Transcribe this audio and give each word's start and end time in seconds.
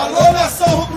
Alô, 0.00 0.32
nação 0.32 0.89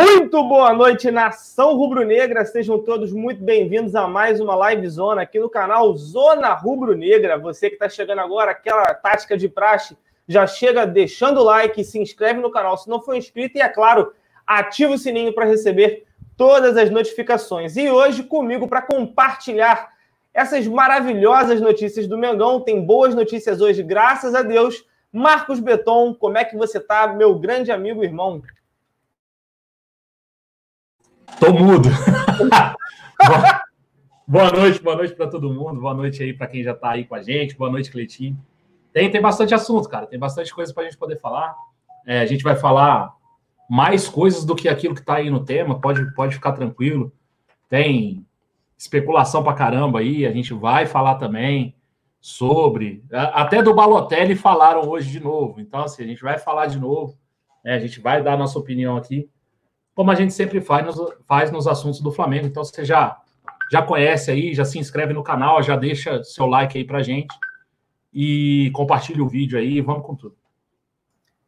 Muito 0.00 0.44
boa 0.44 0.72
noite, 0.72 1.10
nação 1.10 1.74
rubro-negra. 1.74 2.44
Sejam 2.44 2.78
todos 2.78 3.12
muito 3.12 3.42
bem-vindos 3.42 3.96
a 3.96 4.06
mais 4.06 4.38
uma 4.38 4.54
live 4.54 4.88
zona 4.88 5.22
aqui 5.22 5.40
no 5.40 5.50
canal 5.50 5.92
Zona 5.96 6.54
Rubro-Negra. 6.54 7.36
Você 7.36 7.68
que 7.68 7.74
está 7.74 7.88
chegando 7.88 8.20
agora, 8.20 8.52
aquela 8.52 8.94
tática 8.94 9.36
de 9.36 9.48
praxe, 9.48 9.98
já 10.28 10.46
chega 10.46 10.86
deixando 10.86 11.40
o 11.40 11.42
like, 11.42 11.82
se 11.82 11.98
inscreve 11.98 12.38
no 12.38 12.48
canal 12.48 12.78
se 12.78 12.88
não 12.88 13.02
for 13.02 13.16
inscrito 13.16 13.58
e, 13.58 13.60
é 13.60 13.68
claro, 13.68 14.12
ativa 14.46 14.92
o 14.92 14.98
sininho 14.98 15.34
para 15.34 15.46
receber 15.46 16.04
todas 16.36 16.76
as 16.76 16.90
notificações. 16.90 17.76
E 17.76 17.90
hoje 17.90 18.22
comigo 18.22 18.68
para 18.68 18.82
compartilhar 18.82 19.92
essas 20.32 20.64
maravilhosas 20.68 21.60
notícias 21.60 22.06
do 22.06 22.16
Mengão. 22.16 22.60
Tem 22.60 22.80
boas 22.80 23.16
notícias 23.16 23.60
hoje, 23.60 23.82
graças 23.82 24.32
a 24.36 24.42
Deus. 24.42 24.86
Marcos 25.12 25.58
Beton, 25.58 26.14
como 26.14 26.38
é 26.38 26.44
que 26.44 26.56
você 26.56 26.78
tá, 26.78 27.08
meu 27.08 27.36
grande 27.36 27.72
amigo 27.72 28.04
irmão? 28.04 28.40
Tô 31.40 31.52
mudo. 31.52 31.88
boa, 33.26 33.62
boa 34.26 34.50
noite, 34.50 34.82
boa 34.82 34.96
noite 34.96 35.14
para 35.14 35.28
todo 35.28 35.52
mundo. 35.52 35.80
Boa 35.80 35.94
noite 35.94 36.22
aí 36.22 36.32
para 36.32 36.48
quem 36.48 36.64
já 36.64 36.72
está 36.72 36.90
aí 36.90 37.04
com 37.04 37.14
a 37.14 37.22
gente. 37.22 37.56
Boa 37.56 37.70
noite, 37.70 37.90
Cleitinho. 37.90 38.36
Tem, 38.92 39.10
tem 39.10 39.20
bastante 39.20 39.54
assunto, 39.54 39.88
cara. 39.88 40.06
Tem 40.06 40.18
bastante 40.18 40.52
coisa 40.52 40.74
para 40.74 40.82
a 40.82 40.86
gente 40.86 40.98
poder 40.98 41.20
falar. 41.20 41.54
É, 42.06 42.20
a 42.20 42.26
gente 42.26 42.42
vai 42.42 42.56
falar 42.56 43.12
mais 43.70 44.08
coisas 44.08 44.44
do 44.44 44.56
que 44.56 44.68
aquilo 44.68 44.94
que 44.94 45.00
está 45.00 45.16
aí 45.16 45.30
no 45.30 45.44
tema. 45.44 45.80
Pode, 45.80 46.12
pode 46.14 46.34
ficar 46.34 46.52
tranquilo. 46.52 47.12
Tem 47.68 48.26
especulação 48.76 49.44
para 49.44 49.54
caramba 49.54 50.00
aí. 50.00 50.26
A 50.26 50.32
gente 50.32 50.52
vai 50.54 50.86
falar 50.86 51.16
também 51.16 51.76
sobre. 52.20 53.04
Até 53.12 53.62
do 53.62 53.74
Balotelli 53.74 54.34
falaram 54.34 54.88
hoje 54.88 55.10
de 55.10 55.20
novo. 55.20 55.60
Então, 55.60 55.82
assim, 55.82 56.02
a 56.02 56.06
gente 56.06 56.22
vai 56.22 56.38
falar 56.38 56.66
de 56.66 56.80
novo. 56.80 57.16
É, 57.64 57.74
a 57.74 57.78
gente 57.78 58.00
vai 58.00 58.22
dar 58.22 58.32
a 58.32 58.36
nossa 58.36 58.58
opinião 58.58 58.96
aqui 58.96 59.28
como 59.98 60.12
a 60.12 60.14
gente 60.14 60.32
sempre 60.32 60.60
faz 60.60 60.86
nos, 60.86 61.12
faz 61.26 61.50
nos 61.50 61.66
assuntos 61.66 62.00
do 62.00 62.12
Flamengo. 62.12 62.46
Então, 62.46 62.62
você 62.62 62.84
já, 62.84 63.20
já 63.68 63.82
conhece 63.82 64.30
aí, 64.30 64.54
já 64.54 64.64
se 64.64 64.78
inscreve 64.78 65.12
no 65.12 65.24
canal, 65.24 65.60
já 65.60 65.74
deixa 65.74 66.22
seu 66.22 66.46
like 66.46 66.78
aí 66.78 66.84
pra 66.84 67.02
gente 67.02 67.34
e 68.14 68.70
compartilha 68.74 69.24
o 69.24 69.28
vídeo 69.28 69.58
aí, 69.58 69.80
vamos 69.80 70.06
com 70.06 70.14
tudo. 70.14 70.36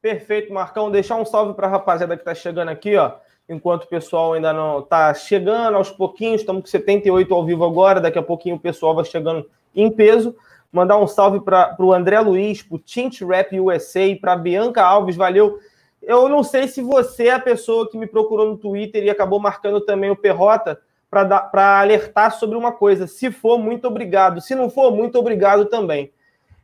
Perfeito, 0.03 0.53
Marcão. 0.53 0.91
Deixar 0.91 1.15
um 1.15 1.25
salve 1.25 1.55
para 1.55 1.69
a 1.69 1.71
rapaziada 1.71 2.17
que 2.17 2.23
está 2.23 2.35
chegando 2.35 2.71
aqui, 2.71 2.97
ó. 2.97 3.13
Enquanto 3.49 3.85
o 3.85 3.89
pessoal 3.89 4.33
ainda 4.33 4.53
não 4.53 4.81
está 4.81 5.15
chegando 5.15 5.77
aos 5.77 5.91
pouquinhos, 5.93 6.41
estamos 6.41 6.63
com 6.63 6.69
78 6.69 7.33
ao 7.33 7.47
vivo 7.47 7.65
agora, 7.65 8.01
daqui 8.01 8.19
a 8.19 8.23
pouquinho 8.23 8.57
o 8.57 8.61
pessoal 8.61 8.97
vai 8.97 9.05
chegando 9.05 9.49
em 9.73 9.89
peso. 9.93 10.35
Mandar 10.73 10.99
um 10.99 11.07
salve 11.07 11.39
para 11.39 11.77
o 11.79 11.93
André 11.93 12.19
Luiz, 12.19 12.65
para 12.65 12.75
o 12.75 12.81
Tint 12.81 13.21
Rap 13.21 13.61
USA, 13.61 14.17
para 14.21 14.35
Bianca 14.35 14.83
Alves, 14.83 15.15
valeu 15.15 15.61
eu 16.03 16.29
não 16.29 16.43
sei 16.43 16.67
se 16.67 16.83
você 16.83 17.29
é 17.29 17.33
a 17.33 17.41
pessoa 17.41 17.89
que 17.89 17.99
me 17.99 18.07
procurou 18.07 18.47
no 18.47 18.57
Twitter 18.57 19.05
e 19.05 19.11
acabou 19.11 19.39
marcando 19.39 19.81
também 19.81 20.11
o 20.11 20.17
Perrota 20.17 20.81
para 21.11 21.81
alertar 21.81 22.33
sobre 22.33 22.57
uma 22.57 22.73
coisa. 22.73 23.07
Se 23.07 23.31
for, 23.31 23.59
muito 23.59 23.87
obrigado. 23.87 24.41
Se 24.41 24.55
não 24.55 24.71
for, 24.71 24.95
muito 24.95 25.19
obrigado 25.19 25.67
também 25.67 26.13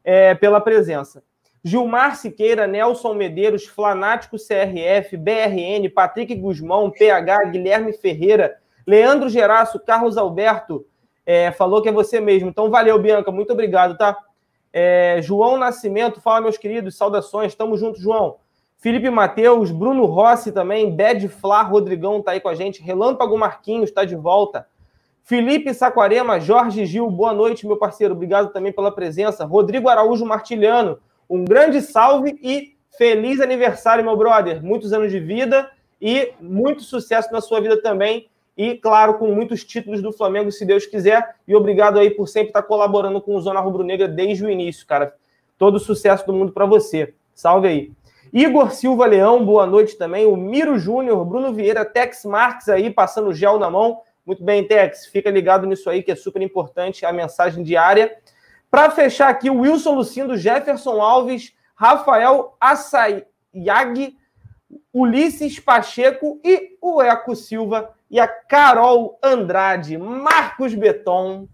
é, 0.04 0.34
pela 0.34 0.60
presença. 0.60 1.22
Gilmar 1.62 2.16
Siqueira, 2.16 2.66
Nelson 2.66 3.12
Medeiros, 3.14 3.66
Flanático 3.66 4.36
CRF, 4.36 5.16
BRN, 5.16 5.88
Patrick 5.92 6.32
Guzmão, 6.36 6.90
PH, 6.92 7.44
Guilherme 7.46 7.92
Ferreira, 7.92 8.56
Leandro 8.86 9.28
Geraço, 9.28 9.80
Carlos 9.80 10.16
Alberto, 10.16 10.86
é, 11.26 11.50
falou 11.50 11.82
que 11.82 11.88
é 11.88 11.92
você 11.92 12.20
mesmo. 12.20 12.48
Então, 12.48 12.70
valeu, 12.70 12.96
Bianca, 13.00 13.32
muito 13.32 13.52
obrigado, 13.52 13.98
tá? 13.98 14.16
É, 14.72 15.18
João 15.20 15.58
Nascimento, 15.58 16.20
fala, 16.20 16.42
meus 16.42 16.56
queridos, 16.56 16.96
saudações, 16.96 17.56
tamo 17.56 17.76
junto, 17.76 18.00
João. 18.00 18.36
Felipe 18.78 19.08
Matheus, 19.10 19.70
Bruno 19.70 20.04
Rossi 20.04 20.52
também, 20.52 20.94
Bad 20.94 21.28
Flá, 21.28 21.62
Rodrigão 21.62 22.22
tá 22.22 22.32
aí 22.32 22.40
com 22.40 22.48
a 22.48 22.54
gente, 22.54 22.82
Relâmpago 22.82 23.36
Marquinhos 23.38 23.88
está 23.88 24.04
de 24.04 24.14
volta. 24.14 24.66
Felipe 25.24 25.74
Saquarema, 25.74 26.38
Jorge 26.38 26.86
Gil, 26.86 27.10
boa 27.10 27.32
noite, 27.32 27.66
meu 27.66 27.76
parceiro, 27.76 28.14
obrigado 28.14 28.52
também 28.52 28.72
pela 28.72 28.92
presença. 28.92 29.44
Rodrigo 29.44 29.88
Araújo 29.88 30.24
Martilhano, 30.24 30.98
um 31.28 31.44
grande 31.44 31.80
salve 31.80 32.38
e 32.42 32.76
feliz 32.96 33.40
aniversário, 33.40 34.04
meu 34.04 34.16
brother. 34.16 34.62
Muitos 34.62 34.92
anos 34.92 35.10
de 35.10 35.18
vida 35.18 35.68
e 36.00 36.32
muito 36.40 36.82
sucesso 36.82 37.32
na 37.32 37.40
sua 37.40 37.60
vida 37.60 37.80
também. 37.82 38.28
E, 38.56 38.74
claro, 38.74 39.14
com 39.18 39.34
muitos 39.34 39.64
títulos 39.64 40.00
do 40.00 40.12
Flamengo, 40.12 40.50
se 40.50 40.64
Deus 40.64 40.86
quiser. 40.86 41.36
E 41.46 41.54
obrigado 41.54 41.98
aí 41.98 42.10
por 42.10 42.26
sempre 42.26 42.48
estar 42.48 42.62
colaborando 42.62 43.20
com 43.20 43.34
o 43.34 43.40
Zona 43.40 43.60
Rubro 43.60 43.82
Negra 43.82 44.08
desde 44.08 44.44
o 44.44 44.50
início, 44.50 44.86
cara. 44.86 45.14
Todo 45.58 45.78
sucesso 45.78 46.26
do 46.26 46.32
mundo 46.32 46.52
para 46.52 46.64
você. 46.64 47.14
Salve 47.34 47.68
aí. 47.68 47.92
Igor 48.36 48.70
Silva 48.70 49.06
Leão, 49.06 49.42
boa 49.42 49.66
noite 49.66 49.96
também. 49.96 50.26
O 50.26 50.36
Miro 50.36 50.78
Júnior, 50.78 51.24
Bruno 51.24 51.54
Vieira, 51.54 51.86
Tex 51.86 52.26
Marques 52.26 52.68
aí, 52.68 52.90
passando 52.90 53.32
gel 53.32 53.58
na 53.58 53.70
mão. 53.70 54.02
Muito 54.26 54.44
bem, 54.44 54.62
Tex, 54.62 55.06
fica 55.06 55.30
ligado 55.30 55.66
nisso 55.66 55.88
aí, 55.88 56.02
que 56.02 56.12
é 56.12 56.14
super 56.14 56.42
importante 56.42 57.06
a 57.06 57.14
mensagem 57.14 57.64
diária. 57.64 58.14
Para 58.70 58.90
fechar 58.90 59.30
aqui, 59.30 59.48
o 59.48 59.60
Wilson 59.60 59.94
Lucindo, 59.94 60.36
Jefferson 60.36 61.00
Alves, 61.00 61.54
Rafael 61.74 62.54
Assayag, 62.60 64.14
Ulisses 64.92 65.58
Pacheco 65.58 66.38
e 66.44 66.76
o 66.82 67.00
Eco 67.00 67.34
Silva 67.34 67.94
e 68.10 68.20
a 68.20 68.28
Carol 68.28 69.18
Andrade, 69.22 69.96
Marcos 69.96 70.74
Beton. 70.74 71.48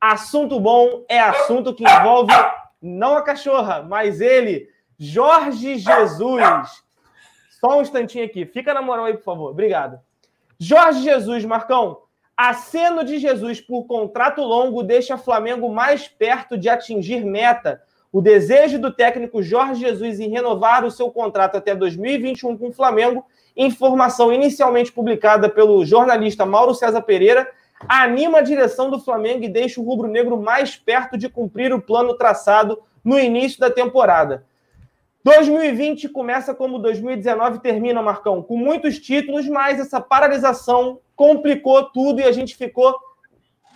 Assunto 0.00 0.58
bom 0.58 1.04
é 1.10 1.20
assunto 1.20 1.74
que 1.74 1.84
envolve 1.84 2.32
não 2.80 3.18
a 3.18 3.22
cachorra, 3.22 3.82
mas 3.82 4.22
ele, 4.22 4.72
Jorge 5.04 5.78
Jesus. 5.78 6.84
Só 7.60 7.78
um 7.78 7.82
instantinho 7.82 8.24
aqui. 8.24 8.46
Fica 8.46 8.72
na 8.72 8.80
moral 8.80 9.06
aí, 9.06 9.14
por 9.14 9.24
favor. 9.24 9.50
Obrigado. 9.50 9.98
Jorge 10.60 11.02
Jesus, 11.02 11.44
Marcão. 11.44 12.02
Aceno 12.36 13.02
de 13.02 13.18
Jesus 13.18 13.60
por 13.60 13.84
contrato 13.84 14.42
longo 14.42 14.80
deixa 14.80 15.18
Flamengo 15.18 15.68
mais 15.74 16.06
perto 16.06 16.56
de 16.56 16.68
atingir 16.68 17.24
meta. 17.24 17.82
O 18.12 18.20
desejo 18.20 18.78
do 18.78 18.92
técnico 18.92 19.42
Jorge 19.42 19.80
Jesus 19.80 20.20
em 20.20 20.30
renovar 20.30 20.84
o 20.84 20.90
seu 20.90 21.10
contrato 21.10 21.56
até 21.56 21.74
2021 21.74 22.56
com 22.56 22.68
o 22.68 22.72
Flamengo, 22.72 23.24
informação 23.56 24.32
inicialmente 24.32 24.92
publicada 24.92 25.48
pelo 25.48 25.84
jornalista 25.84 26.46
Mauro 26.46 26.74
César 26.74 27.02
Pereira, 27.02 27.50
anima 27.88 28.38
a 28.38 28.42
direção 28.42 28.88
do 28.88 29.00
Flamengo 29.00 29.42
e 29.42 29.48
deixa 29.48 29.80
o 29.80 29.84
rubro-negro 29.84 30.40
mais 30.40 30.76
perto 30.76 31.18
de 31.18 31.28
cumprir 31.28 31.72
o 31.74 31.82
plano 31.82 32.14
traçado 32.14 32.80
no 33.04 33.18
início 33.18 33.58
da 33.58 33.68
temporada. 33.70 34.44
2020 35.24 36.08
começa 36.08 36.54
como 36.54 36.78
2019 36.78 37.60
termina, 37.60 38.02
Marcão, 38.02 38.42
com 38.42 38.56
muitos 38.56 38.98
títulos, 38.98 39.48
mas 39.48 39.78
essa 39.78 40.00
paralisação 40.00 40.98
complicou 41.14 41.84
tudo 41.84 42.20
e 42.20 42.24
a 42.24 42.32
gente 42.32 42.56
ficou 42.56 42.94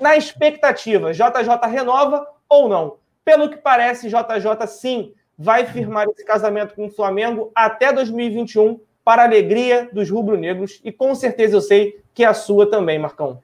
na 0.00 0.16
expectativa. 0.16 1.12
JJ 1.12 1.70
renova 1.70 2.26
ou 2.48 2.68
não? 2.68 2.96
Pelo 3.24 3.48
que 3.48 3.56
parece, 3.56 4.08
JJ 4.08 4.66
sim 4.66 5.12
vai 5.38 5.66
firmar 5.66 6.08
esse 6.08 6.24
casamento 6.24 6.74
com 6.74 6.86
o 6.86 6.90
Flamengo 6.90 7.52
até 7.54 7.92
2021 7.92 8.80
para 9.04 9.22
a 9.22 9.24
alegria 9.26 9.88
dos 9.92 10.10
rubro-negros 10.10 10.80
e 10.84 10.90
com 10.90 11.14
certeza 11.14 11.56
eu 11.56 11.60
sei 11.60 12.00
que 12.12 12.24
é 12.24 12.26
a 12.26 12.34
sua 12.34 12.68
também, 12.68 12.98
Marcão. 12.98 13.40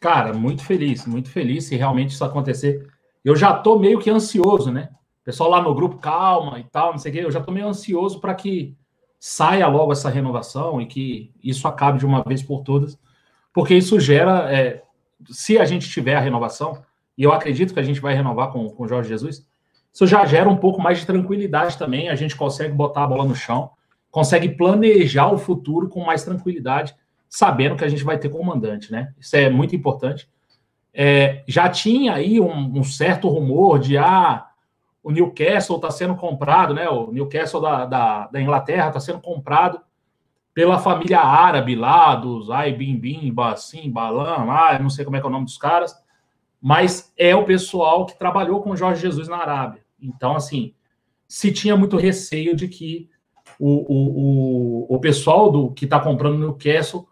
Cara, 0.00 0.32
muito 0.32 0.64
feliz, 0.64 1.06
muito 1.06 1.30
feliz 1.30 1.64
se 1.64 1.76
realmente 1.76 2.10
isso 2.10 2.24
acontecer. 2.24 2.86
Eu 3.24 3.36
já 3.36 3.54
tô 3.54 3.78
meio 3.78 3.98
que 3.98 4.10
ansioso, 4.10 4.70
né? 4.72 4.90
Pessoal 5.24 5.50
lá 5.50 5.62
no 5.62 5.74
grupo, 5.74 5.98
calma 5.98 6.58
e 6.58 6.64
tal, 6.64 6.92
não 6.92 6.98
sei 6.98 7.10
o 7.10 7.14
quê. 7.14 7.20
Eu 7.24 7.30
já 7.30 7.38
estou 7.40 7.54
meio 7.54 7.68
ansioso 7.68 8.20
para 8.20 8.34
que 8.34 8.76
saia 9.18 9.66
logo 9.66 9.92
essa 9.92 10.08
renovação 10.08 10.80
e 10.80 10.86
que 10.86 11.30
isso 11.42 11.68
acabe 11.68 11.98
de 11.98 12.06
uma 12.06 12.22
vez 12.22 12.42
por 12.42 12.62
todas, 12.62 12.98
porque 13.52 13.74
isso 13.74 14.00
gera, 14.00 14.50
é, 14.50 14.82
se 15.28 15.58
a 15.58 15.64
gente 15.66 15.88
tiver 15.90 16.16
a 16.16 16.20
renovação, 16.20 16.82
e 17.18 17.22
eu 17.22 17.32
acredito 17.32 17.74
que 17.74 17.80
a 17.80 17.82
gente 17.82 18.00
vai 18.00 18.14
renovar 18.14 18.50
com 18.50 18.74
o 18.78 18.88
Jorge 18.88 19.10
Jesus, 19.10 19.46
isso 19.92 20.06
já 20.06 20.24
gera 20.24 20.48
um 20.48 20.56
pouco 20.56 20.80
mais 20.80 21.00
de 21.00 21.06
tranquilidade 21.06 21.76
também, 21.76 22.08
a 22.08 22.14
gente 22.14 22.34
consegue 22.34 22.72
botar 22.72 23.04
a 23.04 23.06
bola 23.06 23.24
no 23.24 23.34
chão, 23.34 23.70
consegue 24.10 24.48
planejar 24.48 25.30
o 25.30 25.36
futuro 25.36 25.88
com 25.88 26.02
mais 26.02 26.24
tranquilidade, 26.24 26.94
sabendo 27.28 27.76
que 27.76 27.84
a 27.84 27.88
gente 27.88 28.02
vai 28.02 28.18
ter 28.18 28.28
comandante, 28.28 28.90
né? 28.90 29.12
Isso 29.18 29.36
é 29.36 29.50
muito 29.50 29.76
importante. 29.76 30.28
É, 30.94 31.44
já 31.46 31.68
tinha 31.68 32.14
aí 32.14 32.40
um, 32.40 32.78
um 32.78 32.82
certo 32.82 33.28
rumor 33.28 33.78
de, 33.78 33.98
ah, 33.98 34.49
o 35.02 35.10
Newcastle 35.10 35.76
está 35.76 35.90
sendo 35.90 36.14
comprado, 36.14 36.74
né? 36.74 36.88
O 36.88 37.10
Newcastle 37.10 37.60
da, 37.60 37.86
da, 37.86 38.26
da 38.26 38.40
Inglaterra 38.40 38.88
está 38.88 39.00
sendo 39.00 39.20
comprado 39.20 39.80
pela 40.52 40.78
família 40.78 41.20
árabe 41.20 41.74
lá, 41.74 42.14
dos 42.14 42.50
Ai 42.50 42.72
Bim 42.72 42.98
Bim, 42.98 43.32
Bassim, 43.32 43.90
Balam, 43.90 44.46
lá, 44.46 44.78
não 44.78 44.90
sei 44.90 45.04
como 45.04 45.16
é 45.16 45.20
que 45.20 45.26
é 45.26 45.28
o 45.28 45.32
nome 45.32 45.44
dos 45.44 45.56
caras, 45.56 45.94
mas 46.60 47.12
é 47.16 47.34
o 47.34 47.44
pessoal 47.44 48.04
que 48.04 48.18
trabalhou 48.18 48.60
com 48.60 48.76
Jorge 48.76 49.00
Jesus 49.00 49.28
na 49.28 49.38
Arábia. 49.38 49.82
Então, 50.00 50.36
assim, 50.36 50.74
se 51.26 51.52
tinha 51.52 51.76
muito 51.76 51.96
receio 51.96 52.54
de 52.54 52.68
que 52.68 53.08
o, 53.58 53.68
o, 53.68 54.86
o, 54.90 54.96
o 54.96 55.00
pessoal 55.00 55.50
do 55.50 55.70
que 55.70 55.84
está 55.84 56.00
comprando 56.00 56.34
no 56.38 56.48
Newcastle 56.48 57.08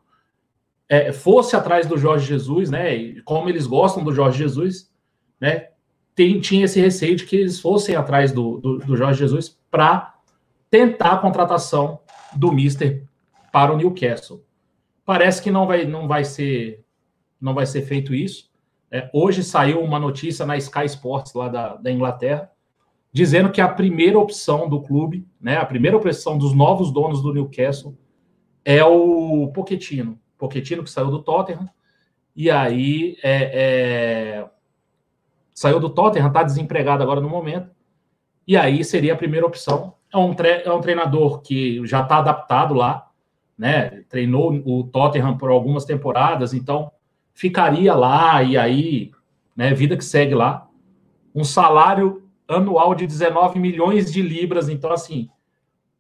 é, 0.89 1.13
fosse 1.13 1.55
atrás 1.55 1.87
do 1.87 1.97
Jorge 1.99 2.27
Jesus, 2.27 2.71
né? 2.71 2.95
E 2.95 3.23
como 3.23 3.49
eles 3.49 3.67
gostam 3.67 4.03
do 4.03 4.13
Jorge 4.13 4.39
Jesus, 4.39 4.91
né? 5.41 5.69
Tem, 6.19 6.41
tinha 6.41 6.65
esse 6.65 6.81
receio 6.81 7.15
de 7.15 7.25
que 7.25 7.37
eles 7.37 7.61
fossem 7.61 7.95
atrás 7.95 8.33
do, 8.33 8.59
do, 8.59 8.79
do 8.79 8.97
Jorge 8.97 9.21
Jesus 9.21 9.57
para 9.71 10.17
tentar 10.69 11.13
a 11.13 11.19
contratação 11.19 12.01
do 12.35 12.51
Mister 12.51 13.05
para 13.53 13.73
o 13.73 13.77
Newcastle. 13.77 14.45
Parece 15.05 15.41
que 15.41 15.49
não 15.49 15.65
vai, 15.65 15.85
não 15.85 16.09
vai 16.09 16.25
ser 16.25 16.85
não 17.41 17.55
vai 17.55 17.67
ser 17.67 17.83
feito 17.83 18.13
isso. 18.13 18.51
É, 18.91 19.09
hoje 19.15 19.45
saiu 19.45 19.81
uma 19.81 20.01
notícia 20.01 20.45
na 20.45 20.57
Sky 20.57 20.87
Sports 20.87 21.35
lá 21.35 21.47
da, 21.47 21.77
da 21.77 21.93
Inglaterra 21.93 22.51
dizendo 23.13 23.53
que 23.53 23.61
a 23.61 23.69
primeira 23.69 24.19
opção 24.19 24.69
do 24.69 24.83
clube, 24.83 25.25
né, 25.41 25.57
a 25.57 25.65
primeira 25.65 25.97
opção 25.97 26.37
dos 26.37 26.53
novos 26.53 26.91
donos 26.91 27.23
do 27.23 27.33
Newcastle 27.33 27.97
é 28.65 28.83
o 28.83 29.53
Pochettino. 29.55 30.19
Pochettino 30.37 30.83
que 30.83 30.91
saiu 30.91 31.13
do 31.13 31.23
Tottenham 31.23 31.71
e 32.35 32.51
aí 32.51 33.17
é, 33.23 34.41
é, 34.43 34.51
saiu 35.59 35.81
do 35.81 35.91
Tottenham, 35.91 36.29
está 36.29 36.45
desempregado 36.45 37.03
agora 37.03 37.21
no 37.21 37.29
momento 37.29 37.69
e 38.47 38.57
aí 38.57 38.85
seria 38.85 39.15
a 39.15 39.17
primeira 39.17 39.45
opção. 39.45 39.95
É 40.13 40.17
um, 40.17 40.33
tre 40.33 40.63
é 40.65 40.73
um 40.73 40.81
treinador 40.81 41.41
que 41.43 41.85
já 41.85 42.01
está 42.01 42.19
adaptado 42.19 42.75
lá, 42.75 43.11
né? 43.59 44.05
Treinou 44.09 44.53
o 44.65 44.85
Tottenham 44.85 45.37
por 45.37 45.51
algumas 45.51 45.85
temporadas, 45.85 46.55
então 46.55 46.93
ficaria 47.35 47.93
lá 47.93 48.41
e 48.41 48.57
aí, 48.57 49.11
né? 49.57 49.75
Vida 49.75 49.97
que 49.97 50.05
segue 50.05 50.33
lá. 50.33 50.69
Um 51.35 51.43
salário 51.43 52.23
anual 52.47 52.95
de 52.95 53.05
19 53.05 53.59
milhões 53.59 54.13
de 54.13 54.23
libras, 54.23 54.69
então 54.69 54.93
assim, 54.93 55.29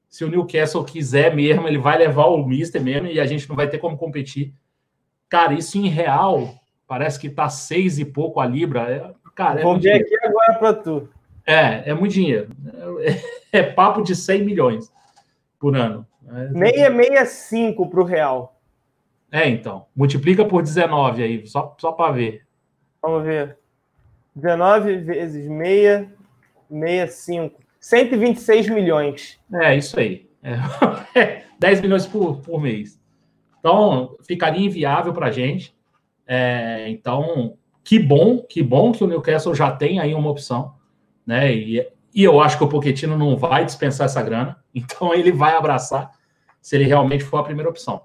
se 0.08 0.24
o 0.24 0.30
Newcastle 0.30 0.84
quiser 0.84 1.34
mesmo, 1.34 1.66
ele 1.66 1.78
vai 1.78 1.98
levar 1.98 2.26
o 2.26 2.46
Mister 2.46 2.80
mesmo 2.80 3.08
e 3.08 3.18
a 3.18 3.26
gente 3.26 3.48
não 3.48 3.56
vai 3.56 3.68
ter 3.68 3.78
como 3.78 3.98
competir. 3.98 4.54
Cara, 5.28 5.52
isso 5.52 5.76
em 5.76 5.88
real 5.88 6.54
parece 6.88 7.20
que 7.20 7.28
tá 7.28 7.50
seis 7.50 7.98
e 7.98 8.04
pouco 8.06 8.40
a 8.40 8.46
libra. 8.46 9.14
É, 9.38 9.44
cara, 9.44 9.60
é 9.60 9.62
Vou 9.62 9.78
ver 9.78 9.92
aqui 9.92 10.16
agora 10.24 10.54
para 10.54 10.74
tu. 10.74 11.08
É, 11.46 11.90
é 11.90 11.94
muito 11.94 12.12
dinheiro. 12.12 12.48
É, 13.52 13.58
é, 13.58 13.62
papo 13.62 14.02
de 14.02 14.16
100 14.16 14.44
milhões 14.44 14.92
por 15.58 15.76
ano. 15.76 16.04
665 16.26 17.88
para 17.88 18.00
o 18.00 18.04
real. 18.04 18.60
É, 19.30 19.48
então. 19.48 19.86
Multiplica 19.94 20.44
por 20.44 20.62
19 20.62 21.22
aí, 21.22 21.46
só, 21.46 21.74
só 21.78 21.92
para 21.92 22.12
ver. 22.12 22.42
Vamos 23.00 23.24
ver. 23.24 23.56
19 24.34 24.96
vezes 24.98 25.46
6, 25.46 26.08
65. 26.68 27.60
126 27.80 28.68
milhões. 28.68 29.40
É, 29.52 29.76
isso 29.76 29.98
aí. 29.98 30.28
É, 31.14 31.44
10 31.58 31.80
milhões 31.80 32.06
por, 32.06 32.40
por 32.40 32.60
mês. 32.60 33.00
Então, 33.58 34.16
ficaria 34.26 34.66
inviável 34.66 35.12
para 35.12 35.28
a 35.28 35.30
gente. 35.30 35.74
É, 36.26 36.88
então, 36.88 37.56
que 37.88 37.98
bom, 37.98 38.42
que 38.42 38.62
bom 38.62 38.92
que 38.92 39.02
o 39.02 39.06
Newcastle 39.06 39.54
já 39.54 39.70
tem 39.70 39.98
aí 39.98 40.14
uma 40.14 40.30
opção 40.30 40.78
né? 41.28 41.54
E, 41.54 41.86
e 42.14 42.24
eu 42.24 42.40
acho 42.40 42.56
que 42.56 42.64
o 42.64 42.68
Pochettino 42.68 43.18
não 43.18 43.36
vai 43.36 43.62
dispensar 43.66 44.06
essa 44.06 44.22
grana, 44.22 44.56
então 44.74 45.12
ele 45.12 45.30
vai 45.30 45.54
abraçar 45.54 46.10
se 46.58 46.74
ele 46.74 46.84
realmente 46.84 47.22
for 47.22 47.36
a 47.36 47.42
primeira 47.42 47.68
opção. 47.68 48.00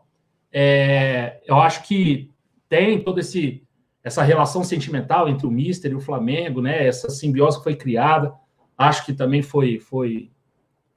É, 0.52 1.42
eu 1.48 1.56
acho 1.56 1.84
que 1.84 2.30
tem 2.68 3.00
toda 3.00 3.22
esse 3.22 3.64
essa 4.04 4.22
relação 4.22 4.66
sentimental 4.66 5.30
entre 5.30 5.48
o 5.48 5.52
Mister 5.52 5.90
e 5.90 5.96
o 5.96 6.02
Flamengo, 6.02 6.62
né? 6.62 6.86
Essa 6.86 7.10
simbiose 7.10 7.58
que 7.58 7.64
foi 7.64 7.78
criada, 7.78 8.34
acho 8.78 9.06
que 9.06 9.14
também 9.14 9.42
foi 9.42 9.80
foi 9.80 10.30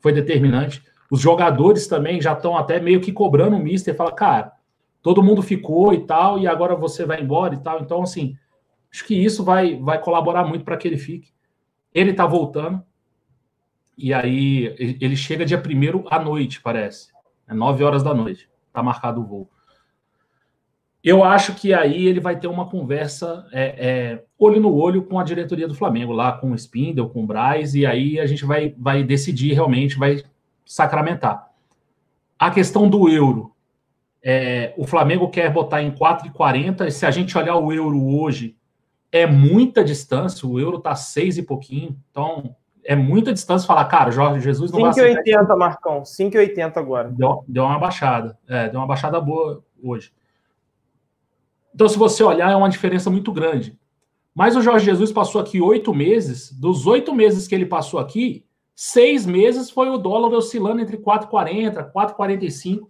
foi 0.00 0.12
determinante. 0.12 0.82
Os 1.08 1.20
jogadores 1.20 1.86
também 1.86 2.20
já 2.20 2.32
estão 2.32 2.56
até 2.56 2.80
meio 2.80 3.00
que 3.00 3.12
cobrando 3.12 3.54
o 3.54 3.60
Mister, 3.60 3.94
fala, 3.94 4.10
cara, 4.10 4.52
todo 5.00 5.22
mundo 5.22 5.40
ficou 5.40 5.94
e 5.94 6.04
tal, 6.04 6.40
e 6.40 6.48
agora 6.48 6.74
você 6.74 7.06
vai 7.06 7.22
embora 7.22 7.54
e 7.54 7.58
tal. 7.58 7.80
Então, 7.80 8.02
assim, 8.02 8.36
acho 8.92 9.04
que 9.04 9.14
isso 9.14 9.44
vai 9.44 9.76
vai 9.76 10.00
colaborar 10.00 10.44
muito 10.44 10.64
para 10.64 10.76
que 10.76 10.88
ele 10.88 10.98
fique. 10.98 11.32
Ele 11.92 12.10
está 12.10 12.26
voltando. 12.26 12.82
E 13.96 14.12
aí 14.12 14.74
ele 15.00 15.16
chega 15.16 15.46
dia 15.46 15.60
primeiro 15.60 16.04
à 16.10 16.18
noite, 16.18 16.60
parece. 16.60 17.10
É 17.48 17.54
9 17.54 17.82
horas 17.82 18.02
da 18.02 18.12
noite. 18.12 18.48
Está 18.68 18.82
marcado 18.82 19.20
o 19.20 19.24
voo. 19.24 19.50
Eu 21.06 21.22
acho 21.22 21.54
que 21.54 21.72
aí 21.72 22.04
ele 22.04 22.18
vai 22.18 22.36
ter 22.36 22.48
uma 22.48 22.68
conversa 22.68 23.46
é, 23.52 23.62
é, 23.62 24.24
olho 24.36 24.60
no 24.60 24.74
olho 24.74 25.04
com 25.04 25.20
a 25.20 25.22
diretoria 25.22 25.68
do 25.68 25.74
Flamengo, 25.74 26.12
lá 26.12 26.32
com 26.32 26.50
o 26.50 26.54
Spindle, 26.56 27.08
com 27.10 27.22
o 27.22 27.26
Braz, 27.26 27.76
e 27.76 27.86
aí 27.86 28.18
a 28.18 28.26
gente 28.26 28.44
vai, 28.44 28.74
vai 28.76 29.04
decidir 29.04 29.52
realmente, 29.52 29.96
vai 29.96 30.24
sacramentar. 30.64 31.48
A 32.36 32.50
questão 32.50 32.90
do 32.90 33.08
euro. 33.08 33.52
É, 34.20 34.74
o 34.76 34.84
Flamengo 34.84 35.28
quer 35.28 35.48
botar 35.52 35.80
em 35.80 35.92
4,40. 35.92 36.90
Se 36.90 37.06
a 37.06 37.10
gente 37.12 37.38
olhar 37.38 37.54
o 37.54 37.72
euro 37.72 38.04
hoje, 38.04 38.56
é 39.22 39.26
muita 39.26 39.84
distância, 39.84 40.46
o 40.48 40.58
euro 40.58 40.78
tá 40.78 40.94
seis 40.94 41.38
e 41.38 41.42
pouquinho, 41.42 41.96
então 42.10 42.54
é 42.84 42.94
muita 42.94 43.32
distância 43.32 43.66
falar, 43.66 43.84
cara, 43.86 44.10
Jorge 44.10 44.40
Jesus 44.40 44.70
não 44.70 44.92
5, 44.92 44.94
vai 44.94 45.14
5,80, 45.24 45.56
Marcão, 45.56 46.02
5,80 46.02 46.76
agora. 46.76 47.10
Deu, 47.10 47.44
deu 47.48 47.64
uma 47.64 47.78
baixada, 47.78 48.38
é, 48.48 48.68
deu 48.68 48.80
uma 48.80 48.86
baixada 48.86 49.20
boa 49.20 49.64
hoje. 49.82 50.12
Então, 51.74 51.88
se 51.88 51.98
você 51.98 52.22
olhar, 52.22 52.50
é 52.50 52.56
uma 52.56 52.70
diferença 52.70 53.10
muito 53.10 53.32
grande. 53.32 53.78
Mas 54.34 54.56
o 54.56 54.62
Jorge 54.62 54.84
Jesus 54.84 55.12
passou 55.12 55.40
aqui 55.40 55.60
oito 55.60 55.94
meses, 55.94 56.52
dos 56.52 56.86
oito 56.86 57.14
meses 57.14 57.48
que 57.48 57.54
ele 57.54 57.66
passou 57.66 57.98
aqui, 57.98 58.44
seis 58.74 59.26
meses 59.26 59.70
foi 59.70 59.88
o 59.88 59.98
dólar 59.98 60.32
oscilando 60.32 60.80
entre 60.80 60.96
4,40, 60.96 61.90
4,45. 61.92 62.88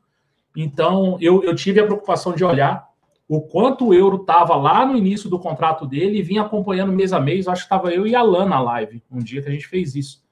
Então, 0.57 1.17
eu, 1.21 1.43
eu 1.43 1.55
tive 1.55 1.81
a 1.81 1.85
preocupação 1.85 2.33
de 2.35 2.45
olhar 2.45 2.87
o 3.29 3.41
quanto 3.41 3.89
o 3.89 3.95
euro 3.95 4.19
estava 4.19 4.55
lá 4.55 4.87
no 4.87 4.97
início 4.97 5.29
do 5.29 5.39
contrato 5.39 5.87
dele 5.87 6.19
e 6.19 6.23
vinha 6.23 6.43
acompanhando 6.43 6.93
mês 6.93 7.13
a 7.13 7.21
mês. 7.21 7.49
Acho 7.49 7.63
que 7.63 7.67
estava 7.67 7.93
eu 7.93 8.07
e 8.07 8.15
a 8.15 8.23
Lana 8.23 8.51
na 8.51 8.61
live, 8.61 9.03
um 9.11 9.19
dia 9.19 9.43
que 9.43 9.49
a 9.49 9.53
gente 9.53 9.67
fez 9.67 9.95
isso. 9.97 10.25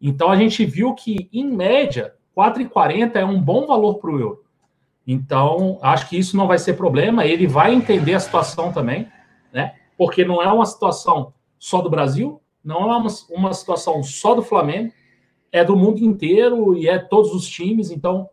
Então 0.00 0.28
a 0.28 0.36
gente 0.36 0.64
viu 0.64 0.94
que, 0.94 1.28
em 1.32 1.44
média, 1.44 2.14
4,40 2.36 3.16
é 3.16 3.24
um 3.24 3.40
bom 3.40 3.66
valor 3.66 3.98
para 3.98 4.10
o 4.10 4.18
euro. 4.18 4.44
Então, 5.06 5.78
acho 5.82 6.08
que 6.08 6.16
isso 6.16 6.36
não 6.36 6.46
vai 6.46 6.58
ser 6.58 6.74
problema. 6.74 7.24
Ele 7.24 7.46
vai 7.46 7.72
entender 7.74 8.14
a 8.14 8.20
situação 8.20 8.72
também, 8.72 9.08
né? 9.52 9.74
Porque 9.96 10.24
não 10.24 10.42
é 10.42 10.50
uma 10.50 10.66
situação 10.66 11.32
só 11.58 11.80
do 11.80 11.90
Brasil, 11.90 12.40
não 12.64 12.92
é 12.92 12.96
uma, 12.96 13.10
uma 13.30 13.52
situação 13.52 14.02
só 14.02 14.34
do 14.34 14.42
Flamengo, 14.42 14.92
é 15.50 15.64
do 15.64 15.76
mundo 15.76 15.98
inteiro 15.98 16.76
e 16.76 16.88
é 16.88 16.98
todos 16.98 17.32
os 17.32 17.46
times. 17.46 17.90
Então, 17.90 18.28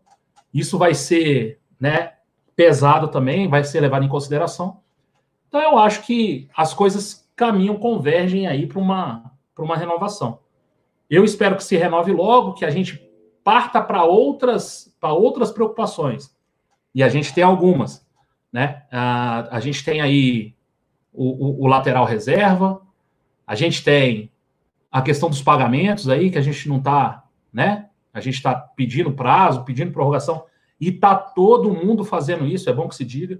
isso 0.52 0.78
vai 0.78 0.94
ser, 0.94 1.60
né? 1.78 2.14
Pesado 2.60 3.08
também, 3.08 3.48
vai 3.48 3.64
ser 3.64 3.80
levado 3.80 4.04
em 4.04 4.08
consideração. 4.08 4.82
Então 5.48 5.62
eu 5.62 5.78
acho 5.78 6.02
que 6.02 6.46
as 6.54 6.74
coisas 6.74 7.26
caminham, 7.34 7.76
convergem 7.76 8.46
aí 8.46 8.66
para 8.66 8.78
uma, 8.78 9.32
uma 9.58 9.78
renovação. 9.78 10.40
Eu 11.08 11.24
espero 11.24 11.56
que 11.56 11.64
se 11.64 11.74
renove 11.78 12.12
logo, 12.12 12.52
que 12.52 12.66
a 12.66 12.68
gente 12.68 13.02
parta 13.42 13.80
para 13.80 14.04
outras, 14.04 14.94
outras 15.00 15.50
preocupações. 15.50 16.36
E 16.94 17.02
a 17.02 17.08
gente 17.08 17.32
tem 17.32 17.42
algumas. 17.42 18.06
Né? 18.52 18.82
A, 18.92 19.56
a 19.56 19.58
gente 19.60 19.82
tem 19.82 20.02
aí 20.02 20.54
o, 21.14 21.62
o, 21.62 21.64
o 21.64 21.66
lateral 21.66 22.04
reserva, 22.04 22.82
a 23.46 23.54
gente 23.54 23.82
tem 23.82 24.30
a 24.92 25.00
questão 25.00 25.30
dos 25.30 25.40
pagamentos 25.40 26.10
aí, 26.10 26.30
que 26.30 26.36
a 26.36 26.42
gente 26.42 26.68
não 26.68 26.76
está, 26.76 27.24
né? 27.50 27.88
A 28.12 28.20
gente 28.20 28.34
está 28.34 28.54
pedindo 28.54 29.12
prazo, 29.12 29.64
pedindo 29.64 29.92
prorrogação. 29.92 30.44
E 30.80 30.90
tá 30.90 31.14
todo 31.14 31.74
mundo 31.74 32.04
fazendo 32.04 32.46
isso, 32.46 32.70
é 32.70 32.72
bom 32.72 32.88
que 32.88 32.94
se 32.94 33.04
diga. 33.04 33.38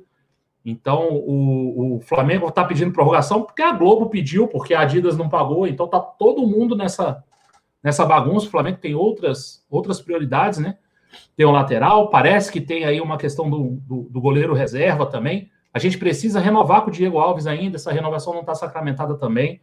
Então, 0.64 1.08
o, 1.10 1.96
o 1.96 2.00
Flamengo 2.00 2.46
está 2.48 2.64
pedindo 2.64 2.92
prorrogação 2.92 3.42
porque 3.42 3.62
a 3.62 3.72
Globo 3.72 4.10
pediu, 4.10 4.46
porque 4.46 4.74
a 4.74 4.80
Adidas 4.80 5.16
não 5.16 5.28
pagou. 5.28 5.66
Então, 5.66 5.88
tá 5.88 5.98
todo 5.98 6.46
mundo 6.46 6.76
nessa, 6.76 7.24
nessa 7.82 8.04
bagunça. 8.04 8.46
O 8.46 8.50
Flamengo 8.50 8.78
tem 8.78 8.94
outras, 8.94 9.64
outras 9.70 10.00
prioridades, 10.00 10.58
né? 10.58 10.76
Tem 11.34 11.46
o 11.46 11.50
lateral, 11.50 12.10
parece 12.10 12.52
que 12.52 12.60
tem 12.60 12.84
aí 12.84 13.00
uma 13.00 13.16
questão 13.16 13.48
do, 13.48 13.80
do, 13.82 14.02
do 14.10 14.20
goleiro 14.20 14.54
reserva 14.54 15.06
também. 15.06 15.50
A 15.72 15.78
gente 15.78 15.98
precisa 15.98 16.40
renovar 16.40 16.82
com 16.82 16.88
o 16.88 16.92
Diego 16.92 17.18
Alves 17.18 17.46
ainda, 17.46 17.76
essa 17.76 17.92
renovação 17.92 18.32
não 18.32 18.40
está 18.40 18.54
sacramentada 18.54 19.14
também. 19.16 19.60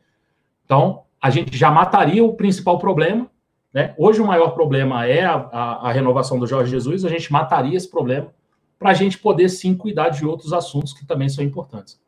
Então, 0.65 1.03
a 1.21 1.29
gente 1.29 1.55
já 1.57 1.71
mataria 1.71 2.23
o 2.23 2.33
principal 2.33 2.79
problema, 2.79 3.29
né? 3.73 3.93
Hoje 3.97 4.21
o 4.21 4.25
maior 4.25 4.51
problema 4.51 5.05
é 5.05 5.23
a, 5.23 5.35
a, 5.35 5.89
a 5.89 5.91
renovação 5.91 6.39
do 6.39 6.47
Jorge 6.47 6.71
Jesus, 6.71 7.05
a 7.05 7.09
gente 7.09 7.31
mataria 7.31 7.77
esse 7.77 7.89
problema 7.89 8.33
para 8.79 8.91
a 8.91 8.93
gente 8.93 9.17
poder 9.17 9.49
sim 9.49 9.75
cuidar 9.75 10.09
de 10.09 10.25
outros 10.25 10.53
assuntos 10.53 10.93
que 10.93 11.05
também 11.05 11.29
são 11.29 11.43
importantes. 11.43 11.99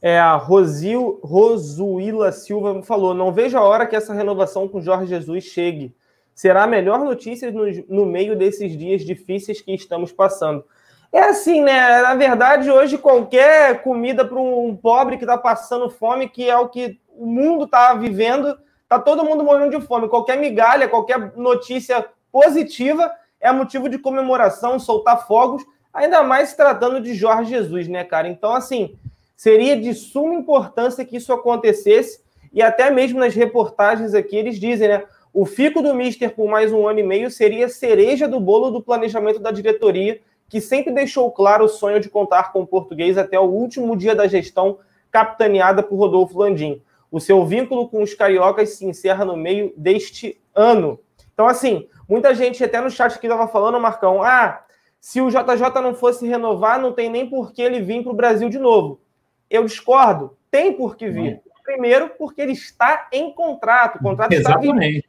É, 0.00 0.18
a 0.18 0.36
Rosil, 0.36 1.18
Rosuíla 1.22 2.30
Silva 2.30 2.82
falou: 2.82 3.14
não 3.14 3.32
vejo 3.32 3.56
a 3.56 3.62
hora 3.62 3.86
que 3.86 3.96
essa 3.96 4.12
renovação 4.12 4.68
com 4.68 4.82
Jorge 4.82 5.06
Jesus 5.06 5.44
chegue. 5.44 5.94
será 6.34 6.64
a 6.64 6.66
melhor 6.66 6.98
notícia 6.98 7.50
no, 7.50 7.64
no 7.88 8.04
meio 8.04 8.36
desses 8.36 8.76
dias 8.76 9.02
difíceis 9.02 9.62
que 9.62 9.72
estamos 9.72 10.12
passando. 10.12 10.62
É 11.10 11.20
assim, 11.20 11.62
né? 11.62 12.02
Na 12.02 12.14
verdade, 12.14 12.70
hoje 12.70 12.98
qualquer 12.98 13.82
comida 13.82 14.26
para 14.26 14.38
um 14.38 14.76
pobre 14.76 15.16
que 15.16 15.24
está 15.24 15.38
passando 15.38 15.88
fome, 15.88 16.28
que 16.28 16.50
é 16.50 16.58
o 16.58 16.68
que 16.68 16.98
o 17.08 17.24
mundo 17.24 17.64
está 17.64 17.94
vivendo, 17.94 18.58
tá 18.88 18.98
todo 18.98 19.24
mundo 19.24 19.44
morrendo 19.44 19.78
de 19.78 19.86
fome. 19.86 20.08
Qualquer 20.08 20.38
migalha, 20.38 20.88
qualquer 20.88 21.36
notícia 21.36 22.04
positiva 22.30 23.10
é 23.40 23.52
motivo 23.52 23.88
de 23.88 23.98
comemoração, 23.98 24.78
soltar 24.78 25.26
fogos, 25.26 25.64
ainda 25.92 26.22
mais 26.22 26.50
se 26.50 26.56
tratando 26.56 27.00
de 27.00 27.14
Jorge 27.14 27.50
Jesus, 27.50 27.88
né, 27.88 28.04
cara? 28.04 28.28
Então, 28.28 28.54
assim, 28.54 28.96
seria 29.36 29.78
de 29.78 29.92
suma 29.94 30.34
importância 30.34 31.04
que 31.04 31.16
isso 31.16 31.32
acontecesse, 31.32 32.20
e 32.52 32.62
até 32.62 32.90
mesmo 32.90 33.18
nas 33.18 33.34
reportagens 33.34 34.14
aqui 34.14 34.36
eles 34.36 34.58
dizem, 34.58 34.88
né? 34.88 35.04
O 35.32 35.44
fico 35.44 35.82
do 35.82 35.92
Mister 35.92 36.32
por 36.32 36.48
mais 36.48 36.72
um 36.72 36.86
ano 36.86 37.00
e 37.00 37.02
meio 37.02 37.28
seria 37.28 37.68
cereja 37.68 38.28
do 38.28 38.38
bolo 38.38 38.70
do 38.70 38.80
planejamento 38.80 39.40
da 39.40 39.50
diretoria 39.50 40.20
que 40.48 40.60
sempre 40.60 40.92
deixou 40.92 41.30
claro 41.32 41.64
o 41.64 41.68
sonho 41.68 41.98
de 41.98 42.08
contar 42.08 42.52
com 42.52 42.60
o 42.60 42.66
português 42.66 43.18
até 43.18 43.38
o 43.40 43.44
último 43.44 43.96
dia 43.96 44.14
da 44.14 44.28
gestão, 44.28 44.78
capitaneada 45.10 45.82
por 45.82 45.96
Rodolfo 45.96 46.38
Landim. 46.38 46.80
O 47.14 47.20
seu 47.20 47.46
vínculo 47.46 47.88
com 47.88 48.02
os 48.02 48.12
cariocas 48.12 48.70
se 48.70 48.84
encerra 48.84 49.24
no 49.24 49.36
meio 49.36 49.72
deste 49.76 50.42
ano. 50.52 50.98
Então, 51.32 51.46
assim, 51.46 51.88
muita 52.08 52.34
gente 52.34 52.64
até 52.64 52.80
no 52.80 52.90
chat 52.90 53.14
aqui 53.14 53.28
estava 53.28 53.46
falando, 53.46 53.78
Marcão, 53.78 54.20
ah, 54.20 54.64
se 54.98 55.20
o 55.20 55.30
JJ 55.30 55.80
não 55.80 55.94
fosse 55.94 56.26
renovar, 56.26 56.80
não 56.80 56.92
tem 56.92 57.08
nem 57.08 57.30
por 57.30 57.52
que 57.52 57.62
ele 57.62 57.80
vir 57.80 58.02
para 58.02 58.10
o 58.10 58.16
Brasil 58.16 58.48
de 58.48 58.58
novo. 58.58 59.00
Eu 59.48 59.64
discordo, 59.64 60.36
tem 60.50 60.72
por 60.72 60.96
que 60.96 61.08
vir. 61.08 61.40
Primeiro, 61.62 62.10
porque 62.18 62.42
ele 62.42 62.50
está 62.50 63.06
em 63.12 63.32
contrato. 63.32 64.00
O 64.00 64.02
contrato 64.02 64.32
Exatamente. 64.32 65.08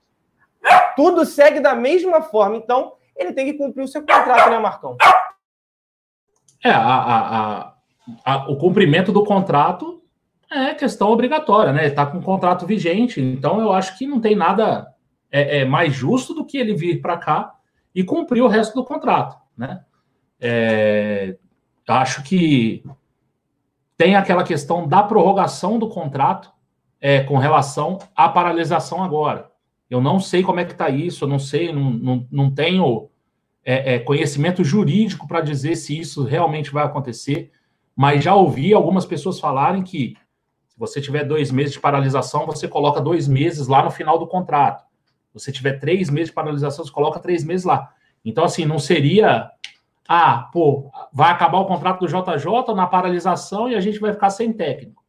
Está 0.63 0.93
Tudo 0.95 1.25
segue 1.25 1.59
da 1.59 1.73
mesma 1.73 2.21
forma. 2.21 2.55
Então, 2.55 2.93
ele 3.15 3.33
tem 3.33 3.47
que 3.47 3.53
cumprir 3.57 3.81
o 3.81 3.87
seu 3.87 4.01
contrato, 4.01 4.51
né, 4.51 4.59
Marcão? 4.59 4.95
É, 6.63 6.69
a, 6.69 6.83
a, 6.85 7.73
a, 8.23 8.51
o 8.51 8.57
cumprimento 8.57 9.11
do 9.11 9.23
contrato 9.23 9.94
é 10.51 10.73
questão 10.73 11.09
obrigatória, 11.09 11.71
né? 11.71 11.87
Está 11.87 12.05
com 12.05 12.17
um 12.17 12.21
contrato 12.21 12.65
vigente, 12.65 13.21
então 13.21 13.59
eu 13.59 13.71
acho 13.71 13.97
que 13.97 14.07
não 14.07 14.19
tem 14.19 14.35
nada 14.35 14.87
é, 15.31 15.59
é 15.59 15.65
mais 15.65 15.93
justo 15.93 16.33
do 16.33 16.45
que 16.45 16.57
ele 16.57 16.73
vir 16.73 17.01
para 17.01 17.17
cá 17.17 17.55
e 17.93 18.03
cumprir 18.03 18.41
o 18.41 18.47
resto 18.47 18.75
do 18.75 18.83
contrato, 18.83 19.37
né? 19.57 19.83
É, 20.39 21.37
acho 21.87 22.23
que 22.23 22.83
tem 23.97 24.15
aquela 24.15 24.43
questão 24.43 24.87
da 24.87 25.01
prorrogação 25.03 25.79
do 25.79 25.87
contrato 25.87 26.51
é, 26.99 27.21
com 27.21 27.37
relação 27.37 27.99
à 28.15 28.27
paralisação 28.27 29.03
agora. 29.03 29.49
Eu 29.89 30.01
não 30.01 30.19
sei 30.19 30.43
como 30.43 30.59
é 30.59 30.65
que 30.65 30.71
está 30.71 30.89
isso, 30.89 31.23
eu 31.23 31.29
não 31.29 31.39
sei, 31.39 31.71
não, 31.71 31.91
não, 31.91 32.27
não 32.31 32.51
tenho 32.51 33.09
é, 33.63 33.95
é, 33.95 33.99
conhecimento 33.99 34.63
jurídico 34.63 35.27
para 35.27 35.41
dizer 35.41 35.75
se 35.75 35.97
isso 35.97 36.23
realmente 36.23 36.71
vai 36.71 36.83
acontecer, 36.83 37.51
mas 37.95 38.23
já 38.23 38.35
ouvi 38.35 38.73
algumas 38.73 39.05
pessoas 39.05 39.39
falarem 39.39 39.83
que 39.83 40.15
se 40.75 40.79
você 40.79 41.01
tiver 41.01 41.23
dois 41.23 41.51
meses 41.51 41.73
de 41.73 41.79
paralisação, 41.79 42.45
você 42.45 42.67
coloca 42.67 42.99
dois 42.99 43.27
meses 43.27 43.67
lá 43.67 43.81
no 43.81 43.89
final 43.89 44.19
do 44.19 44.27
contrato. 44.27 44.83
Se 45.27 45.39
você 45.39 45.51
tiver 45.51 45.79
três 45.79 46.09
meses 46.09 46.27
de 46.27 46.33
paralisação, 46.33 46.83
você 46.83 46.91
coloca 46.91 47.19
três 47.19 47.43
meses 47.43 47.65
lá. 47.65 47.93
Então, 48.23 48.43
assim, 48.43 48.65
não 48.65 48.77
seria. 48.77 49.49
Ah, 50.07 50.49
pô, 50.51 50.91
vai 51.11 51.31
acabar 51.31 51.59
o 51.59 51.65
contrato 51.65 52.01
do 52.01 52.07
JJ 52.07 52.75
na 52.75 52.85
paralisação 52.85 53.69
e 53.69 53.75
a 53.75 53.79
gente 53.79 53.99
vai 53.99 54.11
ficar 54.11 54.29
sem 54.29 54.51
técnico. 54.53 55.03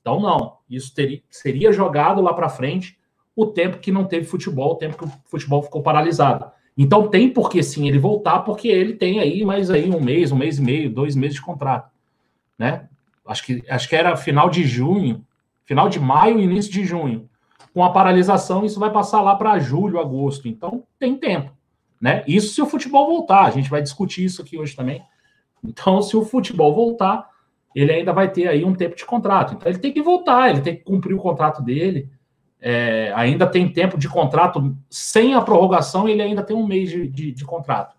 Então, 0.00 0.20
não. 0.20 0.58
Isso 0.68 0.94
teria, 0.94 1.20
seria 1.28 1.72
jogado 1.72 2.22
lá 2.22 2.32
para 2.32 2.48
frente 2.48 2.98
o 3.34 3.46
tempo 3.46 3.78
que 3.78 3.92
não 3.92 4.04
teve 4.04 4.26
futebol, 4.26 4.72
o 4.72 4.76
tempo 4.76 4.96
que 4.96 5.04
o 5.04 5.12
futebol 5.26 5.62
ficou 5.62 5.82
paralisado. 5.82 6.50
Então 6.76 7.08
tem 7.08 7.28
por 7.28 7.50
que 7.50 7.62
sim 7.62 7.88
ele 7.88 7.98
voltar, 7.98 8.40
porque 8.40 8.68
ele 8.68 8.94
tem 8.94 9.20
aí 9.20 9.44
mais 9.44 9.70
aí 9.70 9.90
um 9.90 10.00
mês, 10.00 10.32
um 10.32 10.36
mês 10.36 10.58
e 10.58 10.62
meio, 10.62 10.90
dois 10.90 11.14
meses 11.16 11.34
de 11.34 11.42
contrato, 11.42 11.90
né? 12.58 12.88
Acho 13.26 13.44
que 13.44 13.64
acho 13.68 13.88
que 13.88 13.96
era 13.96 14.16
final 14.16 14.48
de 14.48 14.64
junho, 14.64 15.24
final 15.64 15.88
de 15.88 16.00
maio, 16.00 16.40
início 16.40 16.72
de 16.72 16.84
junho. 16.84 17.28
Com 17.72 17.84
a 17.84 17.90
paralisação, 17.90 18.64
isso 18.64 18.80
vai 18.80 18.90
passar 18.90 19.20
lá 19.20 19.36
para 19.36 19.58
julho, 19.58 20.00
agosto. 20.00 20.48
Então 20.48 20.82
tem 20.98 21.16
tempo, 21.16 21.52
né? 22.00 22.24
Isso 22.26 22.54
se 22.54 22.62
o 22.62 22.66
futebol 22.66 23.06
voltar. 23.06 23.44
A 23.44 23.50
gente 23.50 23.70
vai 23.70 23.82
discutir 23.82 24.24
isso 24.24 24.42
aqui 24.42 24.58
hoje 24.58 24.74
também. 24.74 25.02
Então, 25.62 26.00
se 26.00 26.16
o 26.16 26.24
futebol 26.24 26.74
voltar, 26.74 27.28
ele 27.74 27.92
ainda 27.92 28.12
vai 28.12 28.30
ter 28.30 28.48
aí 28.48 28.64
um 28.64 28.74
tempo 28.74 28.96
de 28.96 29.04
contrato. 29.04 29.54
Então 29.54 29.70
ele 29.70 29.78
tem 29.78 29.92
que 29.92 30.02
voltar, 30.02 30.50
ele 30.50 30.62
tem 30.62 30.74
que 30.76 30.82
cumprir 30.82 31.14
o 31.14 31.18
contrato 31.18 31.62
dele 31.62 32.10
é, 32.60 33.12
ainda 33.16 33.46
tem 33.46 33.72
tempo 33.72 33.96
de 33.96 34.08
contrato 34.08 34.76
sem 34.90 35.34
a 35.34 35.40
prorrogação, 35.40 36.08
ele 36.08 36.20
ainda 36.20 36.42
tem 36.42 36.54
um 36.54 36.66
mês 36.66 36.90
de, 36.90 37.08
de, 37.08 37.32
de 37.32 37.44
contrato. 37.44 37.96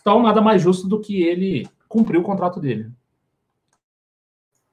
Então, 0.00 0.22
nada 0.22 0.40
mais 0.40 0.62
justo 0.62 0.86
do 0.86 1.00
que 1.00 1.22
ele 1.22 1.68
cumprir 1.88 2.18
o 2.18 2.22
contrato 2.22 2.60
dele. 2.60 2.90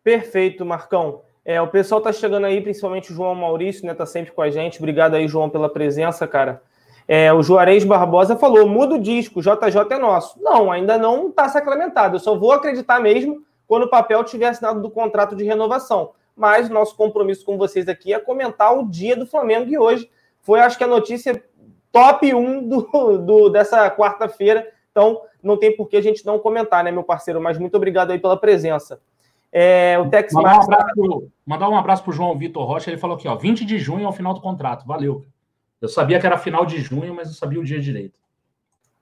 Perfeito, 0.04 0.66
Marcão. 0.66 1.22
É, 1.46 1.62
o 1.62 1.68
pessoal 1.68 2.02
tá 2.02 2.12
chegando 2.12 2.46
aí, 2.46 2.62
principalmente 2.62 3.12
o 3.12 3.16
João 3.16 3.36
Maurício, 3.36 3.86
né? 3.86 3.94
Tá 3.94 4.06
sempre 4.06 4.32
com 4.32 4.42
a 4.42 4.50
gente. 4.50 4.80
Obrigado 4.80 5.16
aí, 5.16 5.28
João, 5.28 5.50
pela 5.50 5.70
presença, 5.70 6.28
cara. 6.28 6.62
É, 7.08 7.34
o 7.34 7.44
Juarez 7.44 7.84
Barbosa 7.84 8.36
falou: 8.36 8.68
muda 8.68 8.96
o 8.96 9.00
disco, 9.00 9.42
JJ 9.42 9.80
é 9.92 9.98
nosso. 9.98 10.42
Não, 10.42 10.72
ainda 10.72 10.98
não 10.98 11.30
está 11.30 11.50
sacramentado. 11.50 12.16
Eu 12.16 12.20
só 12.20 12.38
vou 12.38 12.54
acreditar 12.54 13.00
mesmo 13.00 13.44
quando 13.68 13.84
o 13.84 13.90
papel 13.90 14.24
tiver 14.24 14.48
assinado 14.48 14.82
do 14.82 14.90
contrato 14.90 15.36
de 15.36 15.44
renovação 15.44 16.12
mas 16.36 16.70
nosso 16.70 16.96
compromisso 16.96 17.46
com 17.46 17.58
vocês 17.58 17.88
aqui 17.88 18.14
é 18.14 18.20
comentar 18.20 18.78
o 18.78 18.90
dia 18.90 19.16
do 19.16 19.26
Flamengo 19.26 19.70
e 19.70 19.78
hoje 19.78 20.10
foi, 20.42 20.60
acho 20.60 20.78
que, 20.78 20.84
a 20.84 20.88
notícia 20.88 21.42
top 21.92 22.34
1 22.34 22.68
do, 22.68 23.18
do 23.20 23.50
dessa 23.50 23.90
quarta-feira. 23.90 24.68
Então, 24.92 25.22
não 25.42 25.58
tem 25.58 25.76
por 25.76 25.88
que 25.88 25.96
a 25.96 26.02
gente 26.02 26.26
não 26.26 26.38
comentar, 26.38 26.84
né, 26.84 26.92
meu 26.92 27.04
parceiro? 27.04 27.40
Mas 27.40 27.58
muito 27.58 27.76
obrigado 27.76 28.12
aí 28.12 28.20
pela 28.20 28.36
presença. 28.36 29.00
É, 29.56 30.00
o 30.00 30.10
Tex 30.10 30.34
mandar, 30.34 30.58
um 30.58 30.62
abraço 30.64 30.88
pro, 30.96 31.32
mandar 31.46 31.70
um 31.70 31.78
abraço 31.78 32.04
para 32.04 32.10
o 32.10 32.14
João 32.14 32.36
Vitor 32.36 32.66
Rocha. 32.66 32.90
Ele 32.90 32.98
falou 32.98 33.16
aqui, 33.16 33.28
ó, 33.28 33.36
20 33.36 33.64
de 33.64 33.78
junho 33.78 34.04
é 34.04 34.08
o 34.08 34.12
final 34.12 34.34
do 34.34 34.42
contrato. 34.42 34.84
Valeu. 34.88 35.24
Eu 35.80 35.88
sabia 35.88 36.20
que 36.20 36.26
era 36.26 36.40
final 36.40 36.66
de 36.66 36.80
junho, 36.80 37.14
mas 37.14 37.28
eu 37.28 37.36
sabia 37.36 37.60
o 37.60 37.64
dia 37.64 37.80
direito. 37.80 38.20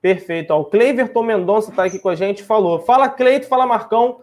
Perfeito. 0.01 0.51
Ó, 0.51 0.59
o 0.59 0.65
Cleiverton 0.65 1.23
Mendonça 1.23 1.69
está 1.69 1.85
aqui 1.85 1.99
com 1.99 2.09
a 2.09 2.15
gente 2.15 2.43
falou. 2.43 2.79
Fala, 2.79 3.07
Cleito, 3.07 3.47
fala, 3.47 3.65
Marcão. 3.65 4.21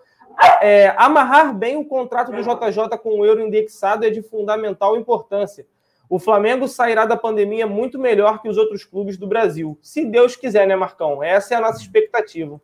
É, 0.61 0.95
amarrar 0.99 1.55
bem 1.55 1.77
o 1.77 1.85
contrato 1.85 2.31
do 2.31 2.43
JJ 2.43 2.99
com 3.03 3.21
o 3.21 3.25
euro 3.25 3.41
indexado 3.41 4.05
é 4.05 4.11
de 4.11 4.21
fundamental 4.21 4.97
importância. 4.99 5.67
O 6.11 6.19
Flamengo 6.19 6.69
sairá 6.69 7.07
da 7.07 7.17
pandemia 7.17 7.67
muito 7.67 7.99
melhor 7.99 8.41
que 8.43 8.49
os 8.49 8.57
outros 8.57 8.85
clubes 8.85 9.17
do 9.17 9.27
Brasil. 9.27 9.79
Se 9.81 10.05
Deus 10.05 10.37
quiser, 10.37 10.67
né, 10.67 10.77
Marcão? 10.77 11.23
Essa 11.23 11.55
é 11.55 11.57
a 11.57 11.61
nossa 11.61 11.81
expectativa. 11.81 12.61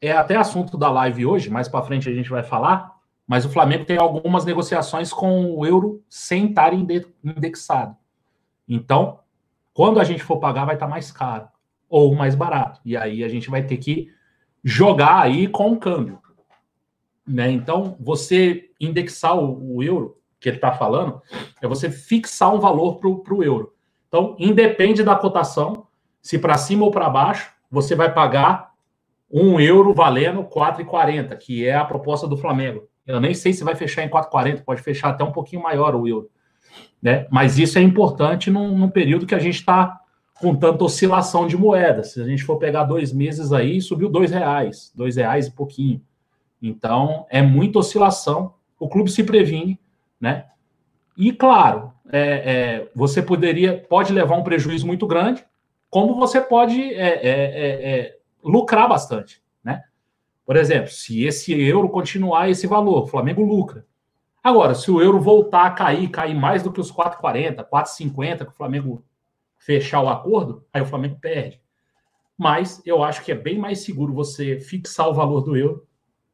É 0.00 0.12
até 0.12 0.36
assunto 0.36 0.78
da 0.78 0.90
live 0.90 1.26
hoje, 1.26 1.50
mais 1.50 1.68
para 1.68 1.82
frente 1.82 2.08
a 2.08 2.14
gente 2.14 2.30
vai 2.30 2.42
falar, 2.42 2.96
mas 3.26 3.44
o 3.44 3.50
Flamengo 3.50 3.84
tem 3.84 3.98
algumas 3.98 4.44
negociações 4.44 5.12
com 5.12 5.54
o 5.54 5.66
euro 5.66 6.02
sem 6.08 6.50
estar 6.50 6.72
indexado. 6.72 7.94
Então, 8.66 9.20
quando 9.74 10.00
a 10.00 10.04
gente 10.04 10.22
for 10.22 10.38
pagar, 10.38 10.64
vai 10.64 10.74
estar 10.74 10.88
mais 10.88 11.12
caro 11.12 11.48
ou 11.88 12.14
mais 12.14 12.34
barato. 12.34 12.80
E 12.84 12.96
aí 12.96 13.22
a 13.22 13.28
gente 13.28 13.50
vai 13.50 13.62
ter 13.62 13.76
que 13.76 14.10
jogar 14.64 15.20
aí 15.20 15.46
com 15.46 15.72
o 15.72 15.78
câmbio. 15.78 16.18
Né? 17.26 17.50
Então, 17.50 17.96
você 18.00 18.70
indexar 18.80 19.36
o, 19.36 19.76
o 19.76 19.82
euro, 19.82 20.16
que 20.40 20.48
ele 20.48 20.56
está 20.56 20.72
falando, 20.72 21.20
é 21.60 21.68
você 21.68 21.90
fixar 21.90 22.54
um 22.54 22.58
valor 22.58 22.96
para 22.96 23.34
o 23.34 23.44
euro. 23.44 23.74
Então, 24.08 24.34
independe 24.38 25.04
da 25.04 25.14
cotação, 25.14 25.86
se 26.22 26.38
para 26.38 26.56
cima 26.56 26.84
ou 26.84 26.90
para 26.90 27.08
baixo, 27.08 27.52
você 27.70 27.94
vai 27.94 28.12
pagar 28.12 28.69
um 29.30 29.60
euro 29.60 29.94
valendo 29.94 30.42
4,40, 30.44 31.36
que 31.36 31.66
é 31.66 31.74
a 31.74 31.84
proposta 31.84 32.26
do 32.26 32.36
Flamengo. 32.36 32.88
Eu 33.06 33.20
nem 33.20 33.34
sei 33.34 33.52
se 33.52 33.64
vai 33.64 33.74
fechar 33.74 34.02
em 34.02 34.08
4,40, 34.08 34.64
pode 34.64 34.82
fechar 34.82 35.10
até 35.10 35.22
um 35.22 35.32
pouquinho 35.32 35.62
maior 35.62 35.94
o 35.94 36.06
euro. 36.06 36.30
Né? 37.02 37.26
Mas 37.30 37.58
isso 37.58 37.78
é 37.78 37.82
importante 37.82 38.50
num, 38.50 38.76
num 38.76 38.88
período 38.88 39.26
que 39.26 39.34
a 39.34 39.38
gente 39.38 39.56
está 39.56 40.00
com 40.40 40.54
tanta 40.54 40.84
oscilação 40.84 41.46
de 41.46 41.56
moeda. 41.56 42.02
Se 42.02 42.20
a 42.20 42.24
gente 42.24 42.44
for 42.44 42.56
pegar 42.56 42.84
dois 42.84 43.12
meses 43.12 43.52
aí, 43.52 43.80
subiu 43.80 44.08
dois 44.08 44.30
reais, 44.30 44.92
dois 44.94 45.16
reais 45.16 45.46
e 45.46 45.52
pouquinho. 45.52 46.00
Então, 46.62 47.26
é 47.30 47.42
muita 47.42 47.78
oscilação. 47.78 48.54
O 48.78 48.88
clube 48.88 49.10
se 49.10 49.22
previne, 49.22 49.78
né? 50.20 50.46
E, 51.16 51.32
claro, 51.32 51.92
é, 52.10 52.20
é, 52.20 52.88
você 52.94 53.22
poderia, 53.22 53.78
pode 53.88 54.12
levar 54.12 54.36
um 54.36 54.42
prejuízo 54.42 54.86
muito 54.86 55.06
grande, 55.06 55.44
como 55.90 56.14
você 56.14 56.40
pode 56.40 56.80
é, 56.94 57.08
é, 57.08 57.30
é, 57.30 57.90
é, 57.90 58.16
lucrar 58.42 58.88
bastante, 58.88 59.42
né? 59.62 59.84
Por 60.44 60.56
exemplo, 60.56 60.90
se 60.90 61.24
esse 61.24 61.52
euro 61.60 61.88
continuar 61.88 62.48
esse 62.48 62.66
valor, 62.66 63.04
o 63.04 63.06
Flamengo 63.06 63.42
lucra. 63.42 63.86
Agora, 64.42 64.74
se 64.74 64.90
o 64.90 65.00
euro 65.00 65.20
voltar 65.20 65.66
a 65.66 65.70
cair, 65.70 66.08
cair 66.08 66.34
mais 66.34 66.62
do 66.62 66.72
que 66.72 66.80
os 66.80 66.90
4,40, 66.90 67.64
4,50 67.68 68.38
que 68.46 68.52
o 68.52 68.56
Flamengo 68.56 69.04
fechar 69.58 70.00
o 70.00 70.08
acordo, 70.08 70.64
aí 70.72 70.80
o 70.80 70.86
Flamengo 70.86 71.18
perde. 71.20 71.60
Mas 72.36 72.80
eu 72.86 73.04
acho 73.04 73.22
que 73.22 73.32
é 73.32 73.34
bem 73.34 73.58
mais 73.58 73.80
seguro 73.80 74.14
você 74.14 74.58
fixar 74.58 75.08
o 75.08 75.14
valor 75.14 75.42
do 75.42 75.56
euro 75.56 75.86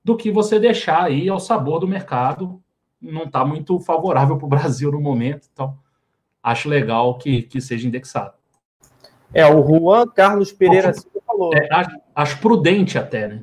do 0.05 0.17
que 0.17 0.31
você 0.31 0.61
deixar 0.61 1.03
aí 1.03 1.29
ao 1.29 1.41
sabor 1.41 1.81
do 1.81 1.89
mercado. 1.89 2.63
Não 3.01 3.25
está 3.25 3.45
muito 3.45 3.81
favorável 3.81 4.37
para 4.37 4.47
o 4.47 4.49
Brasil 4.49 4.93
no 4.93 5.01
momento, 5.01 5.49
então 5.53 5.77
acho 6.41 6.69
legal 6.69 7.19
que, 7.19 7.43
que 7.43 7.61
seja 7.61 7.89
indexado. 7.89 8.35
É, 9.35 9.45
o 9.53 9.67
Juan 9.67 10.07
Carlos 10.07 10.53
Pereira 10.53 10.93
Silva 10.93 11.16
falou. 11.37 11.55
É, 11.55 11.69
acho, 11.71 12.01
acho 12.15 12.41
prudente 12.41 12.99
até, 12.99 13.29
né? 13.29 13.43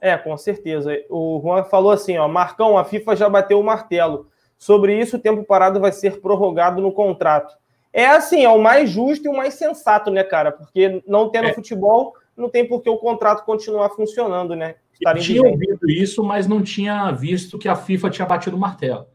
É, 0.00 0.16
com 0.18 0.36
certeza. 0.36 0.92
O 1.08 1.40
Juan 1.42 1.64
falou 1.64 1.90
assim, 1.90 2.18
ó, 2.18 2.28
Marcão, 2.28 2.76
a 2.76 2.84
FIFA 2.84 3.16
já 3.16 3.28
bateu 3.28 3.58
o 3.58 3.64
martelo. 3.64 4.28
Sobre 4.58 4.98
isso, 4.98 5.16
o 5.16 5.20
tempo 5.20 5.44
parado 5.44 5.80
vai 5.80 5.92
ser 5.92 6.20
prorrogado 6.20 6.80
no 6.82 6.92
contrato. 6.92 7.54
É 7.92 8.06
assim, 8.06 8.44
é 8.44 8.48
o 8.48 8.60
mais 8.60 8.90
justo 8.90 9.26
e 9.26 9.28
o 9.28 9.36
mais 9.36 9.54
sensato, 9.54 10.10
né, 10.10 10.22
cara? 10.22 10.52
Porque 10.52 11.02
não 11.06 11.30
tendo 11.30 11.48
É. 11.48 11.52
futebol, 11.54 12.12
não 12.36 12.48
tem 12.48 12.66
por 12.66 12.82
que 12.82 12.90
o 12.90 12.98
contrato 12.98 13.44
continuar 13.44 13.90
funcionando, 13.90 14.54
né? 14.54 14.74
Eu 15.00 15.14
tinha 15.14 15.42
ouvido 15.42 15.88
isso, 15.88 16.22
mas 16.22 16.46
não 16.46 16.62
tinha 16.62 17.10
visto 17.12 17.58
que 17.58 17.68
a 17.68 17.76
FIFA 17.76 18.10
tinha 18.10 18.26
batido 18.26 18.56
o 18.56 18.60
martelo. 18.60 19.06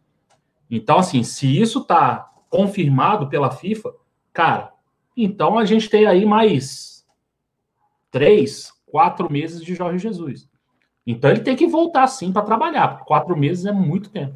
Então, 0.70 0.98
assim, 0.98 1.24
se 1.24 1.60
isso 1.60 1.80
está 1.80 2.30
confirmado 2.50 3.28
pela 3.28 3.51
FIFA, 3.51 3.94
cara, 4.34 4.72
então 5.16 5.58
a 5.58 5.66
gente 5.66 5.89
tem 5.89 6.06
aí 6.06 6.25
mais 6.25 6.99
três, 8.12 8.72
quatro 8.92 9.32
meses 9.32 9.62
de 9.63 9.75
Jorge 9.75 10.00
Jesus. 10.00 10.48
Então 11.06 11.30
ele 11.30 11.42
tem 11.42 11.56
que 11.56 11.68
voltar 11.68 12.08
sim 12.08 12.32
para 12.32 12.42
trabalhar, 12.44 12.88
porque 12.89 13.06
quatro 13.06 13.36
meses 13.36 13.66
é 13.66 13.72
muito 13.72 14.10
tempo. 14.10 14.34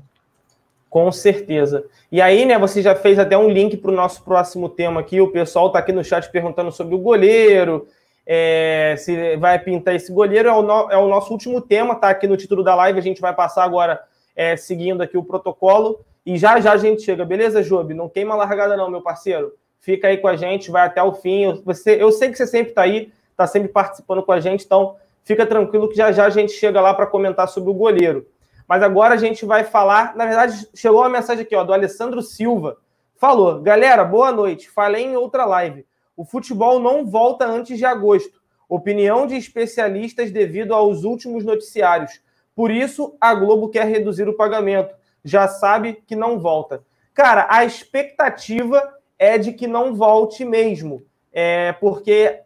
Com 0.90 1.12
certeza. 1.12 1.86
E 2.12 2.22
aí, 2.22 2.46
né, 2.46 2.58
você 2.60 2.80
já 2.82 2.96
fez 2.96 3.18
até 3.18 3.36
um 3.36 3.50
link 3.50 3.78
para 3.78 3.90
o 3.90 3.96
nosso 3.96 4.24
próximo 4.24 4.70
tema 4.70 5.02
aqui. 5.02 5.20
O 5.20 5.32
pessoal 5.32 5.68
está 5.68 5.80
aqui 5.80 5.92
no 5.92 6.04
chat 6.04 6.30
perguntando 6.32 6.72
sobre 6.72 6.94
o 6.94 7.00
goleiro, 7.00 7.88
é, 8.26 8.94
se 8.98 9.36
vai 9.38 9.58
pintar 9.58 9.96
esse 9.96 10.12
goleiro. 10.12 10.48
É 10.50 10.52
o, 10.54 10.62
no- 10.62 10.92
é 10.92 10.98
o 10.98 11.08
nosso 11.08 11.32
último 11.32 11.60
tema, 11.60 11.96
tá 11.96 12.10
aqui 12.10 12.28
no 12.28 12.38
título 12.38 12.64
da 12.64 12.76
live. 12.76 13.00
A 13.00 13.02
gente 13.02 13.20
vai 13.20 13.34
passar 13.34 13.64
agora 13.64 14.00
é, 14.36 14.56
seguindo 14.56 15.02
aqui 15.02 15.18
o 15.18 15.24
protocolo. 15.24 16.00
E 16.24 16.38
já 16.38 16.60
já 16.60 16.74
a 16.74 16.78
gente 16.78 17.02
chega, 17.02 17.26
beleza, 17.26 17.64
Job? 17.64 17.92
Não 17.94 18.08
queima 18.08 18.36
a 18.36 18.38
largada, 18.38 18.78
não, 18.78 18.90
meu 18.90 19.02
parceiro. 19.02 19.54
Fica 19.80 20.08
aí 20.10 20.18
com 20.18 20.28
a 20.28 20.36
gente, 20.36 20.70
vai 20.70 20.86
até 20.86 21.02
o 21.02 21.14
fim. 21.14 21.60
Você, 21.66 22.02
eu 22.02 22.12
sei 22.12 22.30
que 22.30 22.38
você 22.38 22.46
sempre 22.46 22.70
está 22.70 22.84
aí, 22.84 23.12
está 23.34 23.46
sempre 23.46 23.70
participando 23.70 24.24
com 24.24 24.32
a 24.32 24.40
gente, 24.40 24.66
então 24.66 24.96
fica 25.24 25.46
tranquilo 25.46 25.90
que 25.90 25.96
já 25.96 26.12
já 26.12 26.26
a 26.26 26.30
gente 26.30 26.54
chega 26.54 26.80
lá 26.80 26.94
para 26.94 27.08
comentar 27.08 27.48
sobre 27.48 27.70
o 27.70 27.74
goleiro. 27.74 28.26
Mas 28.68 28.82
agora 28.82 29.16
a 29.16 29.18
gente 29.18 29.46
vai 29.46 29.64
falar. 29.64 30.16
Na 30.16 30.26
verdade, 30.26 30.68
chegou 30.74 31.02
uma 31.02 31.10
mensagem 31.10 31.44
aqui, 31.44 31.56
ó, 31.56 31.64
do 31.64 31.74
Alessandro 31.74 32.22
Silva. 32.22 32.78
Falou, 33.18 33.62
galera, 33.62 34.04
boa 34.04 34.32
noite. 34.32 34.70
Falei 34.70 35.04
em 35.04 35.16
outra 35.16 35.46
live. 35.46 35.86
O 36.16 36.24
futebol 36.24 36.80
não 36.80 37.06
volta 37.06 37.46
antes 37.46 37.78
de 37.78 37.86
agosto. 37.86 38.42
Opinião 38.70 39.28
de 39.28 39.36
especialistas 39.36 40.32
devido 40.32 40.74
aos 40.74 41.04
últimos 41.04 41.44
noticiários. 41.44 42.22
Por 42.56 42.72
isso, 42.72 43.16
a 43.20 43.34
Globo 43.34 43.70
quer 43.70 43.86
reduzir 43.86 44.28
o 44.28 44.36
pagamento. 44.36 44.96
Já 45.24 45.48
sabe 45.48 46.04
que 46.06 46.16
não 46.16 46.40
volta. 46.40 46.84
Cara, 47.14 47.48
a 47.50 47.66
expectativa 47.66 48.94
é 49.18 49.38
de 49.38 49.54
que 49.54 49.68
não 49.68 49.96
volte 49.96 50.44
mesmo. 50.46 51.04
É 51.32 51.74
porque 51.74 52.42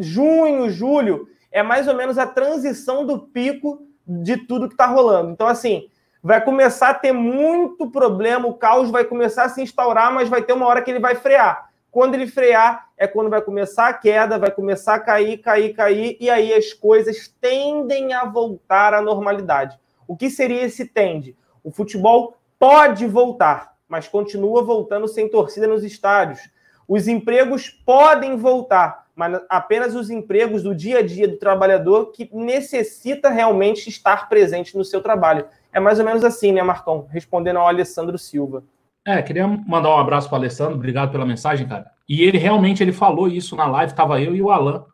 junho, 0.00 0.70
julho 0.70 1.28
é 1.52 1.62
mais 1.62 1.86
ou 1.86 1.94
menos 1.94 2.18
a 2.18 2.26
transição 2.26 3.04
do 3.04 3.18
pico 3.18 3.86
de 4.06 4.36
tudo 4.36 4.66
que 4.66 4.74
está 4.74 4.86
rolando. 4.86 5.30
Então, 5.30 5.46
assim, 5.46 5.88
vai 6.22 6.42
começar 6.42 6.90
a 6.90 6.94
ter 6.94 7.12
muito 7.12 7.90
problema, 7.90 8.48
o 8.48 8.54
caos 8.54 8.90
vai 8.90 9.04
começar 9.04 9.44
a 9.44 9.48
se 9.48 9.62
instaurar, 9.62 10.12
mas 10.12 10.28
vai 10.28 10.42
ter 10.42 10.52
uma 10.52 10.66
hora 10.66 10.82
que 10.82 10.90
ele 10.90 11.00
vai 11.00 11.14
frear. 11.14 11.70
Quando 11.90 12.14
ele 12.14 12.26
frear, 12.26 12.88
é 12.96 13.06
quando 13.06 13.30
vai 13.30 13.42
começar 13.42 13.88
a 13.88 13.92
queda, 13.92 14.38
vai 14.38 14.50
começar 14.50 14.94
a 14.94 15.00
cair, 15.00 15.38
cair, 15.38 15.74
cair, 15.74 16.16
e 16.20 16.30
aí 16.30 16.52
as 16.54 16.72
coisas 16.72 17.28
tendem 17.40 18.12
a 18.12 18.24
voltar 18.24 18.94
à 18.94 19.02
normalidade. 19.02 19.78
O 20.06 20.16
que 20.16 20.30
seria 20.30 20.62
esse 20.62 20.84
tende? 20.84 21.36
O 21.64 21.70
futebol 21.70 22.36
pode 22.58 23.06
voltar, 23.06 23.74
mas 23.88 24.06
continua 24.06 24.62
voltando 24.62 25.08
sem 25.08 25.28
torcida 25.28 25.66
nos 25.66 25.82
estádios. 25.82 26.48
Os 26.86 27.08
empregos 27.08 27.70
podem 27.70 28.36
voltar, 28.36 29.06
mas 29.20 29.38
apenas 29.50 29.94
os 29.94 30.08
empregos 30.08 30.62
do 30.62 30.74
dia 30.74 31.00
a 31.00 31.02
dia 31.02 31.28
do 31.28 31.36
trabalhador 31.36 32.10
que 32.10 32.30
necessita 32.32 33.28
realmente 33.28 33.86
estar 33.86 34.30
presente 34.30 34.78
no 34.78 34.82
seu 34.82 35.02
trabalho. 35.02 35.44
É 35.70 35.78
mais 35.78 35.98
ou 35.98 36.06
menos 36.06 36.24
assim, 36.24 36.52
né, 36.52 36.62
Marcão? 36.62 37.06
Respondendo 37.10 37.58
ao 37.58 37.68
Alessandro 37.68 38.16
Silva. 38.16 38.64
É, 39.06 39.20
queria 39.20 39.46
mandar 39.46 39.90
um 39.90 39.98
abraço 39.98 40.26
para 40.26 40.36
o 40.36 40.38
Alessandro, 40.38 40.76
obrigado 40.76 41.12
pela 41.12 41.26
mensagem, 41.26 41.68
cara. 41.68 41.90
E 42.08 42.22
ele 42.22 42.38
realmente 42.38 42.82
ele 42.82 42.92
falou 42.92 43.28
isso 43.28 43.54
na 43.54 43.66
live, 43.66 43.94
tava 43.94 44.22
eu 44.22 44.34
e 44.34 44.40
o 44.40 44.50
Alan. 44.50 44.86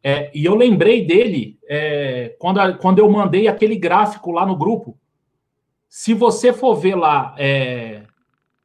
É, 0.00 0.30
e 0.32 0.44
eu 0.44 0.54
lembrei 0.54 1.04
dele 1.04 1.58
é, 1.68 2.36
quando, 2.38 2.78
quando 2.78 3.00
eu 3.00 3.10
mandei 3.10 3.48
aquele 3.48 3.74
gráfico 3.74 4.30
lá 4.30 4.46
no 4.46 4.54
grupo. 4.54 4.96
Se 5.88 6.14
você 6.14 6.52
for 6.52 6.76
ver 6.76 6.94
lá, 6.94 7.34
é, 7.36 8.02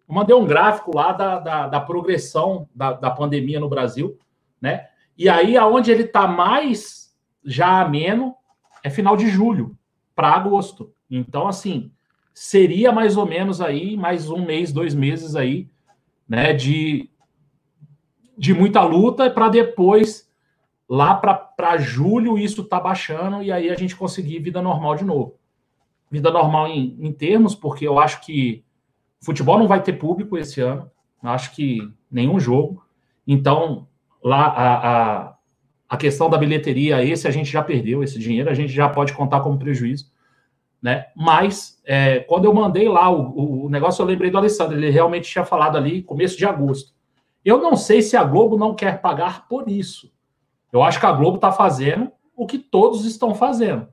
eu 0.07 0.13
mandei 0.13 0.35
um 0.35 0.45
gráfico 0.45 0.95
lá 0.95 1.11
da, 1.11 1.39
da, 1.39 1.67
da 1.67 1.79
progressão 1.79 2.69
da, 2.75 2.93
da 2.93 3.09
pandemia 3.09 3.59
no 3.59 3.67
Brasil, 3.67 4.19
né? 4.61 4.90
E 5.17 5.29
aí, 5.29 5.57
aonde 5.57 5.91
ele 5.91 6.03
está 6.03 6.27
mais 6.27 7.15
já 7.43 7.81
ameno 7.81 8.35
é 8.83 8.89
final 8.89 9.15
de 9.15 9.27
julho 9.29 9.77
para 10.15 10.33
agosto. 10.33 10.93
Então, 11.09 11.47
assim, 11.47 11.91
seria 12.33 12.91
mais 12.91 13.17
ou 13.17 13.25
menos 13.25 13.61
aí 13.61 13.97
mais 13.97 14.29
um 14.29 14.45
mês, 14.45 14.71
dois 14.71 14.95
meses 14.95 15.35
aí, 15.35 15.69
né, 16.27 16.53
de, 16.53 17.09
de 18.37 18.53
muita 18.53 18.81
luta 18.83 19.29
para 19.29 19.49
depois 19.49 20.29
lá 20.87 21.15
para 21.15 21.77
julho 21.77 22.37
isso 22.37 22.63
tá 22.65 22.79
baixando 22.79 23.41
e 23.41 23.51
aí 23.51 23.69
a 23.69 23.75
gente 23.75 23.95
conseguir 23.95 24.39
vida 24.39 24.61
normal 24.61 24.95
de 24.95 25.05
novo. 25.05 25.35
Vida 26.09 26.29
normal 26.29 26.67
em, 26.67 26.97
em 26.99 27.13
termos, 27.13 27.55
porque 27.55 27.87
eu 27.87 27.97
acho 27.97 28.21
que 28.25 28.63
futebol 29.21 29.57
não 29.57 29.67
vai 29.67 29.81
ter 29.81 29.93
público 29.93 30.37
esse 30.37 30.59
ano, 30.59 30.91
acho 31.23 31.55
que 31.55 31.89
nenhum 32.11 32.39
jogo. 32.39 32.83
Então, 33.25 33.87
lá 34.23 34.45
a, 34.45 34.73
a, 34.73 35.35
a 35.89 35.97
questão 35.97 36.29
da 36.29 36.37
bilheteria, 36.37 37.03
esse 37.03 37.27
a 37.27 37.31
gente 37.31 37.51
já 37.51 37.61
perdeu, 37.61 38.03
esse 38.03 38.19
dinheiro 38.19 38.49
a 38.49 38.53
gente 38.53 38.71
já 38.71 38.87
pode 38.89 39.13
contar 39.13 39.41
como 39.41 39.59
prejuízo 39.59 40.11
né? 40.81 41.07
Mas 41.15 41.79
é, 41.85 42.21
quando 42.21 42.45
eu 42.45 42.53
mandei 42.53 42.89
lá 42.89 43.09
o, 43.09 43.65
o, 43.65 43.69
negócio, 43.69 44.01
eu 44.01 44.05
lembrei 44.07 44.31
do 44.31 44.37
Alessandro, 44.37 44.75
ele 44.75 44.89
realmente 44.89 45.29
tinha 45.29 45.45
falado 45.45 45.77
ali 45.77 46.01
começo 46.01 46.35
de 46.37 46.45
agosto. 46.45 46.93
Eu 47.45 47.59
não 47.59 47.75
sei 47.75 48.01
se 48.01 48.17
a 48.17 48.23
Globo 48.23 48.57
não 48.57 48.73
quer 48.73 48.99
pagar 48.99 49.47
por 49.47 49.69
isso. 49.69 50.11
Eu 50.71 50.81
acho 50.81 50.99
que 50.99 51.05
a 51.05 51.11
Globo 51.11 51.35
está 51.35 51.51
fazendo 51.51 52.11
o 52.35 52.47
que 52.47 52.57
todos 52.57 53.05
estão 53.05 53.35
fazendo. 53.35 53.87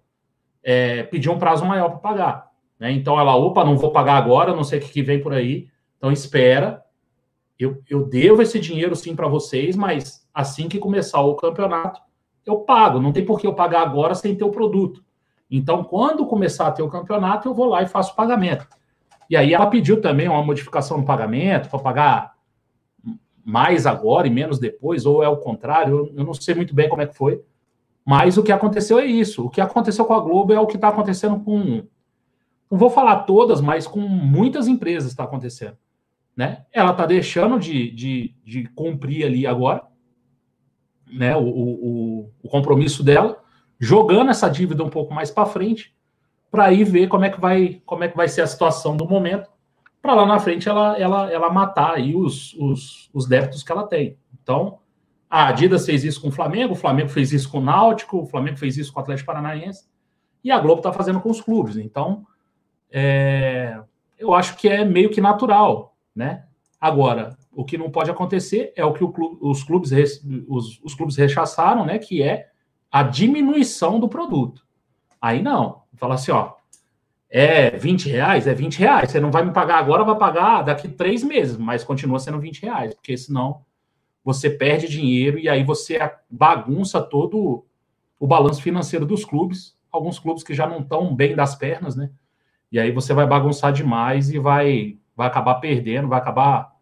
É, 0.62 1.02
pedir 1.02 1.28
um 1.28 1.38
prazo 1.38 1.64
maior 1.64 1.90
para 1.90 1.98
pagar. 1.98 2.50
Né? 2.78 2.92
Então 2.92 3.18
ela, 3.18 3.36
opa, 3.36 3.64
não 3.64 3.76
vou 3.76 3.90
pagar 3.90 4.16
agora, 4.16 4.54
não 4.54 4.64
sei 4.64 4.78
o 4.78 4.82
que, 4.82 4.88
que 4.88 5.02
vem 5.02 5.20
por 5.20 5.34
aí. 5.34 5.68
Então 5.98 6.10
espera. 6.10 6.82
Eu, 7.58 7.82
eu 7.88 8.04
devo 8.04 8.40
esse 8.40 8.60
dinheiro 8.60 8.94
sim 8.94 9.16
para 9.16 9.26
vocês, 9.26 9.74
mas 9.74 10.26
assim 10.32 10.68
que 10.68 10.78
começar 10.78 11.20
o 11.20 11.34
campeonato, 11.34 12.00
eu 12.46 12.58
pago. 12.58 13.00
Não 13.00 13.12
tem 13.12 13.24
por 13.24 13.40
que 13.40 13.46
eu 13.46 13.54
pagar 13.54 13.82
agora 13.82 14.14
sem 14.14 14.34
ter 14.36 14.44
o 14.44 14.50
produto. 14.50 15.04
Então, 15.50 15.82
quando 15.82 16.26
começar 16.26 16.68
a 16.68 16.72
ter 16.72 16.82
o 16.82 16.88
campeonato, 16.88 17.48
eu 17.48 17.54
vou 17.54 17.66
lá 17.66 17.82
e 17.82 17.88
faço 17.88 18.12
o 18.12 18.16
pagamento. 18.16 18.66
E 19.28 19.36
aí 19.36 19.52
ela 19.52 19.66
pediu 19.66 20.00
também 20.00 20.28
uma 20.28 20.42
modificação 20.42 20.98
no 20.98 21.04
pagamento, 21.04 21.68
para 21.68 21.78
pagar 21.78 22.34
mais 23.44 23.86
agora 23.86 24.26
e 24.26 24.30
menos 24.30 24.58
depois, 24.58 25.06
ou 25.06 25.22
é 25.22 25.28
o 25.28 25.38
contrário, 25.38 26.12
eu 26.14 26.24
não 26.24 26.34
sei 26.34 26.54
muito 26.54 26.74
bem 26.74 26.88
como 26.88 27.02
é 27.02 27.06
que 27.06 27.16
foi. 27.16 27.42
Mas 28.04 28.38
o 28.38 28.42
que 28.42 28.52
aconteceu 28.52 28.98
é 28.98 29.04
isso. 29.04 29.44
O 29.46 29.50
que 29.50 29.60
aconteceu 29.60 30.04
com 30.04 30.14
a 30.14 30.20
Globo 30.20 30.52
é 30.52 30.60
o 30.60 30.66
que 30.66 30.76
está 30.76 30.88
acontecendo 30.88 31.40
com. 31.40 31.82
Não 32.70 32.78
vou 32.78 32.90
falar 32.90 33.24
todas, 33.24 33.60
mas 33.60 33.86
com 33.86 34.00
muitas 34.00 34.68
empresas 34.68 35.10
está 35.10 35.24
acontecendo. 35.24 35.76
Né? 36.38 36.64
Ela 36.72 36.92
está 36.92 37.04
deixando 37.04 37.58
de, 37.58 37.90
de, 37.90 38.32
de 38.44 38.68
cumprir 38.68 39.26
ali 39.26 39.44
agora 39.44 39.82
né, 41.04 41.36
o, 41.36 41.42
o, 41.42 42.30
o 42.40 42.48
compromisso 42.48 43.02
dela 43.02 43.42
jogando 43.76 44.30
essa 44.30 44.48
dívida 44.48 44.84
um 44.84 44.88
pouco 44.88 45.12
mais 45.12 45.32
para 45.32 45.46
frente, 45.46 45.92
para 46.48 46.72
ir 46.72 46.84
ver 46.84 47.08
como 47.08 47.24
é 47.24 47.30
que 47.30 47.40
vai 47.40 47.82
como 47.84 48.04
é 48.04 48.08
que 48.08 48.16
vai 48.16 48.28
ser 48.28 48.42
a 48.42 48.46
situação 48.46 48.96
do 48.96 49.04
momento, 49.04 49.50
para 50.00 50.14
lá 50.14 50.24
na 50.24 50.38
frente 50.38 50.68
ela 50.68 50.96
ela, 50.96 51.28
ela 51.28 51.50
matar 51.50 51.94
aí 51.94 52.14
os, 52.14 52.54
os, 52.54 53.10
os 53.12 53.26
débitos 53.26 53.64
que 53.64 53.72
ela 53.72 53.88
tem. 53.88 54.16
Então, 54.40 54.78
a 55.28 55.48
Adidas 55.48 55.86
fez 55.86 56.04
isso 56.04 56.20
com 56.20 56.28
o 56.28 56.32
Flamengo, 56.32 56.74
o 56.74 56.76
Flamengo 56.76 57.08
fez 57.08 57.32
isso 57.32 57.50
com 57.50 57.58
o 57.58 57.64
Náutico, 57.64 58.18
o 58.18 58.26
Flamengo 58.26 58.58
fez 58.58 58.76
isso 58.76 58.92
com 58.92 59.00
o 59.00 59.02
Atlético 59.02 59.26
Paranaense, 59.26 59.88
e 60.44 60.52
a 60.52 60.58
Globo 60.60 60.78
está 60.78 60.92
fazendo 60.92 61.20
com 61.20 61.30
os 61.30 61.40
clubes. 61.40 61.76
Então, 61.76 62.24
é, 62.92 63.76
eu 64.16 64.32
acho 64.32 64.56
que 64.56 64.68
é 64.68 64.84
meio 64.84 65.10
que 65.10 65.20
natural, 65.20 65.97
né? 66.18 66.44
Agora, 66.80 67.38
o 67.52 67.64
que 67.64 67.78
não 67.78 67.90
pode 67.90 68.10
acontecer 68.10 68.72
é 68.76 68.84
o 68.84 68.92
que 68.92 69.02
o 69.02 69.10
clube, 69.10 69.38
os, 69.40 69.62
clubes, 69.62 69.90
os, 70.48 70.80
os 70.82 70.94
clubes 70.94 71.16
rechaçaram, 71.16 71.86
né? 71.86 71.98
Que 71.98 72.22
é 72.22 72.48
a 72.90 73.02
diminuição 73.04 74.00
do 74.00 74.08
produto. 74.08 74.66
Aí 75.20 75.40
não. 75.40 75.82
Fala 75.94 76.14
assim, 76.14 76.32
ó, 76.32 76.54
é 77.30 77.70
20 77.70 78.08
reais? 78.08 78.46
É 78.46 78.54
20 78.54 78.78
reais. 78.78 79.10
Você 79.10 79.20
não 79.20 79.30
vai 79.30 79.44
me 79.44 79.52
pagar 79.52 79.78
agora, 79.78 80.04
vai 80.04 80.16
pagar 80.16 80.62
daqui 80.62 80.88
três 80.88 81.22
meses, 81.22 81.56
mas 81.56 81.84
continua 81.84 82.18
sendo 82.18 82.40
20 82.40 82.62
reais, 82.62 82.94
porque 82.94 83.16
senão 83.16 83.62
você 84.24 84.50
perde 84.50 84.88
dinheiro 84.88 85.38
e 85.38 85.48
aí 85.48 85.62
você 85.62 85.98
bagunça 86.28 87.00
todo 87.00 87.64
o 88.18 88.26
balanço 88.26 88.60
financeiro 88.60 89.06
dos 89.06 89.24
clubes. 89.24 89.76
Alguns 89.90 90.18
clubes 90.18 90.42
que 90.42 90.52
já 90.52 90.66
não 90.66 90.80
estão 90.80 91.14
bem 91.14 91.34
das 91.34 91.54
pernas, 91.54 91.96
né? 91.96 92.10
E 92.70 92.78
aí 92.78 92.90
você 92.92 93.14
vai 93.14 93.26
bagunçar 93.26 93.72
demais 93.72 94.30
e 94.30 94.38
vai, 94.38 94.97
vai 95.18 95.26
acabar 95.26 95.56
perdendo, 95.56 96.06
vai 96.06 96.20
acabar 96.20 96.76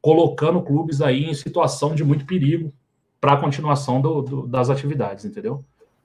colocando 0.00 0.62
clubes 0.62 1.02
aí 1.02 1.26
em 1.26 1.34
situação 1.34 1.94
de 1.94 2.02
muito 2.02 2.24
perigo 2.24 2.72
para 3.20 3.34
a 3.34 3.36
continuação 3.36 4.00
do, 4.00 4.22
do, 4.22 4.46
das 4.46 4.70
atividades, 4.70 5.26
entendeu? 5.26 5.62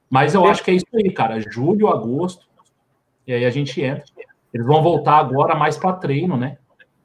Mas 0.09 0.33
eu 0.33 0.45
acho 0.45 0.61
que 0.65 0.71
é 0.71 0.73
isso 0.73 0.85
aí, 0.93 1.09
cara. 1.13 1.39
Julho, 1.39 1.87
agosto, 1.87 2.45
e 3.25 3.31
aí 3.31 3.45
a 3.45 3.49
gente 3.49 3.81
entra. 3.81 4.03
Eles 4.53 4.67
vão 4.67 4.83
voltar 4.83 5.15
agora 5.17 5.55
mais 5.55 5.77
para 5.77 5.93
treino, 5.93 6.35
né? 6.35 6.57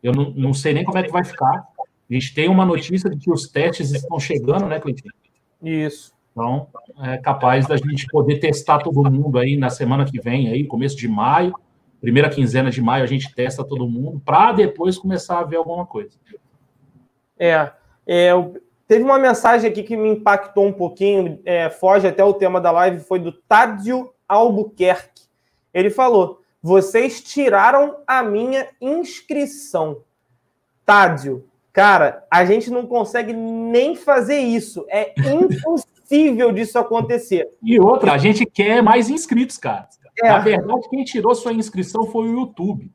Eu 0.03 0.13
não, 0.13 0.31
não 0.31 0.53
sei 0.53 0.75
nem 0.75 0.85
como 0.85 0.99
é 0.99 1.05
que 1.05 1.13
vai 1.13 1.25
ficar. 1.25 1.69
A 2.11 2.13
gente 2.13 2.35
tem 2.35 2.49
uma 2.49 2.67
notícia 2.67 3.09
de 3.09 3.17
que 3.17 3.31
os 3.31 3.47
testes 3.47 3.93
estão 3.93 4.19
chegando, 4.19 4.67
né, 4.67 4.81
Cleitinho? 4.81 5.15
Isso. 5.63 6.13
Então, 6.33 6.67
é 7.03 7.19
capaz 7.19 7.69
da 7.69 7.77
gente 7.77 8.07
poder 8.09 8.41
testar 8.41 8.81
todo 8.81 9.09
mundo 9.09 9.39
aí 9.39 9.57
na 9.57 9.71
semana 9.71 10.05
que 10.05 10.21
vem, 10.21 10.49
aí, 10.49 10.65
começo 10.65 10.97
de 10.97 11.07
maio, 11.07 11.55
primeira 12.01 12.29
quinzena 12.29 12.71
de 12.71 12.81
maio, 12.81 13.05
a 13.05 13.07
gente 13.07 13.35
testa 13.35 13.65
todo 13.65 13.89
mundo, 13.89 14.21
para 14.25 14.53
depois 14.53 14.99
começar 14.99 15.41
a 15.41 15.45
ver 15.45 15.57
alguma 15.57 15.87
coisa. 15.87 16.17
É, 17.39 17.71
é, 18.07 18.31
teve 18.87 19.05
uma 19.05 19.19
mensagem 19.19 19.71
aqui 19.71 19.83
que 19.83 19.97
me 19.97 20.09
impactou 20.11 20.67
um 20.67 20.73
pouquinho, 20.73 21.41
é, 21.45 21.69
foge 21.71 22.07
até 22.07 22.25
o 22.25 22.35
tema 22.35 22.61
da 22.61 22.71
live, 22.71 23.01
foi 23.01 23.19
do 23.19 23.33
Tádio 23.33 24.13
Albuquerque. 24.29 25.25
Ele 25.73 25.91
falou: 25.91 26.41
vocês 26.63 27.21
tiraram 27.21 27.97
a 28.07 28.23
minha 28.23 28.69
inscrição. 28.81 30.03
Tádio, 30.85 31.45
cara, 31.73 32.25
a 32.31 32.45
gente 32.45 32.71
não 32.71 32.87
consegue 32.87 33.33
nem 33.33 33.95
fazer 33.95 34.39
isso. 34.39 34.87
É 34.89 35.13
impossível 35.31 36.53
disso 36.53 36.79
acontecer. 36.79 37.49
E 37.63 37.79
outra, 37.79 38.13
a 38.13 38.19
gente 38.19 38.47
quer 38.47 38.83
mais 38.83 39.11
inscritos, 39.11 39.59
cara. 39.59 39.89
É. 40.23 40.29
Na 40.29 40.39
verdade, 40.39 40.89
quem 40.89 41.05
tirou 41.05 41.35
sua 41.35 41.53
inscrição 41.53 42.07
foi 42.07 42.29
o 42.29 42.41
YouTube. 42.41 42.91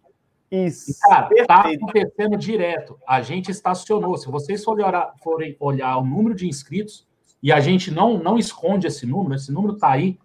Isso. 0.52 0.92
E, 0.92 0.94
cara, 1.00 1.28
perfeito. 1.28 1.48
tá 1.48 1.62
acontecendo 1.62 2.38
direto. 2.38 3.00
A 3.08 3.22
gente 3.22 3.50
estacionou. 3.50 4.18
Se 4.18 4.30
vocês 4.30 4.64
forem 4.64 4.86
olhar, 4.86 5.14
forem 5.24 5.56
olhar 5.60 5.98
o 5.98 6.06
número 6.06 6.36
de 6.36 6.48
inscritos, 6.48 7.08
e 7.42 7.52
a 7.52 7.60
gente 7.60 7.90
não, 7.90 8.20
não 8.20 8.38
esconde 8.38 8.86
esse 8.86 9.06
número, 9.06 9.36
esse 9.36 9.52
número 9.52 9.78
tá 9.78 9.90
aí. 9.90 10.20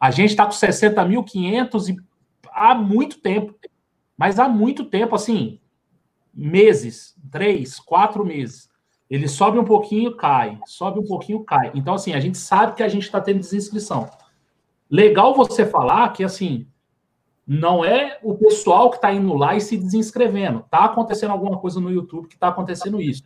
A 0.00 0.10
gente 0.10 0.30
está 0.30 0.46
com 0.46 0.52
60.500 0.52 1.88
e 1.88 1.96
há 2.50 2.74
muito 2.74 3.20
tempo. 3.20 3.54
Mas 4.16 4.38
há 4.38 4.48
muito 4.48 4.84
tempo, 4.84 5.14
assim, 5.14 5.58
meses, 6.32 7.16
três, 7.30 7.78
quatro 7.80 8.24
meses. 8.24 8.68
Ele 9.10 9.28
sobe 9.28 9.58
um 9.58 9.64
pouquinho, 9.64 10.16
cai, 10.16 10.58
sobe 10.66 11.00
um 11.00 11.04
pouquinho, 11.04 11.44
cai. 11.44 11.70
Então, 11.74 11.94
assim, 11.94 12.14
a 12.14 12.20
gente 12.20 12.38
sabe 12.38 12.74
que 12.74 12.82
a 12.82 12.88
gente 12.88 13.02
está 13.02 13.20
tendo 13.20 13.40
desinscrição. 13.40 14.08
Legal 14.90 15.34
você 15.34 15.64
falar 15.64 16.12
que, 16.12 16.22
assim, 16.22 16.66
não 17.46 17.84
é 17.84 18.18
o 18.22 18.34
pessoal 18.34 18.90
que 18.90 18.96
está 18.96 19.12
indo 19.12 19.34
lá 19.34 19.54
e 19.54 19.60
se 19.60 19.76
desinscrevendo. 19.76 20.60
Está 20.60 20.84
acontecendo 20.84 21.30
alguma 21.30 21.58
coisa 21.58 21.80
no 21.80 21.90
YouTube 21.90 22.28
que 22.28 22.34
está 22.34 22.48
acontecendo 22.48 23.00
isso. 23.00 23.24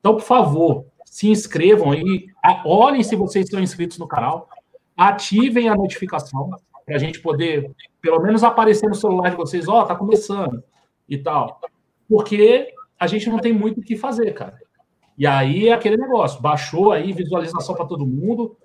Então, 0.00 0.14
por 0.14 0.22
favor, 0.22 0.86
se 1.04 1.28
inscrevam 1.28 1.92
aí, 1.92 2.26
olhem 2.64 3.02
se 3.02 3.16
vocês 3.16 3.46
estão 3.46 3.60
inscritos 3.60 3.98
no 3.98 4.06
canal, 4.06 4.48
ativem 4.96 5.68
a 5.68 5.74
notificação 5.74 6.50
para 6.84 6.96
a 6.96 6.98
gente 6.98 7.20
poder, 7.20 7.70
pelo 8.00 8.20
menos, 8.20 8.44
aparecer 8.44 8.88
no 8.88 8.94
celular 8.94 9.30
de 9.30 9.36
vocês, 9.36 9.68
ó, 9.68 9.82
oh, 9.82 9.84
tá 9.84 9.94
começando 9.94 10.62
e 11.08 11.18
tal. 11.18 11.60
Porque 12.08 12.72
a 12.98 13.06
gente 13.06 13.28
não 13.28 13.38
tem 13.38 13.52
muito 13.52 13.80
o 13.80 13.82
que 13.82 13.96
fazer, 13.96 14.32
cara. 14.32 14.58
E 15.16 15.26
aí 15.26 15.68
é 15.68 15.72
aquele 15.72 15.96
negócio, 15.96 16.40
baixou 16.40 16.92
aí 16.92 17.12
visualização 17.12 17.74
para 17.74 17.84
todo 17.86 18.06
mundo, 18.06 18.56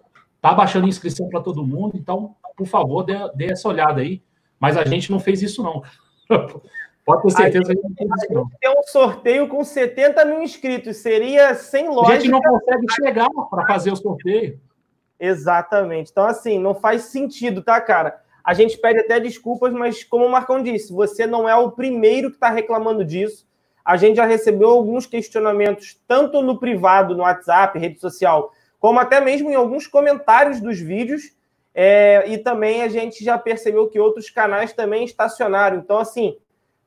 tá 0.50 0.54
baixando 0.54 0.88
inscrição 0.88 1.28
para 1.28 1.42
todo 1.42 1.66
mundo, 1.66 1.94
então, 1.96 2.36
por 2.56 2.68
favor, 2.68 3.02
dê, 3.02 3.16
dê 3.34 3.52
essa 3.52 3.68
olhada 3.68 4.02
aí 4.02 4.22
mas 4.64 4.78
a 4.78 4.86
gente 4.86 5.12
não 5.12 5.20
fez 5.20 5.42
isso, 5.42 5.62
não. 5.62 5.84
Pode 7.06 7.24
ter 7.24 7.32
certeza 7.32 7.76
que 7.76 7.82
não 7.82 7.94
fez 7.94 8.10
isso, 8.24 8.34
não. 8.34 8.50
Tem 8.62 8.70
um 8.70 8.84
sorteio 8.84 9.50
com 9.50 9.62
70 9.62 10.24
mil 10.24 10.42
inscritos. 10.42 10.96
Seria 10.96 11.54
sem 11.54 11.90
lógica. 11.90 12.14
A 12.14 12.20
gente 12.22 12.32
não 12.32 12.40
consegue 12.40 12.86
chegar 12.94 13.28
para 13.50 13.68
fazer 13.68 13.92
o 13.92 13.96
sorteio. 13.98 14.58
Exatamente. 15.20 16.12
Então, 16.12 16.26
assim, 16.26 16.58
não 16.58 16.74
faz 16.74 17.02
sentido, 17.02 17.62
tá, 17.62 17.82
cara? 17.82 18.22
A 18.42 18.54
gente 18.54 18.78
pede 18.78 19.02
até 19.02 19.20
desculpas, 19.20 19.74
mas 19.74 20.02
como 20.02 20.26
o 20.26 20.32
Marcão 20.32 20.64
disse, 20.64 20.94
você 20.94 21.28
não 21.28 21.48
é 21.48 21.56
o 21.58 21.72
primeiro 21.72 22.30
que 22.30 22.38
está 22.38 22.50
reclamando 22.50 23.04
disso. 23.04 23.46
A 23.84 23.98
gente 23.98 24.16
já 24.16 24.26
recebeu 24.26 24.70
alguns 24.70 25.06
questionamentos, 25.06 26.02
tanto 26.08 26.42
no 26.42 26.58
privado, 26.58 27.18
no 27.18 27.24
WhatsApp, 27.24 27.78
rede 27.78 28.00
social, 28.00 28.54
como 28.84 29.00
até 29.00 29.22
mesmo 29.22 29.50
em 29.50 29.56
alguns 29.56 29.88
comentários 29.88 30.60
dos 30.60 30.78
vídeos. 30.78 31.32
É, 31.74 32.26
e 32.28 32.38
também 32.38 32.84
a 32.84 32.90
gente 32.90 33.24
já 33.24 33.38
percebeu 33.38 33.88
que 33.88 33.98
outros 33.98 34.30
canais 34.30 34.74
também 34.74 35.06
estacionaram. 35.06 35.78
Então, 35.78 36.00
assim, 36.00 36.38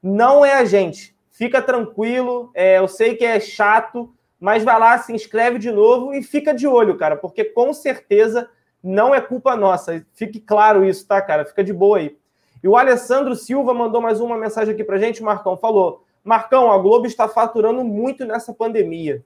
não 0.02 0.44
é 0.44 0.52
a 0.52 0.64
gente. 0.66 1.16
Fica 1.30 1.62
tranquilo. 1.62 2.50
É, 2.54 2.76
eu 2.76 2.86
sei 2.86 3.16
que 3.16 3.24
é 3.24 3.40
chato, 3.40 4.12
mas 4.38 4.62
vai 4.62 4.78
lá, 4.78 4.98
se 4.98 5.10
inscreve 5.10 5.58
de 5.58 5.70
novo 5.70 6.12
e 6.12 6.22
fica 6.22 6.52
de 6.52 6.68
olho, 6.68 6.98
cara, 6.98 7.16
porque 7.16 7.44
com 7.44 7.72
certeza 7.72 8.46
não 8.84 9.14
é 9.14 9.20
culpa 9.22 9.56
nossa. 9.56 10.04
Fique 10.12 10.38
claro 10.38 10.84
isso, 10.84 11.08
tá, 11.08 11.22
cara? 11.22 11.46
Fica 11.46 11.64
de 11.64 11.72
boa 11.72 11.96
aí. 11.96 12.14
E 12.62 12.68
o 12.68 12.76
Alessandro 12.76 13.34
Silva 13.34 13.72
mandou 13.72 14.02
mais 14.02 14.20
uma 14.20 14.36
mensagem 14.36 14.74
aqui 14.74 14.84
pra 14.84 14.98
gente, 14.98 15.22
Marcão. 15.22 15.56
Falou: 15.56 16.04
Marcão, 16.22 16.70
a 16.70 16.76
Globo 16.76 17.06
está 17.06 17.26
faturando 17.26 17.82
muito 17.82 18.26
nessa 18.26 18.52
pandemia. 18.52 19.24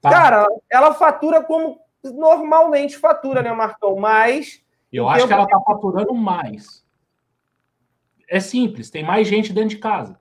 Tá. 0.00 0.08
Cara, 0.08 0.46
ela 0.70 0.94
fatura 0.94 1.42
como 1.42 1.82
normalmente 2.02 2.98
fatura, 2.98 3.42
né, 3.42 3.52
Marcão? 3.52 3.96
Mas 3.96 4.62
eu 4.92 5.08
acho 5.08 5.26
que 5.26 5.32
ela 5.32 5.44
está 5.44 5.60
faturando 5.60 6.14
mais. 6.14 6.84
É 8.28 8.40
simples, 8.40 8.90
tem 8.90 9.04
mais 9.04 9.28
gente 9.28 9.52
dentro 9.52 9.70
de 9.70 9.78
casa. 9.78 10.20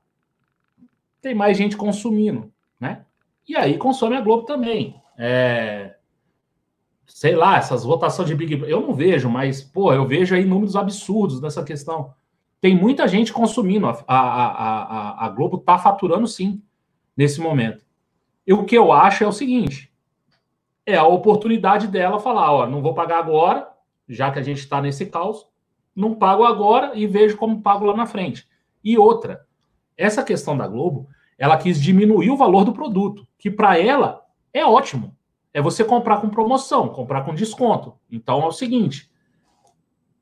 Tem 1.22 1.36
mais 1.36 1.58
gente 1.58 1.78
consumindo, 1.78 2.52
né? 2.80 3.06
E 3.48 3.56
aí 3.56 3.78
consome 3.78 4.15
a 4.15 4.22
Globo 4.22 4.44
também. 4.44 5.02
É... 5.17 5.96
Sei 7.06 7.36
lá, 7.36 7.58
essas 7.58 7.84
votações 7.84 8.28
de 8.28 8.36
Big 8.36 8.63
Eu 8.67 8.82
não 8.82 8.94
vejo, 8.94 9.30
mas, 9.30 9.62
pô, 9.62 9.94
eu 9.94 10.08
vejo 10.08 10.34
aí 10.34 10.46
números 10.46 10.76
absurdos 10.76 11.41
nessa 11.41 11.63
questão. 11.63 12.13
Tem 12.62 12.76
muita 12.76 13.08
gente 13.08 13.34
consumindo. 13.34 13.88
A, 13.88 13.96
a, 14.08 14.15
a, 14.15 15.26
a 15.26 15.30
Globo 15.30 15.58
está 15.58 15.78
faturando 15.78 16.28
sim, 16.28 16.62
nesse 17.15 17.41
momento. 17.41 17.86
E 18.48 18.54
o 18.54 18.63
que 18.63 18.78
eu 18.78 18.91
acho 18.91 19.24
é 19.24 19.28
o 19.28 19.32
seguinte: 19.32 19.90
é 20.86 20.96
a 20.96 21.06
oportunidade 21.06 21.88
dela 21.88 22.20
falar, 22.20 22.52
ó, 22.52 22.65
não 22.65 22.82
vou 22.82 22.94
pagar 22.94 23.20
agora, 23.20 23.70
já 24.08 24.32
que 24.32 24.39
a 24.39 24.44
gente 24.44 24.60
está 24.60 24.82
nesse 24.82 25.06
caos, 25.06 25.48
não 25.96 26.15
pago 26.15 26.44
agora 26.44 26.91
e 26.96 27.06
vejo 27.06 27.38
como 27.38 27.62
pago 27.62 27.86
lá 27.86 27.96
na 27.96 28.06
frente. 28.06 28.48
E 28.84 28.98
outra, 28.98 29.46
essa 29.98 30.24
questão 30.24 30.58
da 30.58 30.67
Globo, 30.67 31.08
ela 31.38 31.58
quis 31.58 31.82
diminuir 31.82 32.30
o 32.30 32.38
valor 32.38 32.63
do 32.63 32.74
produto, 32.74 33.28
que 33.38 33.50
para 33.50 33.78
ela 33.78 34.26
é 34.54 34.65
ótimo. 34.65 35.15
É 35.54 35.62
você 35.62 35.84
comprar 35.84 36.22
com 36.22 36.30
promoção, 36.30 36.89
comprar 36.89 37.24
com 37.24 37.36
desconto. 37.36 37.96
Então 38.10 38.41
é 38.41 38.46
o 38.46 38.52
seguinte: 38.52 39.12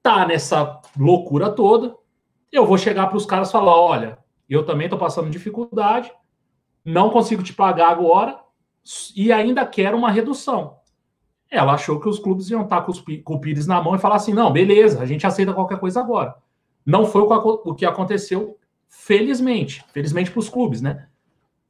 tá 0.01 0.25
nessa 0.25 0.81
loucura 0.97 1.51
toda, 1.51 1.95
eu 2.51 2.65
vou 2.65 2.77
chegar 2.77 3.07
para 3.07 3.17
os 3.17 3.25
caras 3.25 3.49
e 3.49 3.51
falar: 3.51 3.79
olha, 3.79 4.17
eu 4.49 4.65
também 4.65 4.85
estou 4.85 4.97
passando 4.97 5.29
dificuldade, 5.29 6.11
não 6.83 7.11
consigo 7.11 7.43
te 7.43 7.53
pagar 7.53 7.89
agora 7.89 8.39
e 9.15 9.31
ainda 9.31 9.65
quero 9.65 9.97
uma 9.97 10.11
redução. 10.11 10.77
Ela 11.49 11.73
achou 11.73 11.99
que 11.99 12.07
os 12.07 12.19
clubes 12.19 12.49
iam 12.49 12.63
estar 12.63 12.81
com, 12.81 12.91
os, 12.91 13.03
o 13.25 13.39
Pires 13.39 13.65
na 13.65 13.81
mão 13.81 13.95
e 13.95 13.99
falar 13.99 14.15
assim: 14.15 14.33
não, 14.33 14.51
beleza, 14.51 15.01
a 15.01 15.05
gente 15.05 15.25
aceita 15.25 15.53
qualquer 15.53 15.79
coisa 15.79 15.99
agora. 15.99 16.35
Não 16.85 17.05
foi 17.05 17.21
o 17.21 17.75
que 17.75 17.85
aconteceu, 17.85 18.57
felizmente. 18.87 19.83
Felizmente 19.91 20.31
para 20.31 20.39
os 20.39 20.49
clubes, 20.49 20.81
né? 20.81 21.07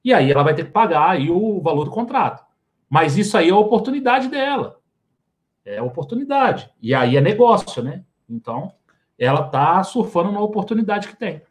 E 0.04 0.14
aí 0.14 0.32
ela 0.32 0.44
vai 0.44 0.54
ter 0.54 0.66
que 0.66 0.72
pagar 0.72 1.10
aí 1.10 1.30
o 1.30 1.62
valor 1.62 1.86
do 1.86 1.92
contrato. 1.92 2.44
Mas 2.90 3.18
isso 3.18 3.38
aí 3.38 3.50
é 3.50 3.54
oportunidade 3.54 4.28
dela. 4.28 4.80
É 5.66 5.82
oportunidade. 5.82 6.70
E 6.82 6.94
aí 6.94 7.18
é 7.18 7.22
negócio, 7.22 7.84
né? 7.84 8.04
Então, 8.30 8.74
ela 9.18 9.44
tá 9.44 9.84
surfando 9.84 10.32
na 10.32 10.40
oportunidade 10.40 11.08
que 11.08 11.16
tem. 11.16 11.42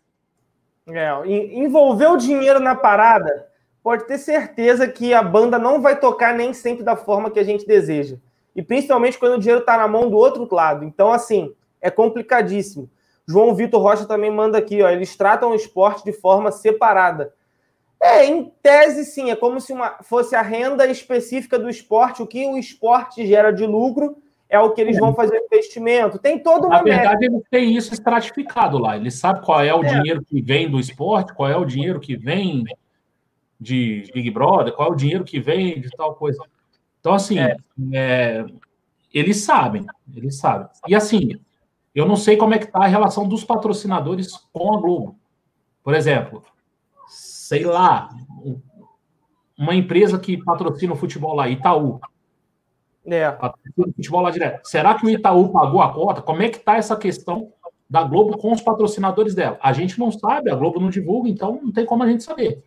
É, 0.89 1.11
envolver 1.27 2.07
o 2.07 2.17
dinheiro 2.17 2.61
na 2.61 2.75
parada 2.75 3.48
pode 3.89 4.07
ter 4.07 4.19
certeza 4.19 4.87
que 4.87 5.15
a 5.15 5.23
banda 5.23 5.59
não 5.59 5.81
vai 5.81 5.99
tocar 5.99 6.35
nem 6.35 6.53
sempre 6.53 6.85
da 6.85 6.95
forma 6.95 7.31
que 7.31 7.39
a 7.39 7.43
gente 7.43 7.67
deseja. 7.67 8.19
E 8.55 8.61
principalmente 8.61 9.19
quando 9.19 9.37
o 9.37 9.39
dinheiro 9.39 9.63
está 9.63 9.79
na 9.79 9.89
mão 9.89 10.11
do 10.11 10.17
outro 10.19 10.47
lado. 10.55 10.85
Então, 10.85 11.11
assim, 11.11 11.55
é 11.81 11.91
complicadíssimo. 11.91 12.91
João 13.27 13.55
Vitor 13.55 13.81
Rocha 13.81 14.05
também 14.05 14.31
manda 14.31 14.59
aqui, 14.59 14.83
ó, 14.83 14.91
eles 14.91 15.17
tratam 15.17 15.53
o 15.53 15.55
esporte 15.55 16.05
de 16.05 16.13
forma 16.13 16.53
separada. 16.53 17.33
É, 17.99 18.27
em 18.27 18.53
tese, 18.63 19.07
sim, 19.07 19.31
é 19.31 19.37
como 19.37 19.59
se 19.59 19.73
uma, 19.73 19.97
fosse 20.03 20.37
a 20.37 20.43
renda 20.43 20.87
específica 20.87 21.59
do 21.59 21.71
esporte, 21.71 22.23
o 22.23 22.27
que 22.27 22.47
o 22.47 22.59
esporte 22.59 23.27
gera 23.27 23.51
de 23.51 23.65
lucro 23.65 24.19
é 24.51 24.61
o 24.61 24.71
que 24.73 24.83
eles 24.83 24.99
vão 24.99 25.15
fazer 25.15 25.43
investimento. 25.51 26.19
Tem 26.19 26.39
todo 26.39 26.67
uma. 26.67 26.77
Na 26.77 26.83
verdade, 26.83 27.25
eles 27.25 27.43
têm 27.51 27.75
isso 27.75 27.95
estratificado 27.95 28.77
lá. 28.77 28.99
Eles 28.99 29.15
sabem 29.15 29.41
qual 29.41 29.63
é 29.63 29.75
o 29.75 29.83
é. 29.83 29.89
dinheiro 29.95 30.23
que 30.23 30.43
vem 30.43 30.71
do 30.71 30.79
esporte, 30.79 31.33
qual 31.33 31.49
é 31.49 31.57
o 31.57 31.65
dinheiro 31.65 31.99
que 31.99 32.19
vem 32.19 32.65
de 33.61 34.11
Big 34.15 34.31
Brother, 34.31 34.75
qual 34.75 34.89
é 34.89 34.93
o 34.93 34.97
dinheiro 34.97 35.25
que 35.25 35.41
vem 35.41 35.81
de 35.81 35.91
tal 35.91 36.15
coisa. 36.15 36.43
Então, 37.01 37.15
assim, 37.15 37.39
é. 37.39 37.57
É, 37.93 38.45
eles 39.13 39.39
sabem, 39.39 39.87
eles 40.15 40.39
sabem. 40.39 40.69
E 40.87 40.95
assim, 40.95 41.41
eu 41.95 42.07
não 42.07 42.17
sei 42.17 42.37
como 42.37 42.55
é 42.55 42.59
que 42.59 42.67
está 42.67 42.85
a 42.85 42.87
relação 42.87 43.27
dos 43.27 43.45
patrocinadores 43.45 44.33
com 44.53 44.75
a 44.75 44.81
Globo. 44.81 45.19
Por 45.83 45.95
exemplo, 45.95 46.45
sei 47.07 47.65
lá, 47.65 48.11
uma 49.57 49.75
empresa 49.75 50.19
que 50.19 50.37
patrocina 50.37 50.93
o 50.93 50.97
futebol 50.97 51.35
lá, 51.35 51.49
Itaú. 51.49 52.01
É. 53.05 53.31
Patrocina 53.31 53.87
o 53.89 53.93
futebol 53.95 54.21
lá 54.21 54.31
direto. 54.31 54.69
Será 54.69 54.95
que 54.95 55.07
o 55.07 55.11
Itaú 55.11 55.51
pagou 55.51 55.81
a 55.81 55.93
cota? 55.93 56.23
Como 56.23 56.43
é 56.43 56.49
que 56.49 56.59
tá 56.59 56.77
essa 56.77 56.97
questão 56.97 57.53
da 57.89 58.05
Globo 58.05 58.37
com 58.37 58.53
os 58.53 58.61
patrocinadores 58.61 59.35
dela? 59.35 59.59
A 59.63 59.73
gente 59.73 59.99
não 59.99 60.13
sabe, 60.13 60.51
a 60.51 60.55
Globo 60.55 60.79
não 60.79 60.91
divulga, 60.91 61.29
então 61.29 61.59
não 61.63 61.73
tem 61.73 61.87
como 61.87 62.03
a 62.03 62.07
gente 62.07 62.23
saber. 62.23 62.63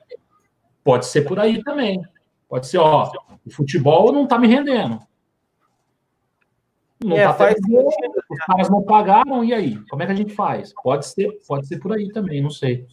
Pode 0.83 1.05
ser 1.05 1.21
por 1.21 1.39
aí 1.39 1.63
também. 1.63 2.01
Pode 2.49 2.67
ser, 2.67 2.77
ó, 2.77 3.11
o 3.45 3.51
futebol 3.51 4.11
não 4.11 4.27
tá 4.27 4.37
me 4.37 4.47
rendendo. 4.47 4.99
Não 7.03 7.17
É, 7.17 7.25
tá 7.25 7.33
faz 7.33 7.55
tendo 7.55 7.87
os 7.87 8.39
caras 8.45 8.69
não 8.69 8.83
pagaram, 8.83 9.43
e 9.43 9.53
aí? 9.53 9.79
Como 9.89 10.03
é 10.03 10.05
que 10.05 10.11
a 10.11 10.15
gente 10.15 10.33
faz? 10.33 10.73
Pode 10.83 11.07
ser, 11.07 11.31
pode 11.47 11.67
ser 11.67 11.79
por 11.79 11.93
aí 11.93 12.11
também, 12.11 12.41
não 12.41 12.49
sei. 12.49 12.85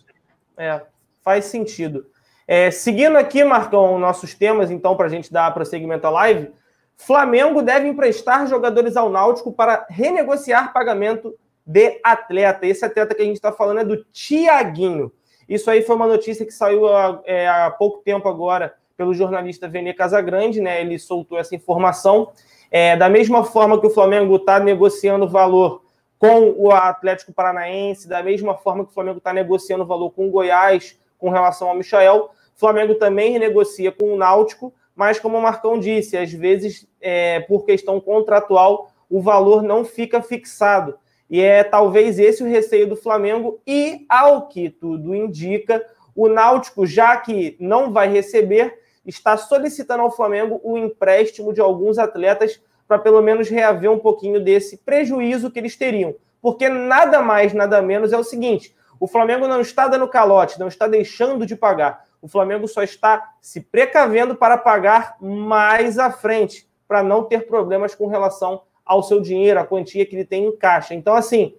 É, 0.56 0.82
faz 1.22 1.44
sentido. 1.46 2.06
É, 2.46 2.70
seguindo 2.70 3.16
aqui, 3.16 3.44
Marcão, 3.44 3.98
nossos 3.98 4.34
temas, 4.34 4.70
então, 4.70 4.96
para 4.96 5.06
a 5.06 5.10
gente 5.10 5.30
dar 5.30 5.52
prosseguimento 5.52 6.06
à 6.06 6.10
live, 6.10 6.50
Flamengo 6.96 7.62
deve 7.62 7.86
emprestar 7.86 8.46
jogadores 8.46 8.96
ao 8.96 9.10
Náutico 9.10 9.52
para 9.52 9.86
renegociar 9.90 10.72
pagamento 10.72 11.34
de 11.64 12.00
atleta. 12.02 12.66
Esse 12.66 12.84
atleta 12.84 13.14
que 13.14 13.22
a 13.22 13.24
gente 13.24 13.36
está 13.36 13.52
falando 13.52 13.80
é 13.80 13.84
do 13.84 14.02
Tiaguinho. 14.06 15.12
Isso 15.48 15.70
aí 15.70 15.82
foi 15.82 15.96
uma 15.96 16.06
notícia 16.06 16.44
que 16.44 16.52
saiu 16.52 16.86
há, 16.88 17.20
é, 17.24 17.48
há 17.48 17.70
pouco 17.70 17.98
tempo 18.04 18.28
agora 18.28 18.74
pelo 18.96 19.14
jornalista 19.14 19.68
Vene 19.68 19.94
Casagrande, 19.94 20.60
né? 20.60 20.80
Ele 20.80 20.98
soltou 20.98 21.38
essa 21.38 21.54
informação. 21.54 22.30
É, 22.70 22.96
da 22.96 23.08
mesma 23.08 23.44
forma 23.44 23.80
que 23.80 23.86
o 23.86 23.90
Flamengo 23.90 24.36
está 24.36 24.60
negociando 24.60 25.28
valor 25.28 25.82
com 26.18 26.52
o 26.56 26.72
Atlético 26.72 27.32
Paranaense, 27.32 28.08
da 28.08 28.22
mesma 28.22 28.56
forma 28.56 28.84
que 28.84 28.90
o 28.90 28.94
Flamengo 28.94 29.18
está 29.18 29.32
negociando 29.32 29.86
valor 29.86 30.10
com 30.10 30.26
o 30.26 30.30
Goiás 30.30 30.98
com 31.16 31.30
relação 31.30 31.68
ao 31.68 31.76
Michael, 31.76 32.30
o 32.56 32.58
Flamengo 32.58 32.96
também 32.96 33.32
renegocia 33.32 33.92
com 33.92 34.12
o 34.12 34.16
Náutico, 34.16 34.74
mas 34.94 35.20
como 35.20 35.38
o 35.38 35.42
Marcão 35.42 35.78
disse, 35.78 36.16
às 36.16 36.32
vezes, 36.32 36.88
é, 37.00 37.38
por 37.40 37.64
questão 37.64 38.00
contratual, 38.00 38.90
o 39.08 39.22
valor 39.22 39.62
não 39.62 39.84
fica 39.84 40.20
fixado. 40.20 40.98
E 41.30 41.40
é 41.40 41.62
talvez 41.62 42.18
esse 42.18 42.42
o 42.42 42.48
receio 42.48 42.88
do 42.88 42.96
Flamengo, 42.96 43.60
e 43.66 44.06
ao 44.08 44.48
que 44.48 44.70
tudo 44.70 45.14
indica, 45.14 45.84
o 46.14 46.28
Náutico, 46.28 46.86
já 46.86 47.16
que 47.16 47.56
não 47.60 47.92
vai 47.92 48.08
receber, 48.08 48.78
está 49.06 49.36
solicitando 49.36 50.02
ao 50.02 50.10
Flamengo 50.10 50.60
o 50.64 50.76
empréstimo 50.76 51.52
de 51.52 51.60
alguns 51.60 51.98
atletas 51.98 52.60
para 52.86 52.98
pelo 52.98 53.22
menos 53.22 53.48
reaver 53.48 53.90
um 53.90 53.98
pouquinho 53.98 54.42
desse 54.42 54.78
prejuízo 54.78 55.50
que 55.50 55.58
eles 55.58 55.76
teriam. 55.76 56.14
Porque 56.40 56.68
nada 56.68 57.20
mais, 57.20 57.52
nada 57.52 57.82
menos 57.82 58.12
é 58.12 58.18
o 58.18 58.24
seguinte: 58.24 58.74
o 58.98 59.06
Flamengo 59.06 59.46
não 59.46 59.60
está 59.60 59.86
dando 59.86 60.08
calote, 60.08 60.58
não 60.58 60.68
está 60.68 60.88
deixando 60.88 61.44
de 61.44 61.54
pagar. 61.54 62.04
O 62.20 62.28
Flamengo 62.28 62.66
só 62.66 62.82
está 62.82 63.32
se 63.40 63.60
precavendo 63.60 64.34
para 64.34 64.58
pagar 64.58 65.16
mais 65.20 65.98
à 65.98 66.10
frente, 66.10 66.68
para 66.86 67.02
não 67.02 67.24
ter 67.24 67.46
problemas 67.46 67.94
com 67.94 68.06
relação 68.06 68.62
ao 68.88 69.02
seu 69.02 69.20
dinheiro, 69.20 69.60
a 69.60 69.64
quantia 69.64 70.06
que 70.06 70.16
ele 70.16 70.24
tem 70.24 70.46
em 70.46 70.56
caixa. 70.56 70.94
Então, 70.94 71.14
assim, 71.14 71.54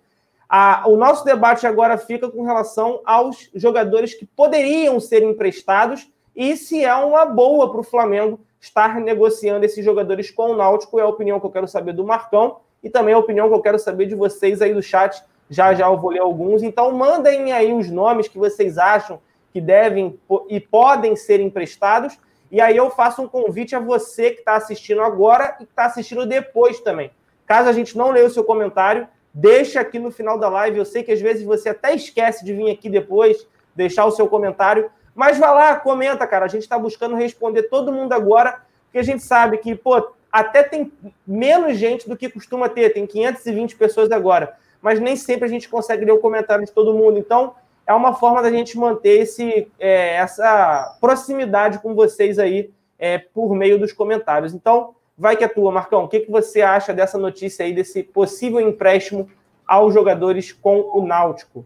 a, 0.49 0.89
o 0.89 0.97
nosso 0.97 1.23
debate 1.23 1.67
agora 1.67 1.95
fica 1.95 2.27
com 2.27 2.41
relação 2.41 3.01
aos 3.05 3.51
jogadores 3.53 4.15
que 4.15 4.25
poderiam 4.25 4.99
ser 4.99 5.21
emprestados 5.21 6.11
e 6.35 6.57
se 6.57 6.83
é 6.83 6.95
uma 6.95 7.23
boa 7.23 7.69
para 7.69 7.81
o 7.81 7.83
Flamengo 7.83 8.39
estar 8.59 8.99
negociando 8.99 9.63
esses 9.63 9.85
jogadores 9.85 10.31
com 10.31 10.51
o 10.51 10.55
Náutico. 10.55 10.99
É 10.99 11.03
a 11.03 11.07
opinião 11.07 11.39
que 11.39 11.45
eu 11.45 11.51
quero 11.51 11.67
saber 11.67 11.93
do 11.93 12.03
Marcão 12.03 12.57
e 12.83 12.89
também 12.89 13.13
a 13.13 13.19
opinião 13.19 13.47
que 13.47 13.53
eu 13.53 13.61
quero 13.61 13.77
saber 13.77 14.07
de 14.07 14.15
vocês 14.15 14.61
aí 14.61 14.73
do 14.73 14.81
chat. 14.81 15.23
Já 15.49 15.73
já 15.73 15.85
eu 15.87 15.97
vou 15.97 16.11
ler 16.11 16.19
alguns. 16.19 16.63
Então, 16.63 16.91
mandem 16.91 17.51
aí 17.51 17.71
os 17.71 17.89
nomes 17.91 18.27
que 18.27 18.37
vocês 18.37 18.77
acham 18.77 19.19
que 19.53 19.61
devem 19.61 20.19
e 20.47 20.59
podem 20.59 21.15
ser 21.15 21.39
emprestados. 21.39 22.17
E 22.51 22.59
aí 22.59 22.75
eu 22.75 22.89
faço 22.89 23.21
um 23.21 23.27
convite 23.27 23.75
a 23.75 23.79
você 23.79 24.31
que 24.31 24.39
está 24.39 24.55
assistindo 24.55 25.01
agora 25.01 25.57
e 25.59 25.65
que 25.65 25.71
está 25.71 25.85
assistindo 25.85 26.25
depois 26.25 26.79
também. 26.79 27.11
Caso 27.49 27.67
a 27.67 27.73
gente 27.73 27.97
não 27.97 28.11
leia 28.11 28.27
o 28.27 28.29
seu 28.29 28.43
comentário, 28.43 29.07
deixa 29.33 29.81
aqui 29.81 29.97
no 29.97 30.11
final 30.11 30.37
da 30.37 30.47
live. 30.49 30.77
Eu 30.77 30.85
sei 30.85 31.01
que 31.01 31.11
às 31.11 31.19
vezes 31.19 31.43
você 31.43 31.69
até 31.69 31.95
esquece 31.95 32.45
de 32.45 32.53
vir 32.53 32.69
aqui 32.69 32.87
depois, 32.87 33.47
deixar 33.75 34.05
o 34.05 34.11
seu 34.11 34.27
comentário. 34.27 34.91
Mas 35.15 35.39
vai 35.39 35.51
lá, 35.51 35.75
comenta, 35.75 36.27
cara. 36.27 36.45
A 36.45 36.47
gente 36.47 36.61
está 36.61 36.77
buscando 36.77 37.15
responder 37.15 37.63
todo 37.63 37.91
mundo 37.91 38.13
agora, 38.13 38.61
porque 38.83 38.99
a 38.99 39.03
gente 39.03 39.23
sabe 39.23 39.57
que, 39.57 39.73
pô, 39.73 40.11
até 40.31 40.61
tem 40.61 40.93
menos 41.25 41.75
gente 41.75 42.07
do 42.07 42.15
que 42.15 42.29
costuma 42.29 42.69
ter. 42.69 42.93
Tem 42.93 43.07
520 43.07 43.75
pessoas 43.77 44.11
agora. 44.11 44.55
Mas 44.79 44.99
nem 44.99 45.15
sempre 45.15 45.45
a 45.45 45.49
gente 45.49 45.67
consegue 45.67 46.05
ler 46.05 46.11
o 46.11 46.19
comentário 46.19 46.63
de 46.63 46.71
todo 46.71 46.93
mundo. 46.93 47.17
Então, 47.17 47.55
é 47.87 47.93
uma 47.95 48.13
forma 48.13 48.43
da 48.43 48.51
gente 48.51 48.77
manter 48.77 49.21
esse, 49.21 49.67
é, 49.79 50.17
essa 50.17 50.95
proximidade 51.01 51.79
com 51.79 51.95
vocês 51.95 52.37
aí 52.37 52.69
é, 52.99 53.17
por 53.17 53.55
meio 53.55 53.79
dos 53.79 53.91
comentários. 53.91 54.53
Então, 54.53 54.93
vai 55.19 55.35
que 55.35 55.43
é 55.43 55.47
tua, 55.47 55.71
Marcão. 55.71 56.05
O 56.05 56.07
que, 56.07 56.21
que 56.21 56.31
você 56.31 56.61
acha 56.61 56.93
dessa 56.93 57.17
notícia 57.17 57.65
aí, 57.65 57.73
desse 57.73 58.01
possível 58.01 58.61
empréstimo 58.61 59.29
aos 59.67 59.93
jogadores 59.93 60.51
com 60.53 60.89
o 60.93 61.05
Náutico? 61.05 61.65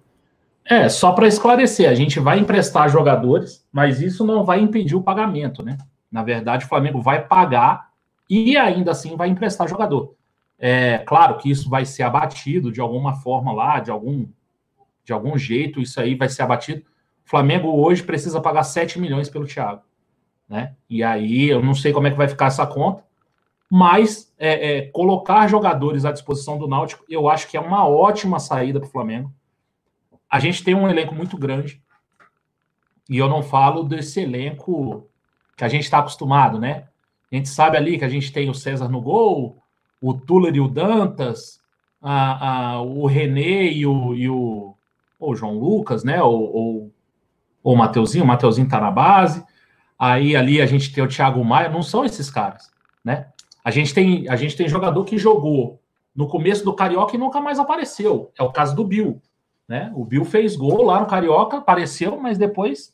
É, 0.66 0.90
só 0.90 1.12
para 1.12 1.28
esclarecer, 1.28 1.90
a 1.90 1.94
gente 1.94 2.20
vai 2.20 2.40
emprestar 2.40 2.90
jogadores, 2.90 3.66
mas 3.72 4.02
isso 4.02 4.26
não 4.26 4.44
vai 4.44 4.60
impedir 4.60 4.96
o 4.96 5.04
pagamento, 5.04 5.62
né? 5.62 5.78
Na 6.12 6.24
verdade, 6.24 6.66
o 6.66 6.70
Flamengo 6.70 7.02
vai 7.02 7.26
pagar 7.26 7.90
e 8.30 8.58
ainda 8.58 8.92
assim 8.92 9.16
vai 9.16 9.30
emprestar 9.30 9.68
jogador. 9.68 10.16
É 10.58 11.00
claro 11.00 11.38
que 11.38 11.52
isso 11.52 11.70
vai 11.70 11.86
ser 11.86 12.04
abatido 12.04 12.72
de 12.72 12.80
alguma 12.80 13.14
forma 13.16 13.52
lá, 13.52 13.80
de 13.80 13.92
algum, 13.92 14.26
de 15.04 15.12
algum 15.12 15.38
jeito, 15.38 15.82
isso 15.82 16.00
aí 16.00 16.16
vai 16.16 16.30
ser 16.30 16.44
abatido. 16.44 16.82
O 17.26 17.30
Flamengo 17.30 17.68
hoje 17.70 18.02
precisa 18.02 18.40
pagar 18.40 18.64
7 18.64 19.00
milhões 19.00 19.30
pelo 19.30 19.46
Thiago. 19.46 19.82
Né? 20.48 20.74
E 20.90 21.04
aí 21.04 21.50
eu 21.50 21.62
não 21.62 21.74
sei 21.74 21.92
como 21.92 22.08
é 22.08 22.12
que 22.12 22.18
vai 22.18 22.28
ficar 22.28 22.46
essa 22.46 22.66
conta, 22.66 23.04
mas 23.76 24.32
é, 24.38 24.78
é, 24.78 24.82
colocar 24.90 25.48
jogadores 25.48 26.06
à 26.06 26.12
disposição 26.12 26.60
do 26.60 26.68
Náutico, 26.68 27.04
eu 27.10 27.28
acho 27.28 27.48
que 27.48 27.58
é 27.58 27.60
uma 27.60 27.88
ótima 27.88 28.38
saída 28.38 28.80
para 28.80 28.88
o 28.88 28.92
Flamengo. 28.92 29.34
A 30.30 30.38
gente 30.40 30.64
tem 30.64 30.76
um 30.76 30.88
elenco 30.88 31.16
muito 31.16 31.36
grande. 31.40 31.82
E 33.10 33.18
eu 33.18 33.28
não 33.28 33.42
falo 33.42 33.84
desse 33.84 34.20
elenco 34.20 35.10
que 35.58 35.64
a 35.64 35.68
gente 35.68 35.86
está 35.86 35.98
acostumado, 35.98 36.60
né? 36.60 36.88
A 37.32 37.36
gente 37.36 37.50
sabe 37.50 37.76
ali 37.76 37.98
que 37.98 38.06
a 38.06 38.10
gente 38.10 38.32
tem 38.32 38.48
o 38.48 38.54
César 38.54 38.88
no 38.90 39.02
gol, 39.02 39.58
o 40.00 40.14
Tuller 40.14 40.54
e 40.54 40.62
o 40.62 40.68
Dantas, 40.68 41.60
a, 42.00 42.74
a, 42.74 42.82
o 42.84 43.08
René 43.08 43.72
e 43.72 43.88
o, 43.88 44.14
e 44.14 44.30
o, 44.30 44.76
o 45.20 45.36
João 45.36 45.58
Lucas, 45.58 46.04
né? 46.04 46.22
Ou, 46.22 46.92
o 47.64 47.76
Mateuzinho, 47.76 48.24
o 48.24 48.28
Mateuzinho 48.28 48.70
tá 48.70 48.80
na 48.80 48.92
base. 48.92 49.44
Aí 49.98 50.36
ali 50.36 50.62
a 50.62 50.68
gente 50.68 50.94
tem 50.94 51.04
o 51.04 51.08
Thiago 51.08 51.44
Maia, 51.44 51.70
não 51.70 51.82
são 51.82 52.06
esses 52.06 52.30
caras, 52.30 52.72
né? 53.04 53.34
A 53.64 53.72
gente 53.72 53.94
tem, 53.94 54.28
a 54.28 54.36
gente 54.36 54.56
tem 54.56 54.68
jogador 54.68 55.06
que 55.06 55.18
jogou 55.18 55.80
no 56.16 56.28
começo 56.28 56.64
do 56.64 56.74
Carioca 56.74 57.16
e 57.16 57.20
nunca 57.20 57.42
mais 57.42 57.60
apareceu. 57.60 58.32
É 58.38 58.44
o 58.44 58.52
caso 58.52 58.76
do 58.76 58.84
Bill. 58.84 59.22
Né? 59.68 59.92
O 59.96 60.04
Bill 60.04 60.26
fez 60.26 60.56
gol 60.56 60.84
lá 60.84 61.00
no 61.00 61.08
Carioca, 61.08 61.58
apareceu, 61.58 62.20
mas 62.20 62.38
depois 62.38 62.94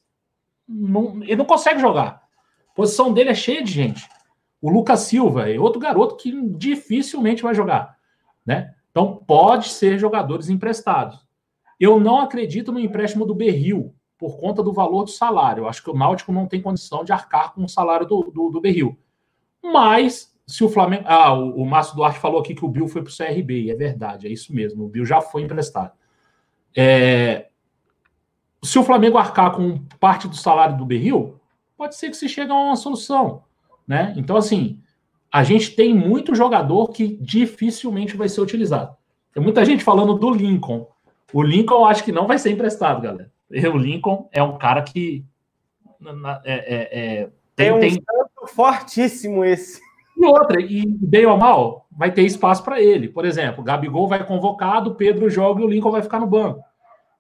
não, 0.67 1.23
ele 1.23 1.37
não 1.37 1.45
consegue 1.45 1.79
jogar. 1.79 2.23
A 2.71 2.75
posição 2.75 3.11
dele 3.11 3.31
é 3.31 3.35
cheia 3.35 3.63
de 3.63 3.71
gente. 3.71 4.07
O 4.61 4.69
Lucas 4.69 5.01
Silva 5.01 5.49
é 5.49 5.59
outro 5.59 5.79
garoto 5.79 6.15
que 6.15 6.31
dificilmente 6.51 7.41
vai 7.41 7.55
jogar. 7.55 7.97
Né? 8.45 8.73
Então, 8.91 9.15
pode 9.25 9.69
ser 9.69 9.97
jogadores 9.97 10.49
emprestados. 10.49 11.19
Eu 11.79 11.99
não 11.99 12.19
acredito 12.19 12.71
no 12.71 12.79
empréstimo 12.79 13.25
do 13.25 13.33
Berril, 13.33 13.95
por 14.17 14.37
conta 14.37 14.61
do 14.61 14.73
valor 14.73 15.05
do 15.05 15.09
salário. 15.09 15.61
Eu 15.61 15.69
acho 15.69 15.81
que 15.81 15.89
o 15.89 15.95
Náutico 15.95 16.33
não 16.33 16.45
tem 16.45 16.61
condição 16.61 17.05
de 17.05 17.13
arcar 17.13 17.53
com 17.53 17.63
o 17.63 17.69
salário 17.69 18.05
do, 18.05 18.23
do, 18.23 18.49
do 18.49 18.61
Berril. 18.61 18.99
Mas, 19.63 20.28
se 20.49 20.63
o 20.63 20.69
Flamengo. 20.69 21.03
Ah, 21.05 21.31
o, 21.31 21.61
o 21.61 21.65
Márcio 21.65 21.95
Duarte 21.95 22.17
falou 22.17 22.41
aqui 22.41 22.55
que 22.55 22.65
o 22.65 22.69
Bill 22.69 22.87
foi 22.87 23.03
para 23.03 23.11
o 23.11 23.15
CRB, 23.15 23.61
e 23.61 23.71
é 23.71 23.75
verdade, 23.75 24.25
é 24.25 24.31
isso 24.31 24.53
mesmo. 24.53 24.83
O 24.83 24.87
Bill 24.87 25.05
já 25.05 25.21
foi 25.21 25.43
emprestado. 25.43 25.91
É, 26.75 27.49
se 28.63 28.79
o 28.79 28.83
Flamengo 28.83 29.17
arcar 29.17 29.51
com 29.51 29.79
parte 29.99 30.27
do 30.27 30.35
salário 30.35 30.75
do 30.75 30.85
Berril, 30.85 31.39
pode 31.77 31.95
ser 31.95 32.09
que 32.09 32.17
se 32.17 32.27
chegue 32.27 32.51
a 32.51 32.55
uma 32.55 32.75
solução. 32.75 33.43
Né? 33.87 34.13
Então, 34.17 34.35
assim, 34.35 34.79
a 35.31 35.43
gente 35.43 35.75
tem 35.75 35.93
muito 35.93 36.33
jogador 36.33 36.87
que 36.87 37.15
dificilmente 37.21 38.17
vai 38.17 38.27
ser 38.27 38.41
utilizado. 38.41 38.95
Tem 39.31 39.41
muita 39.41 39.63
gente 39.63 39.83
falando 39.83 40.15
do 40.15 40.31
Lincoln. 40.31 40.87
O 41.31 41.43
Lincoln 41.43 41.75
eu 41.75 41.85
acho 41.85 42.03
que 42.03 42.11
não 42.11 42.25
vai 42.25 42.39
ser 42.39 42.49
emprestado, 42.49 43.01
galera. 43.01 43.31
O 43.71 43.77
Lincoln 43.77 44.27
é 44.31 44.41
um 44.41 44.57
cara 44.57 44.81
que. 44.81 45.23
É, 46.43 46.53
é, 46.53 47.21
é, 47.21 47.29
tem, 47.55 47.71
um 47.71 47.79
tem... 47.79 48.01
fortíssimo 48.47 49.45
esse. 49.45 49.79
E 50.19 50.25
outra, 50.25 50.61
e 50.61 50.85
bem 50.85 51.25
ou 51.25 51.37
mal, 51.37 51.87
vai 51.89 52.11
ter 52.11 52.23
espaço 52.23 52.61
para 52.61 52.81
ele. 52.81 53.07
Por 53.07 53.23
exemplo, 53.23 53.63
Gabigol 53.63 54.05
vai 54.05 54.25
convocado, 54.25 54.95
Pedro 54.95 55.29
joga 55.29 55.61
e 55.61 55.63
o 55.63 55.67
Lincoln 55.67 55.91
vai 55.91 56.01
ficar 56.01 56.19
no 56.19 56.27
banco. 56.27 56.61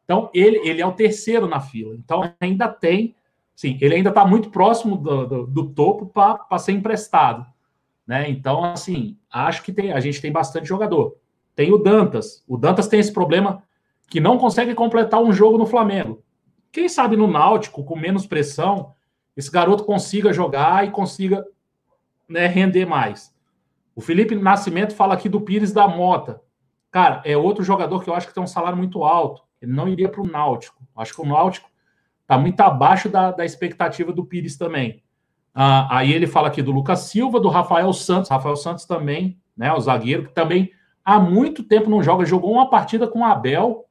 Então, 0.03 0.29
ele, 0.33 0.57
ele 0.67 0.81
é 0.81 0.85
o 0.85 0.91
terceiro 0.91 1.47
na 1.47 1.61
fila. 1.61 1.95
Então, 1.95 2.33
ainda 2.41 2.67
tem. 2.67 3.15
Sim, 3.55 3.77
ele 3.79 3.95
ainda 3.95 4.09
está 4.09 4.25
muito 4.25 4.49
próximo 4.49 4.97
do, 4.97 5.25
do, 5.25 5.47
do 5.47 5.69
topo 5.69 6.07
para 6.07 6.59
ser 6.59 6.73
emprestado. 6.73 7.45
Né? 8.05 8.29
Então, 8.29 8.63
assim, 8.63 9.17
acho 9.31 9.63
que 9.63 9.71
tem, 9.71 9.93
a 9.93 9.99
gente 10.01 10.21
tem 10.21 10.31
bastante 10.31 10.67
jogador. 10.67 11.15
Tem 11.55 11.71
o 11.71 11.77
Dantas. 11.77 12.43
O 12.47 12.57
Dantas 12.57 12.87
tem 12.87 12.99
esse 12.99 13.13
problema 13.13 13.63
que 14.09 14.19
não 14.19 14.37
consegue 14.37 14.73
completar 14.73 15.21
um 15.21 15.31
jogo 15.31 15.57
no 15.57 15.65
Flamengo. 15.65 16.21
Quem 16.71 16.89
sabe 16.89 17.15
no 17.15 17.27
Náutico, 17.27 17.83
com 17.83 17.95
menos 17.95 18.25
pressão, 18.25 18.93
esse 19.37 19.49
garoto 19.49 19.83
consiga 19.85 20.33
jogar 20.33 20.85
e 20.85 20.91
consiga 20.91 21.45
né, 22.29 22.45
render 22.47 22.85
mais. 22.85 23.33
O 23.95 24.01
Felipe 24.01 24.35
Nascimento 24.35 24.95
fala 24.95 25.13
aqui 25.13 25.27
do 25.27 25.41
Pires 25.41 25.73
da 25.73 25.87
Mota. 25.87 26.41
Cara, 26.91 27.21
é 27.25 27.35
outro 27.35 27.63
jogador 27.63 28.03
que 28.03 28.09
eu 28.09 28.13
acho 28.13 28.27
que 28.27 28.33
tem 28.33 28.41
um 28.41 28.47
salário 28.47 28.77
muito 28.77 29.03
alto. 29.03 29.43
Ele 29.61 29.73
não 29.73 29.87
iria 29.87 30.07
para 30.07 30.21
o 30.21 30.27
Náutico. 30.27 30.81
Acho 30.95 31.13
que 31.13 31.21
o 31.21 31.25
Náutico 31.25 31.69
está 32.21 32.37
muito 32.37 32.59
abaixo 32.61 33.09
da, 33.09 33.31
da 33.31 33.43
expectativa 33.43 34.13
do 34.13 34.25
Pires 34.25 34.57
também. 34.57 35.03
Ah, 35.53 35.97
aí 35.97 36.13
ele 36.13 36.27
fala 36.27 36.47
aqui 36.47 36.61
do 36.61 36.71
Lucas 36.71 36.99
Silva, 37.01 37.39
do 37.39 37.49
Rafael 37.49 37.91
Santos. 37.91 38.29
Rafael 38.29 38.55
Santos 38.55 38.85
também, 38.85 39.39
né? 39.57 39.73
O 39.73 39.79
zagueiro, 39.79 40.25
que 40.25 40.33
também 40.33 40.71
há 41.03 41.19
muito 41.19 41.63
tempo 41.63 41.89
não 41.89 42.01
joga. 42.01 42.25
Jogou 42.25 42.53
uma 42.53 42.69
partida 42.69 43.07
com 43.07 43.19
o 43.19 43.25
Abel 43.25 43.85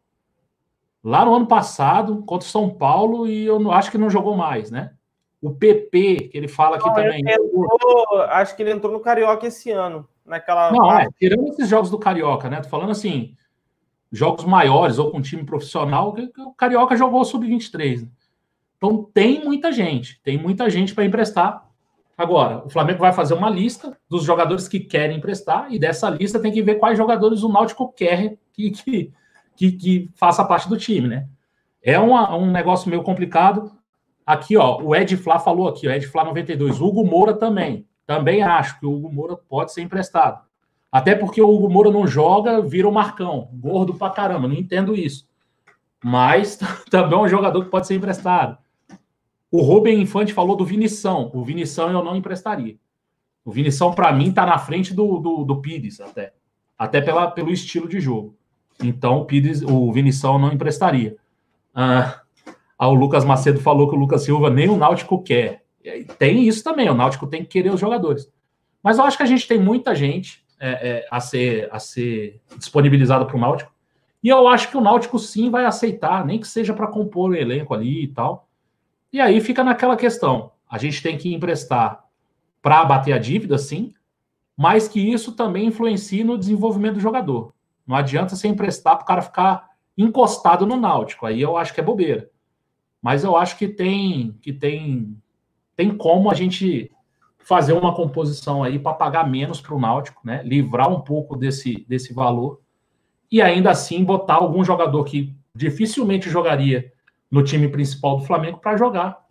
lá 1.03 1.24
no 1.24 1.35
ano 1.35 1.46
passado 1.46 2.22
contra 2.24 2.46
o 2.46 2.51
São 2.51 2.70
Paulo 2.70 3.27
e 3.27 3.44
eu 3.44 3.70
acho 3.72 3.90
que 3.90 3.98
não 3.98 4.11
jogou 4.11 4.37
mais, 4.37 4.70
né? 4.70 4.92
O 5.40 5.55
PP, 5.55 6.31
que 6.31 6.38
ele 6.38 6.48
fala 6.48 6.77
aqui 6.77 6.87
não, 6.87 6.94
também. 6.94 7.20
Entrou, 7.20 8.22
acho 8.31 8.57
que 8.57 8.62
ele 8.62 8.72
entrou 8.72 8.92
no 8.92 9.01
Carioca 9.01 9.46
esse 9.46 9.70
ano. 9.70 10.09
Naquela 10.24 10.70
não, 10.72 10.98
é, 10.98 11.09
tirando 11.18 11.48
esses 11.48 11.68
jogos 11.68 11.90
do 11.90 11.98
Carioca, 11.98 12.51
né? 12.51 12.61
Tô 12.61 12.68
falando 12.68 12.90
assim, 12.90 13.35
jogos 14.12 14.44
maiores 14.44 14.98
ou 14.98 15.11
com 15.11 15.22
time 15.22 15.44
profissional, 15.44 16.14
o 16.38 16.53
Carioca 16.53 16.96
jogou 16.96 17.24
sub-23. 17.24 18.03
Né? 18.03 18.09
Então 18.77 19.09
tem 19.12 19.44
muita 19.44 19.72
gente, 19.72 20.20
tem 20.22 20.37
muita 20.38 20.68
gente 20.68 20.94
para 20.94 21.05
emprestar. 21.05 21.66
Agora, 22.16 22.64
o 22.66 22.70
Flamengo 22.70 22.98
vai 22.98 23.12
fazer 23.12 23.35
uma 23.35 23.48
lista 23.48 23.96
dos 24.09 24.24
jogadores 24.24 24.66
que 24.66 24.81
querem 24.81 25.18
emprestar, 25.18 25.72
e 25.72 25.79
dessa 25.79 26.11
lista 26.11 26.40
tem 26.40 26.53
que 26.53 26.62
ver 26.62 26.74
quais 26.74 26.98
jogadores 26.98 27.42
o 27.42 27.48
Náutico 27.48 27.92
quer 27.92 28.37
que, 28.53 28.70
que, 28.72 29.12
que, 29.57 29.72
que 29.72 30.11
faça 30.16 30.44
parte 30.44 30.68
do 30.68 30.77
time, 30.77 31.07
né? 31.07 31.29
É 31.81 31.98
uma, 31.98 32.37
um 32.37 32.51
negócio 32.51 32.90
meio 32.90 33.03
complicado. 33.03 33.77
Aqui, 34.28 34.58
ó, 34.58 34.82
o 34.82 34.94
Ed 34.94 35.16
Flá 35.16 35.38
falou 35.38 35.66
aqui, 35.66 35.88
o 35.88 35.90
Ed 35.90 36.06
Flá 36.06 36.22
92. 36.22 36.82
Hugo 36.82 37.02
Moura 37.02 37.32
também. 37.32 37.86
Também 38.04 38.42
acho 38.42 38.78
que 38.78 38.84
o 38.84 38.92
Hugo 38.92 39.10
Moura 39.10 39.34
pode 39.34 39.72
ser 39.72 39.80
emprestado. 39.80 40.44
Até 40.92 41.14
porque 41.14 41.40
o 41.40 41.48
Hugo 41.48 41.70
Moura 41.70 41.90
não 41.90 42.06
joga, 42.06 42.60
vira 42.60 42.86
o 42.86 42.92
Marcão. 42.92 43.48
Gordo 43.54 43.94
pra 43.94 44.10
caramba, 44.10 44.46
não 44.46 44.54
entendo 44.54 44.94
isso. 44.94 45.26
Mas 46.04 46.58
também 46.90 47.18
é 47.18 47.22
um 47.22 47.26
jogador 47.26 47.64
que 47.64 47.70
pode 47.70 47.86
ser 47.86 47.94
emprestado. 47.94 48.58
O 49.50 49.62
Rubem 49.62 49.98
Infante 49.98 50.34
falou 50.34 50.56
do 50.56 50.64
Vinição. 50.66 51.30
O 51.32 51.42
Vinição 51.42 51.90
eu 51.90 52.04
não 52.04 52.14
emprestaria. 52.14 52.76
O 53.46 53.50
Vinição, 53.50 53.94
para 53.94 54.12
mim, 54.12 54.30
tá 54.30 54.44
na 54.44 54.58
frente 54.58 54.92
do, 54.92 55.18
do, 55.20 55.42
do 55.42 55.62
Pires, 55.62 56.02
até. 56.02 56.34
Até 56.78 57.00
pela, 57.00 57.30
pelo 57.30 57.50
estilo 57.50 57.88
de 57.88 57.98
jogo. 57.98 58.36
Então, 58.84 59.20
o 59.20 59.24
Pires, 59.24 59.62
o 59.62 59.90
Vinição 59.90 60.34
eu 60.34 60.38
não 60.38 60.52
emprestaria. 60.52 61.16
Ah, 61.74 62.20
ah, 62.78 62.88
o 62.88 62.94
Lucas 62.94 63.24
Macedo 63.24 63.60
falou 63.60 63.88
que 63.88 63.96
o 63.96 63.98
Lucas 63.98 64.22
Silva 64.22 64.48
nem 64.48 64.68
o 64.68 64.76
Náutico 64.76 65.20
quer. 65.22 65.64
Tem 66.18 66.46
isso 66.46 66.62
também, 66.62 66.88
o 66.88 66.94
Náutico 66.94 67.26
tem 67.26 67.42
que 67.42 67.48
querer 67.48 67.72
os 67.72 67.80
jogadores. 67.80 68.30
Mas 68.82 68.98
eu 68.98 69.04
acho 69.04 69.16
que 69.16 69.22
a 69.22 69.26
gente 69.26 69.48
tem 69.48 69.58
muita 69.58 69.94
gente 69.94 70.44
é, 70.60 70.70
é, 70.70 71.08
a, 71.10 71.18
ser, 71.18 71.68
a 71.72 71.80
ser 71.80 72.40
disponibilizada 72.56 73.24
para 73.24 73.36
o 73.36 73.40
Náutico. 73.40 73.72
E 74.22 74.28
eu 74.28 74.46
acho 74.46 74.70
que 74.70 74.76
o 74.76 74.80
Náutico 74.80 75.18
sim 75.18 75.50
vai 75.50 75.64
aceitar, 75.64 76.24
nem 76.24 76.38
que 76.38 76.46
seja 76.46 76.72
para 76.72 76.86
compor 76.86 77.30
o 77.30 77.34
elenco 77.34 77.74
ali 77.74 78.04
e 78.04 78.08
tal. 78.08 78.48
E 79.12 79.20
aí 79.20 79.40
fica 79.40 79.64
naquela 79.64 79.96
questão: 79.96 80.52
a 80.70 80.78
gente 80.78 81.02
tem 81.02 81.18
que 81.18 81.34
emprestar 81.34 82.04
para 82.62 82.84
bater 82.84 83.12
a 83.12 83.18
dívida, 83.18 83.58
sim, 83.58 83.92
mas 84.56 84.86
que 84.88 85.00
isso 85.00 85.32
também 85.32 85.66
influencie 85.66 86.22
no 86.22 86.38
desenvolvimento 86.38 86.94
do 86.94 87.00
jogador. 87.00 87.52
Não 87.86 87.96
adianta 87.96 88.36
você 88.36 88.46
emprestar 88.46 88.96
para 88.96 89.02
o 89.02 89.06
cara 89.06 89.22
ficar 89.22 89.68
encostado 89.96 90.66
no 90.66 90.76
Náutico. 90.76 91.26
Aí 91.26 91.40
eu 91.40 91.56
acho 91.56 91.72
que 91.72 91.80
é 91.80 91.82
bobeira. 91.82 92.28
Mas 93.00 93.24
eu 93.24 93.37
acho 93.37 93.56
que 93.56 93.68
tem 93.68 94.37
que 94.40 94.52
tem 94.52 95.16
tem 95.76 95.96
como 95.96 96.30
a 96.30 96.34
gente 96.34 96.90
fazer 97.48 97.72
uma 97.72 97.94
composição 97.94 98.62
aí 98.62 98.78
para 98.78 98.92
pagar 98.92 99.26
menos 99.26 99.61
para 99.61 99.74
o 99.74 99.80
Náutico, 99.80 100.20
né? 100.22 100.42
Livrar 100.44 100.92
um 100.92 101.00
pouco 101.00 101.37
desse, 101.37 101.87
desse 101.88 102.12
valor 102.12 102.61
e 103.30 103.40
ainda 103.40 103.70
assim 103.70 104.04
botar 104.04 104.34
algum 104.34 104.64
jogador 104.64 105.04
que 105.04 105.34
dificilmente 105.54 106.28
jogaria 106.28 106.92
no 107.30 107.42
time 107.42 107.68
principal 107.68 108.18
do 108.18 108.24
Flamengo 108.24 108.58
para 108.58 108.76
jogar. 108.76 109.24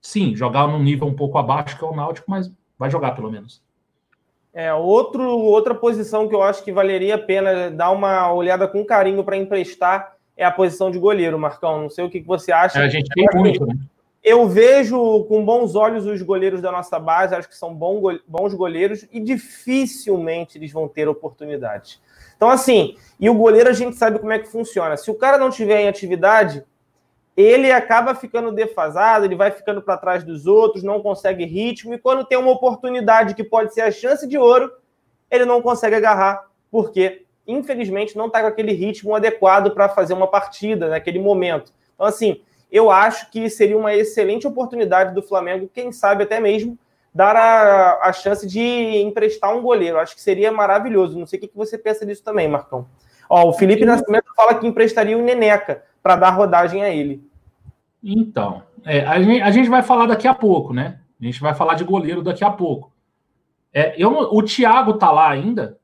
Sim, 0.00 0.36
jogar 0.36 0.68
num 0.68 0.82
nível 0.82 1.08
um 1.08 1.14
pouco 1.14 1.38
abaixo 1.38 1.76
que 1.76 1.84
é 1.84 1.88
o 1.88 1.96
Náutico, 1.96 2.30
mas 2.30 2.52
vai 2.78 2.90
jogar 2.90 3.12
pelo 3.12 3.30
menos. 3.30 3.62
É, 4.52 4.72
outro, 4.74 5.22
outra 5.22 5.74
posição 5.74 6.28
que 6.28 6.34
eu 6.34 6.42
acho 6.42 6.62
que 6.62 6.72
valeria 6.72 7.14
a 7.14 7.18
pena 7.18 7.70
dar 7.70 7.90
uma 7.90 8.32
olhada 8.32 8.68
com 8.68 8.84
carinho 8.84 9.24
para 9.24 9.36
emprestar 9.36 10.16
é 10.40 10.44
a 10.46 10.50
posição 10.50 10.90
de 10.90 10.98
goleiro, 10.98 11.38
Marcão. 11.38 11.82
Não 11.82 11.90
sei 11.90 12.02
o 12.02 12.08
que 12.08 12.18
você 12.20 12.50
acha. 12.50 12.78
É, 12.78 12.84
a 12.84 12.88
gente 12.88 13.10
tem 13.10 13.26
muito, 13.34 13.66
né? 13.66 13.74
Eu 14.24 14.48
vejo 14.48 15.24
com 15.24 15.44
bons 15.44 15.74
olhos 15.74 16.06
os 16.06 16.22
goleiros 16.22 16.62
da 16.62 16.72
nossa 16.72 16.98
base, 16.98 17.34
acho 17.34 17.48
que 17.48 17.56
são 17.56 17.74
bons 17.74 18.54
goleiros 18.54 19.06
e 19.12 19.20
dificilmente 19.20 20.56
eles 20.56 20.72
vão 20.72 20.88
ter 20.88 21.08
oportunidade. 21.08 22.00
Então, 22.36 22.48
assim, 22.48 22.96
e 23.18 23.28
o 23.28 23.34
goleiro 23.34 23.68
a 23.68 23.74
gente 23.74 23.96
sabe 23.96 24.18
como 24.18 24.32
é 24.32 24.38
que 24.38 24.48
funciona. 24.48 24.96
Se 24.96 25.10
o 25.10 25.14
cara 25.14 25.36
não 25.36 25.50
tiver 25.50 25.82
em 25.82 25.88
atividade, 25.88 26.64
ele 27.36 27.70
acaba 27.70 28.14
ficando 28.14 28.50
defasado, 28.50 29.26
ele 29.26 29.36
vai 29.36 29.50
ficando 29.50 29.82
para 29.82 29.96
trás 29.98 30.24
dos 30.24 30.46
outros, 30.46 30.82
não 30.82 31.02
consegue 31.02 31.44
ritmo, 31.44 31.94
e 31.94 31.98
quando 31.98 32.24
tem 32.24 32.38
uma 32.38 32.50
oportunidade 32.50 33.34
que 33.34 33.44
pode 33.44 33.74
ser 33.74 33.82
a 33.82 33.90
chance 33.90 34.26
de 34.26 34.38
ouro, 34.38 34.70
ele 35.30 35.44
não 35.44 35.62
consegue 35.62 35.96
agarrar, 35.96 36.46
porque 36.70 37.24
infelizmente, 37.50 38.16
não 38.16 38.26
está 38.26 38.40
com 38.40 38.46
aquele 38.46 38.72
ritmo 38.72 39.14
adequado 39.14 39.72
para 39.72 39.88
fazer 39.88 40.14
uma 40.14 40.26
partida 40.26 40.88
naquele 40.88 41.18
momento. 41.18 41.72
Então, 41.94 42.06
assim, 42.06 42.40
eu 42.70 42.90
acho 42.90 43.30
que 43.30 43.48
seria 43.50 43.76
uma 43.76 43.94
excelente 43.94 44.46
oportunidade 44.46 45.14
do 45.14 45.22
Flamengo, 45.22 45.70
quem 45.72 45.92
sabe 45.92 46.24
até 46.24 46.40
mesmo 46.40 46.78
dar 47.14 47.34
a, 47.34 48.08
a 48.08 48.12
chance 48.12 48.46
de 48.46 48.60
emprestar 48.60 49.54
um 49.54 49.62
goleiro. 49.62 49.98
Acho 49.98 50.14
que 50.14 50.22
seria 50.22 50.52
maravilhoso. 50.52 51.18
Não 51.18 51.26
sei 51.26 51.38
o 51.38 51.42
que 51.42 51.50
você 51.54 51.76
pensa 51.76 52.06
disso 52.06 52.22
também, 52.22 52.48
Marcão. 52.48 52.86
Ó, 53.28 53.48
o 53.48 53.52
Felipe 53.52 53.84
Nascimento 53.84 54.26
fala 54.36 54.54
que 54.54 54.66
emprestaria 54.66 55.16
o 55.16 55.22
Neneca 55.22 55.84
para 56.02 56.16
dar 56.16 56.30
rodagem 56.30 56.82
a 56.82 56.90
ele. 56.90 57.22
Então, 58.02 58.62
é, 58.84 59.04
a, 59.04 59.20
gente, 59.20 59.42
a, 59.42 59.50
gente, 59.50 59.68
vai 59.68 59.82
falar 59.82 60.06
daqui 60.06 60.26
a 60.26 60.34
pouco, 60.34 60.72
né? 60.72 61.00
A 61.20 61.24
gente 61.24 61.40
vai 61.40 61.54
falar 61.54 61.74
de 61.74 61.84
goleiro 61.84 62.22
daqui 62.22 62.42
a 62.42 62.50
pouco. 62.50 62.92
É, 63.72 63.94
eu, 64.02 64.10
o 64.10 64.42
Thiago 64.42 64.94
tá 64.94 65.10
lá 65.10 65.28
ainda? 65.30 65.78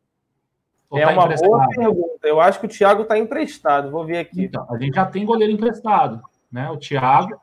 Ou 0.89 0.99
é 0.99 1.05
tá 1.05 1.13
uma 1.13 1.27
boa 1.27 1.69
pergunta. 1.69 2.27
Eu 2.27 2.41
acho 2.41 2.61
que 2.61 2.67
o 2.67 2.69
Thiago 2.69 3.03
está 3.03 3.19
emprestado. 3.19 3.91
Vou 3.91 4.05
ver 4.05 4.19
aqui. 4.19 4.45
Então, 4.45 4.67
a 4.71 4.79
gente 4.79 4.95
já 4.95 5.05
tem 5.05 5.25
goleiro 5.25 5.53
emprestado, 5.53 6.23
né? 6.51 6.71
O 6.71 6.77
Thiago, 6.77 7.41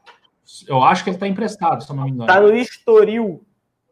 eu 0.67 0.84
acho 0.84 1.03
que 1.03 1.10
ele 1.10 1.17
está 1.17 1.27
emprestado, 1.27 1.84
se 1.84 1.89
eu 1.89 1.95
não 1.95 2.03
me 2.06 2.12
engano. 2.12 2.29
Está 2.29 2.41
no 2.41 2.56
Estoril. 2.56 3.45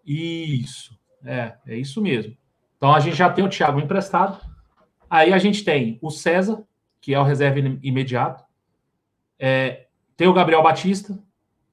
Isso. 0.06 0.98
É, 1.24 1.54
é 1.68 1.76
isso 1.76 2.02
mesmo. 2.02 2.36
Então 2.78 2.94
a 2.94 3.00
gente 3.00 3.16
já 3.16 3.30
tem 3.30 3.46
o 3.46 3.50
Thiago 3.50 3.80
emprestado. 3.80 4.40
Aí 5.10 5.34
a 5.34 5.38
gente 5.38 5.64
tem 5.64 6.00
o 6.02 6.10
César, 6.10 6.64
que 7.00 7.14
é 7.14 7.20
o 7.20 7.24
reserva 7.24 7.60
imediato. 7.84 8.44
É, 9.38 9.88
tem 10.18 10.28
o 10.28 10.34
Gabriel 10.34 10.64
Batista 10.64 11.18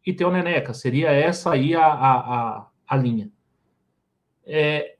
e 0.05 0.13
tem 0.13 0.27
o 0.27 0.31
Neneca. 0.31 0.75
Seria 0.75 1.11
essa 1.11 1.53
aí 1.53 1.75
a, 1.75 1.87
a, 1.87 2.19
a, 2.19 2.67
a 2.87 2.97
linha. 2.97 3.31
É, 4.45 4.97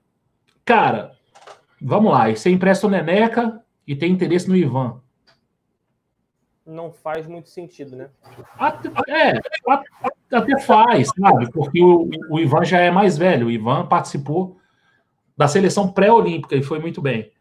cara, 0.63 1.18
Vamos 1.81 2.11
lá, 2.11 2.29
e 2.29 2.35
você 2.35 2.49
empresta 2.49 2.87
o 2.87 2.89
Neneca 2.89 3.63
e 3.87 3.95
tem 3.95 4.11
interesse 4.11 4.47
no 4.47 4.55
Ivan. 4.55 5.01
Não 6.65 6.91
faz 6.91 7.25
muito 7.25 7.49
sentido, 7.49 7.95
né? 7.95 8.09
Até, 8.57 8.89
é, 9.09 9.33
até 10.31 10.59
faz, 10.59 11.09
sabe? 11.19 11.51
Porque 11.51 11.81
o, 11.81 12.07
o 12.29 12.39
Ivan 12.39 12.63
já 12.63 12.79
é 12.79 12.91
mais 12.91 13.17
velho. 13.17 13.47
O 13.47 13.51
Ivan 13.51 13.87
participou 13.87 14.59
da 15.35 15.47
seleção 15.47 15.91
pré-olímpica 15.91 16.55
e 16.55 16.61
foi 16.61 16.79
muito 16.79 17.01
bem. 17.01 17.31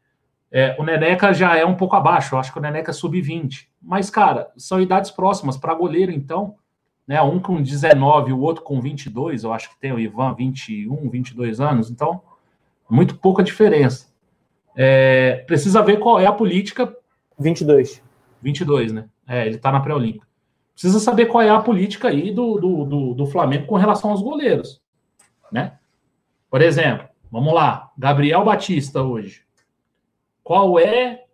É, 0.50 0.74
o 0.78 0.82
Neneca 0.82 1.34
já 1.34 1.56
é 1.56 1.66
um 1.66 1.74
pouco 1.74 1.94
abaixo, 1.96 2.34
eu 2.34 2.38
acho 2.38 2.52
que 2.52 2.58
o 2.58 2.62
Neneca 2.62 2.90
é 2.90 2.94
sub-20. 2.94 3.66
Mas, 3.82 4.08
cara, 4.08 4.50
são 4.56 4.80
idades 4.80 5.10
próximas 5.10 5.56
para 5.56 5.74
goleiro, 5.74 6.10
então. 6.10 6.56
Né, 7.06 7.20
um 7.22 7.40
com 7.40 7.62
19 7.62 8.30
e 8.30 8.32
o 8.34 8.40
outro 8.40 8.62
com 8.62 8.82
22, 8.82 9.42
eu 9.42 9.52
acho 9.52 9.70
que 9.70 9.80
tem 9.80 9.92
o 9.92 9.98
Ivan 9.98 10.34
21, 10.34 11.08
22 11.08 11.58
anos, 11.58 11.90
então, 11.90 12.20
muito 12.88 13.16
pouca 13.16 13.42
diferença. 13.42 14.07
É, 14.80 15.42
precisa 15.44 15.82
ver 15.82 15.98
qual 15.98 16.20
é 16.20 16.26
a 16.26 16.32
política. 16.32 16.96
22. 17.36 18.00
22, 18.40 18.92
né? 18.92 19.08
É, 19.26 19.44
ele 19.44 19.58
tá 19.58 19.72
na 19.72 19.80
pré-olímpica. 19.80 20.24
Precisa 20.72 21.00
saber 21.00 21.26
qual 21.26 21.42
é 21.42 21.50
a 21.50 21.58
política 21.58 22.06
aí 22.06 22.32
do, 22.32 22.56
do, 22.60 22.84
do, 22.84 23.14
do 23.14 23.26
Flamengo 23.26 23.66
com 23.66 23.74
relação 23.74 24.12
aos 24.12 24.22
goleiros, 24.22 24.80
né? 25.50 25.76
Por 26.48 26.62
exemplo, 26.62 27.08
vamos 27.28 27.52
lá, 27.52 27.90
Gabriel 27.98 28.44
Batista 28.44 29.02
hoje. 29.02 29.42
Qual 30.44 30.78
é 30.78 31.24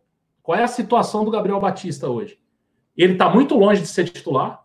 qual 0.42 0.58
é 0.58 0.62
a 0.62 0.68
situação 0.68 1.24
do 1.24 1.30
Gabriel 1.30 1.60
Batista 1.60 2.08
hoje? 2.08 2.38
Ele 2.96 3.12
está 3.12 3.28
muito 3.28 3.56
longe 3.56 3.82
de 3.82 3.86
ser 3.86 4.04
titular. 4.04 4.64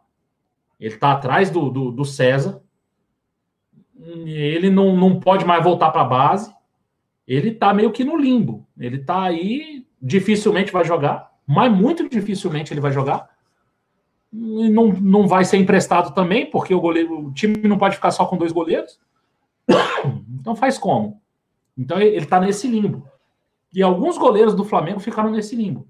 Ele 0.79 0.93
está 0.93 1.11
atrás 1.11 1.49
do, 1.49 1.69
do, 1.69 1.91
do, 1.91 2.05
César. 2.05 2.61
Ele 3.97 4.69
não, 4.69 4.95
não 4.95 5.19
pode 5.19 5.43
mais 5.45 5.63
voltar 5.63 5.91
para 5.91 6.01
a 6.01 6.05
base 6.05 6.53
ele 7.29 7.51
tá 7.51 7.71
meio 7.75 7.91
que 7.91 8.03
no 8.03 8.17
limbo. 8.17 8.67
Ele 8.75 8.97
tá 8.97 9.21
aí, 9.21 9.85
dificilmente 10.01 10.71
vai 10.71 10.83
jogar, 10.83 11.31
mas 11.45 11.71
muito 11.71 12.09
dificilmente 12.09 12.73
ele 12.73 12.81
vai 12.81 12.91
jogar. 12.91 13.29
não, 14.33 14.87
não 14.87 15.27
vai 15.27 15.45
ser 15.45 15.57
emprestado 15.57 16.13
também, 16.15 16.49
porque 16.49 16.73
o 16.73 16.81
goleiro, 16.81 17.27
o 17.27 17.31
time 17.31 17.55
não 17.67 17.77
pode 17.77 17.95
ficar 17.95 18.09
só 18.09 18.25
com 18.25 18.35
dois 18.35 18.51
goleiros. 18.51 18.99
Então 20.39 20.55
faz 20.55 20.77
como? 20.77 21.21
Então 21.77 21.99
ele 21.99 22.15
está 22.15 22.39
nesse 22.39 22.65
limbo. 22.65 23.05
E 23.73 23.83
alguns 23.83 24.17
goleiros 24.17 24.55
do 24.55 24.63
Flamengo 24.63 25.01
ficaram 25.01 25.29
nesse 25.29 25.53
limbo. 25.53 25.85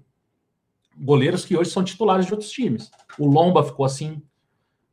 Goleiros 0.98 1.44
que 1.44 1.56
hoje 1.56 1.70
são 1.70 1.84
titulares 1.84 2.26
de 2.26 2.32
outros 2.32 2.50
times. 2.50 2.90
O 3.16 3.28
Lomba 3.28 3.62
ficou 3.62 3.86
assim. 3.86 4.20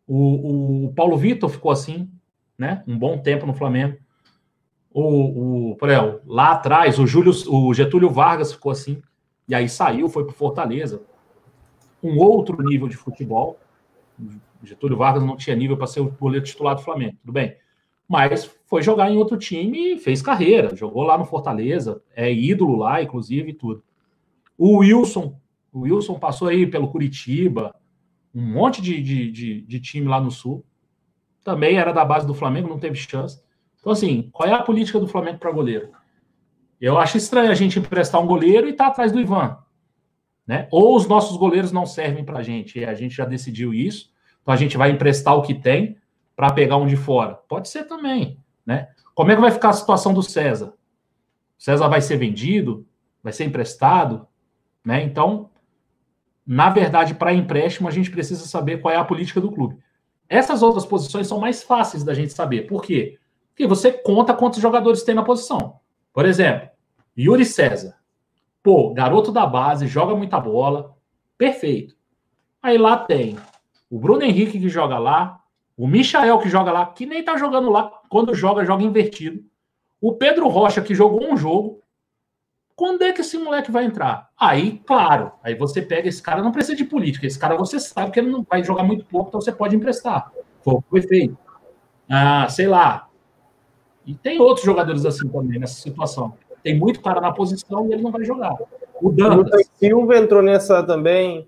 O, 0.08 0.86
o 0.86 0.94
Paulo 0.94 1.18
Vitor 1.18 1.50
ficou 1.50 1.72
assim, 1.72 2.10
né? 2.56 2.84
Um 2.88 2.98
bom 2.98 3.18
tempo 3.18 3.48
no 3.48 3.54
Flamengo. 3.54 3.98
O, 5.00 5.72
o, 5.72 5.76
por 5.76 5.90
exemplo, 5.90 6.22
lá 6.26 6.54
atrás, 6.54 6.98
o, 6.98 7.06
Júlio, 7.06 7.32
o 7.48 7.74
Getúlio 7.74 8.10
Vargas 8.10 8.54
ficou 8.54 8.72
assim. 8.72 9.02
E 9.48 9.54
aí 9.54 9.70
saiu, 9.70 10.10
foi 10.10 10.24
para 10.24 10.34
Fortaleza. 10.34 11.02
Um 12.02 12.18
outro 12.18 12.62
nível 12.64 12.88
de 12.88 12.98
futebol. 12.98 13.60
Getúlio 14.64 14.98
Vargas 14.98 15.24
não 15.24 15.38
tinha 15.38 15.56
nível 15.56 15.78
para 15.78 15.88
ser 15.88 16.00
o 16.00 16.10
goleiro 16.12 16.46
titular 16.46 16.76
do 16.76 16.82
Flamengo. 16.82 17.18
Tudo 17.22 17.34
bem 17.34 17.56
mas 18.08 18.50
foi 18.66 18.82
jogar 18.82 19.12
em 19.12 19.18
outro 19.18 19.38
time 19.38 19.94
e 19.94 19.98
fez 20.00 20.22
carreira. 20.22 20.76
Jogou 20.76 21.04
lá 21.04 21.18
no 21.18 21.26
Fortaleza, 21.26 22.02
é 22.16 22.32
ídolo 22.32 22.78
lá, 22.78 23.02
inclusive, 23.02 23.54
tudo. 23.54 23.84
O 24.58 24.78
Wilson, 24.78 25.38
o 25.74 25.82
Wilson 25.82 26.18
passou 26.18 26.48
aí 26.48 26.66
pelo 26.66 26.88
Curitiba, 26.88 27.76
um 28.34 28.42
monte 28.42 28.82
de, 28.82 29.02
de, 29.02 29.32
de, 29.32 29.62
de 29.62 29.80
time 29.80 30.08
lá 30.08 30.22
no 30.22 30.32
Sul. 30.32 30.64
Também 31.44 31.78
era 31.78 31.92
da 31.92 32.06
base 32.06 32.26
do 32.26 32.34
Flamengo, 32.34 32.70
não 32.70 32.80
teve 32.80 32.96
chance. 32.96 33.42
Então, 33.88 33.94
assim, 33.94 34.30
qual 34.34 34.50
é 34.50 34.52
a 34.52 34.62
política 34.62 35.00
do 35.00 35.08
Flamengo 35.08 35.38
para 35.38 35.50
goleiro? 35.50 35.92
Eu 36.80 36.98
acho 36.98 37.16
estranho 37.16 37.50
a 37.50 37.56
gente 37.56 37.80
emprestar 37.80 38.22
um 38.22 38.28
goleiro 38.28 38.68
e 38.68 38.74
tá 38.74 38.88
atrás 38.88 39.14
do 39.14 39.20
Ivan. 39.22 39.60
Né? 40.46 40.68
Ou 40.72 40.94
os 40.94 41.08
nossos 41.08 41.38
goleiros 41.38 41.72
não 41.72 41.86
servem 41.86 42.26
para 42.26 42.40
a 42.40 42.44
gente, 42.44 42.80
e 42.80 42.84
a 42.84 42.94
gente 42.94 43.16
já 43.16 43.24
decidiu 43.24 43.74
isso. 43.74 44.12
Então 44.42 44.54
a 44.54 44.58
gente 44.58 44.76
vai 44.76 44.92
emprestar 44.92 45.38
o 45.38 45.42
que 45.42 45.54
tem 45.54 45.96
para 46.36 46.52
pegar 46.52 46.76
um 46.76 46.86
de 46.86 46.98
fora? 46.98 47.36
Pode 47.48 47.70
ser 47.70 47.86
também, 47.86 48.38
né? 48.66 48.90
Como 49.16 49.32
é 49.32 49.36
que 49.36 49.42
vai 49.42 49.52
ficar 49.52 49.70
a 49.70 49.74
situação 49.74 50.14
do 50.14 50.22
César? 50.22 50.74
O 51.58 51.64
César 51.64 51.88
vai 51.88 52.02
ser 52.02 52.18
vendido? 52.18 52.86
Vai 53.24 53.32
ser 53.32 53.46
emprestado? 53.46 54.28
Né? 54.84 55.02
Então, 55.02 55.50
na 56.46 56.70
verdade, 56.70 57.16
para 57.16 57.34
empréstimo, 57.34 57.88
a 57.88 57.92
gente 57.92 58.12
precisa 58.12 58.46
saber 58.48 58.82
qual 58.82 58.94
é 58.94 58.98
a 58.98 59.06
política 59.06 59.40
do 59.40 59.50
clube. 59.50 59.78
Essas 60.28 60.62
outras 60.62 60.86
posições 60.86 61.26
são 61.26 61.40
mais 61.40 61.64
fáceis 61.64 62.04
da 62.04 62.14
gente 62.14 62.34
saber. 62.34 62.68
Por 62.68 62.84
quê? 62.84 63.18
Porque 63.58 63.66
você 63.66 63.92
conta 63.92 64.36
quantos 64.36 64.62
jogadores 64.62 65.02
tem 65.02 65.16
na 65.16 65.24
posição. 65.24 65.80
Por 66.14 66.28
exemplo, 66.28 66.70
Yuri 67.18 67.44
César. 67.44 67.96
Pô, 68.62 68.94
garoto 68.94 69.32
da 69.32 69.48
base, 69.48 69.88
joga 69.88 70.16
muita 70.16 70.40
bola. 70.40 70.96
Perfeito. 71.40 71.96
Aí 72.62 72.78
lá 72.78 72.98
tem 72.98 73.36
o 73.90 73.98
Bruno 73.98 74.22
Henrique 74.22 74.60
que 74.60 74.70
joga 74.70 75.00
lá, 75.00 75.42
o 75.76 75.88
Michael, 75.88 76.38
que 76.38 76.50
joga 76.50 76.72
lá, 76.72 76.86
que 76.86 77.08
nem 77.08 77.24
tá 77.24 77.36
jogando 77.36 77.72
lá, 77.72 77.92
quando 78.10 78.36
joga, 78.36 78.64
joga 78.64 78.84
invertido. 78.84 79.44
O 80.00 80.14
Pedro 80.14 80.48
Rocha, 80.50 80.80
que 80.80 80.94
jogou 80.94 81.28
um 81.28 81.36
jogo. 81.36 81.82
Quando 82.76 83.02
é 83.02 83.12
que 83.12 83.22
esse 83.22 83.40
moleque 83.40 83.72
vai 83.72 83.86
entrar? 83.86 84.30
Aí, 84.40 84.84
claro, 84.86 85.32
aí 85.42 85.56
você 85.56 85.82
pega 85.82 86.08
esse 86.08 86.22
cara, 86.22 86.44
não 86.44 86.52
precisa 86.52 86.78
de 86.78 86.86
política. 86.86 87.26
Esse 87.26 87.40
cara 87.40 87.58
você 87.58 87.80
sabe 87.80 88.12
que 88.12 88.20
ele 88.20 88.30
não 88.30 88.44
vai 88.48 88.64
jogar 88.64 88.84
muito 88.84 89.04
pouco, 89.06 89.30
então 89.30 89.42
você 89.42 89.52
pode 89.52 89.76
emprestar. 89.76 90.32
Foi 90.62 90.76
que 90.76 90.90
foi 90.90 91.02
feito. 91.02 91.38
Ah, 92.08 92.48
sei 92.50 92.68
lá. 92.68 93.07
E 94.08 94.16
tem 94.16 94.40
outros 94.40 94.66
jogadores 94.66 95.06
assim 95.06 95.28
também 95.28 95.60
nessa 95.60 95.82
situação. 95.82 96.34
Tem 96.64 96.80
muito 96.80 97.02
cara 97.02 97.20
na 97.20 97.34
posição 97.34 97.88
e 97.88 97.94
ele 97.94 98.02
não 98.02 98.12
vai 98.12 98.24
jogar. 98.24 98.56
O 99.02 99.12
Dantas. 99.12 99.68
O 99.68 99.78
Silva 99.78 100.18
entrou 100.18 100.42
nessa 100.42 100.82
também. 100.82 101.48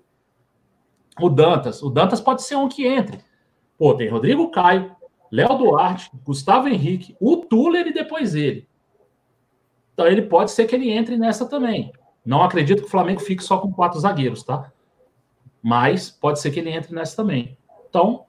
O 1.18 1.30
Dantas. 1.30 1.82
O 1.82 1.88
Dantas 1.88 2.20
pode 2.20 2.42
ser 2.42 2.56
um 2.56 2.68
que 2.68 2.86
entre. 2.86 3.18
Pô, 3.78 3.94
tem 3.94 4.10
Rodrigo 4.10 4.50
Caio, 4.50 4.94
Léo 5.32 5.56
Duarte, 5.56 6.10
Gustavo 6.22 6.68
Henrique, 6.68 7.16
o 7.18 7.38
Tuller 7.38 7.86
e 7.86 7.94
depois 7.94 8.34
ele. 8.34 8.68
Então 9.94 10.06
ele 10.06 10.22
pode 10.22 10.50
ser 10.50 10.66
que 10.66 10.74
ele 10.74 10.90
entre 10.90 11.16
nessa 11.16 11.46
também. 11.46 11.90
Não 12.24 12.42
acredito 12.42 12.82
que 12.82 12.88
o 12.88 12.90
Flamengo 12.90 13.20
fique 13.20 13.42
só 13.42 13.56
com 13.56 13.72
quatro 13.72 13.98
zagueiros, 13.98 14.42
tá? 14.42 14.70
Mas 15.62 16.10
pode 16.10 16.40
ser 16.40 16.50
que 16.50 16.60
ele 16.60 16.70
entre 16.70 16.94
nessa 16.94 17.16
também. 17.16 17.56
Então, 17.88 18.26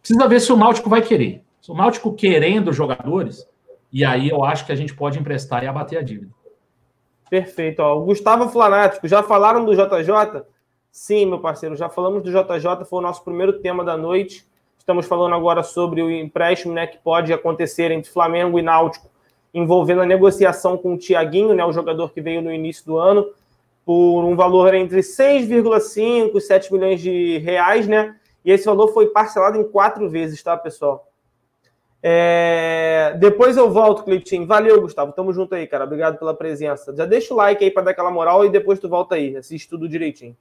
precisa 0.00 0.26
ver 0.26 0.40
se 0.40 0.52
o 0.52 0.56
Náutico 0.56 0.90
vai 0.90 1.00
querer. 1.00 1.44
Se 1.60 1.70
o 1.70 1.74
Náutico 1.74 2.12
querendo 2.12 2.72
jogadores, 2.72 3.46
e 3.92 4.04
aí 4.04 4.28
eu 4.28 4.42
acho 4.42 4.64
que 4.64 4.72
a 4.72 4.76
gente 4.76 4.94
pode 4.94 5.18
emprestar 5.18 5.62
e 5.62 5.66
abater 5.66 5.98
a 5.98 6.02
dívida. 6.02 6.32
Perfeito. 7.28 7.80
Ó, 7.80 7.98
o 7.98 8.04
Gustavo 8.04 8.48
Flanático, 8.48 9.06
já 9.06 9.22
falaram 9.22 9.64
do 9.64 9.74
JJ? 9.74 10.44
Sim, 10.90 11.26
meu 11.26 11.38
parceiro, 11.38 11.76
já 11.76 11.88
falamos 11.88 12.22
do 12.22 12.30
JJ, 12.30 12.84
foi 12.84 12.98
o 12.98 13.02
nosso 13.02 13.24
primeiro 13.24 13.60
tema 13.60 13.84
da 13.84 13.96
noite. 13.96 14.46
Estamos 14.78 15.06
falando 15.06 15.34
agora 15.34 15.62
sobre 15.62 16.02
o 16.02 16.10
empréstimo 16.10 16.74
né, 16.74 16.86
que 16.86 16.98
pode 16.98 17.32
acontecer 17.32 17.90
entre 17.90 18.10
Flamengo 18.10 18.58
e 18.58 18.62
Náutico, 18.62 19.08
envolvendo 19.54 20.02
a 20.02 20.06
negociação 20.06 20.76
com 20.76 20.94
o 20.94 20.98
Tiaguinho, 20.98 21.54
né, 21.54 21.64
o 21.64 21.72
jogador 21.72 22.12
que 22.12 22.20
veio 22.20 22.42
no 22.42 22.52
início 22.52 22.84
do 22.84 22.98
ano, 22.98 23.26
por 23.84 24.24
um 24.24 24.34
valor 24.34 24.74
entre 24.74 25.00
6,5 25.00 26.36
e 26.36 26.40
7 26.40 26.72
milhões 26.72 27.00
de 27.00 27.38
reais, 27.38 27.86
né? 27.86 28.16
E 28.44 28.50
esse 28.50 28.64
valor 28.64 28.88
foi 28.88 29.08
parcelado 29.08 29.58
em 29.58 29.64
quatro 29.64 30.08
vezes, 30.08 30.42
tá, 30.42 30.56
pessoal? 30.56 31.11
É... 32.02 33.14
Depois 33.18 33.56
eu 33.56 33.70
volto, 33.70 34.02
Cleitinho. 34.02 34.46
Valeu, 34.46 34.80
Gustavo. 34.80 35.12
Tamo 35.12 35.32
junto 35.32 35.54
aí, 35.54 35.66
cara. 35.66 35.84
Obrigado 35.84 36.18
pela 36.18 36.34
presença. 36.34 36.94
Já 36.96 37.06
deixa 37.06 37.32
o 37.32 37.36
like 37.36 37.62
aí 37.62 37.70
para 37.70 37.84
dar 37.84 37.90
aquela 37.92 38.10
moral 38.10 38.44
e 38.44 38.50
depois 38.50 38.80
tu 38.80 38.88
volta 38.88 39.14
aí. 39.14 39.36
Assiste 39.36 39.68
tudo 39.68 39.88
direitinho. 39.88 40.36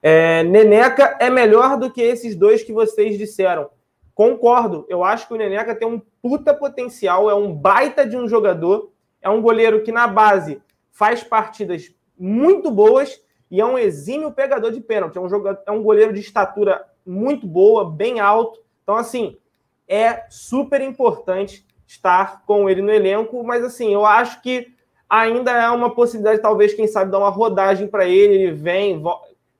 É, 0.00 0.42
Neneca 0.44 1.16
é 1.18 1.30
melhor 1.30 1.78
do 1.78 1.90
que 1.90 2.02
esses 2.02 2.36
dois 2.36 2.62
que 2.62 2.72
vocês 2.72 3.16
disseram. 3.18 3.70
Concordo. 4.14 4.86
Eu 4.88 5.02
acho 5.02 5.26
que 5.26 5.34
o 5.34 5.36
Neneca 5.36 5.74
tem 5.74 5.88
um 5.88 6.00
puta 6.22 6.54
potencial, 6.54 7.28
é 7.28 7.34
um 7.34 7.52
baita 7.52 8.06
de 8.06 8.16
um 8.16 8.28
jogador, 8.28 8.92
é 9.20 9.28
um 9.28 9.42
goleiro 9.42 9.82
que 9.82 9.90
na 9.90 10.06
base 10.06 10.62
faz 10.92 11.24
partidas 11.24 11.92
muito 12.16 12.70
boas 12.70 13.20
e 13.50 13.60
é 13.60 13.64
um 13.64 13.78
exímio 13.78 14.30
pegador 14.30 14.70
de 14.70 14.80
pênalti. 14.80 15.16
É 15.16 15.20
um, 15.20 15.28
jogador, 15.28 15.62
é 15.66 15.72
um 15.72 15.82
goleiro 15.82 16.12
de 16.12 16.20
estatura 16.20 16.84
muito 17.04 17.46
boa, 17.46 17.90
bem 17.90 18.20
alto. 18.20 18.60
Então, 18.82 18.96
assim, 18.96 19.36
é 19.94 20.26
super 20.28 20.80
importante 20.80 21.64
estar 21.86 22.42
com 22.44 22.68
ele 22.68 22.82
no 22.82 22.90
elenco, 22.90 23.44
mas 23.44 23.64
assim, 23.64 23.92
eu 23.94 24.04
acho 24.04 24.42
que 24.42 24.74
ainda 25.08 25.52
é 25.52 25.70
uma 25.70 25.94
possibilidade, 25.94 26.42
talvez, 26.42 26.74
quem 26.74 26.86
sabe, 26.86 27.10
dar 27.10 27.18
uma 27.18 27.28
rodagem 27.28 27.86
para 27.86 28.06
ele. 28.06 28.34
Ele 28.34 28.52
vem, 28.52 29.02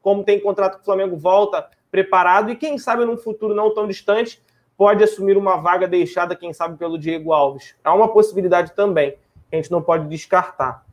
como 0.02 0.24
tem 0.24 0.40
contrato 0.40 0.76
com 0.76 0.82
o 0.82 0.84
Flamengo, 0.84 1.16
volta 1.16 1.68
preparado 1.90 2.50
e 2.50 2.56
quem 2.56 2.76
sabe 2.76 3.04
num 3.04 3.16
futuro 3.16 3.54
não 3.54 3.72
tão 3.72 3.86
distante 3.86 4.42
pode 4.76 5.04
assumir 5.04 5.36
uma 5.36 5.56
vaga 5.56 5.86
deixada, 5.86 6.34
quem 6.34 6.52
sabe, 6.52 6.76
pelo 6.76 6.98
Diego 6.98 7.32
Alves. 7.32 7.76
É 7.84 7.90
uma 7.90 8.08
possibilidade 8.08 8.72
também, 8.72 9.12
que 9.48 9.54
a 9.54 9.56
gente 9.56 9.70
não 9.70 9.80
pode 9.80 10.08
descartar. 10.08 10.84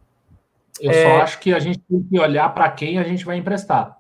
Eu 0.80 0.92
é... 0.92 1.04
só 1.04 1.24
acho 1.24 1.40
que 1.40 1.52
a 1.52 1.60
gente 1.60 1.80
tem 1.80 2.04
que 2.04 2.20
olhar 2.20 2.54
para 2.54 2.70
quem 2.70 3.00
a 3.00 3.04
gente 3.04 3.26
vai 3.26 3.38
emprestar. 3.38 3.98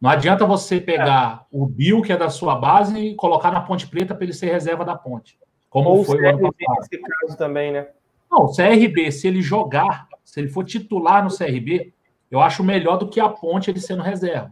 Não 0.00 0.10
adianta 0.10 0.46
você 0.46 0.80
pegar 0.80 1.42
é. 1.42 1.46
o 1.50 1.66
Bill, 1.66 2.02
que 2.02 2.12
é 2.12 2.16
da 2.16 2.30
sua 2.30 2.54
base, 2.54 2.98
e 2.98 3.14
colocar 3.14 3.50
na 3.50 3.60
Ponte 3.60 3.86
Preta 3.86 4.14
para 4.14 4.24
ele 4.24 4.32
ser 4.32 4.52
reserva 4.52 4.84
da 4.84 4.94
Ponte. 4.94 5.38
Como 5.68 5.90
Ou 5.90 6.04
foi 6.04 6.22
o 6.22 6.28
ano 6.28 6.38
passado. 6.40 6.78
Nesse 6.80 6.98
caso 6.98 7.36
também, 7.36 7.72
né? 7.72 7.88
Não, 8.30 8.44
o 8.44 8.54
CRB, 8.54 9.10
se 9.10 9.26
ele 9.26 9.42
jogar, 9.42 10.06
se 10.24 10.40
ele 10.40 10.48
for 10.48 10.64
titular 10.64 11.24
no 11.24 11.34
CRB, 11.34 11.92
eu 12.30 12.40
acho 12.40 12.62
melhor 12.62 12.96
do 12.98 13.08
que 13.08 13.20
a 13.20 13.28
ponte 13.28 13.70
ele 13.70 13.80
sendo 13.80 14.02
reserva. 14.02 14.50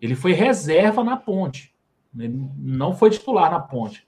Ele 0.00 0.14
foi 0.14 0.32
reserva 0.32 1.02
na 1.02 1.16
ponte. 1.16 1.74
Ele 2.16 2.48
não 2.58 2.94
foi 2.94 3.10
titular 3.10 3.50
na 3.50 3.60
ponte. 3.60 4.06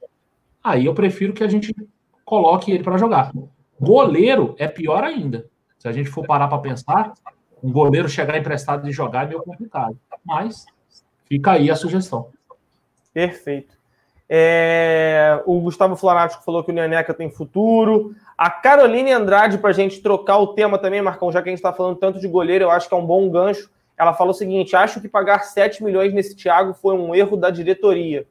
Aí 0.62 0.84
eu 0.84 0.94
prefiro 0.94 1.32
que 1.32 1.42
a 1.42 1.48
gente 1.48 1.74
coloque 2.24 2.70
ele 2.70 2.84
para 2.84 2.98
jogar. 2.98 3.32
Goleiro 3.80 4.54
é 4.58 4.68
pior 4.68 5.02
ainda. 5.02 5.48
Se 5.78 5.88
a 5.88 5.92
gente 5.92 6.10
for 6.10 6.26
parar 6.26 6.48
para 6.48 6.58
pensar, 6.58 7.14
um 7.62 7.72
goleiro 7.72 8.08
chegar 8.08 8.36
emprestado 8.36 8.88
e 8.88 8.92
jogar 8.92 9.24
é 9.24 9.28
meio 9.28 9.42
complicado. 9.42 9.98
Mas 10.28 10.66
fica 11.26 11.52
aí 11.52 11.70
a 11.70 11.74
sugestão. 11.74 12.28
Perfeito. 13.14 13.78
É, 14.28 15.42
o 15.46 15.58
Gustavo 15.60 15.96
Florático 15.96 16.44
falou 16.44 16.62
que 16.62 16.70
o 16.70 16.74
Neneca 16.74 17.14
tem 17.14 17.30
futuro. 17.30 18.14
A 18.36 18.50
Caroline 18.50 19.10
Andrade, 19.10 19.56
para 19.56 19.70
a 19.70 19.72
gente 19.72 20.02
trocar 20.02 20.36
o 20.36 20.48
tema 20.48 20.76
também, 20.76 21.00
Marcão, 21.00 21.32
já 21.32 21.40
que 21.42 21.48
a 21.48 21.52
gente 21.52 21.60
está 21.60 21.72
falando 21.72 21.96
tanto 21.96 22.20
de 22.20 22.28
goleiro, 22.28 22.64
eu 22.64 22.70
acho 22.70 22.86
que 22.88 22.94
é 22.94 22.98
um 22.98 23.06
bom 23.06 23.28
gancho. 23.30 23.70
Ela 23.96 24.12
fala 24.12 24.30
o 24.30 24.34
seguinte: 24.34 24.76
acho 24.76 25.00
que 25.00 25.08
pagar 25.08 25.44
7 25.44 25.82
milhões 25.82 26.12
nesse 26.12 26.36
Thiago 26.36 26.74
foi 26.74 26.94
um 26.94 27.14
erro 27.14 27.36
da 27.36 27.48
diretoria. 27.48 28.26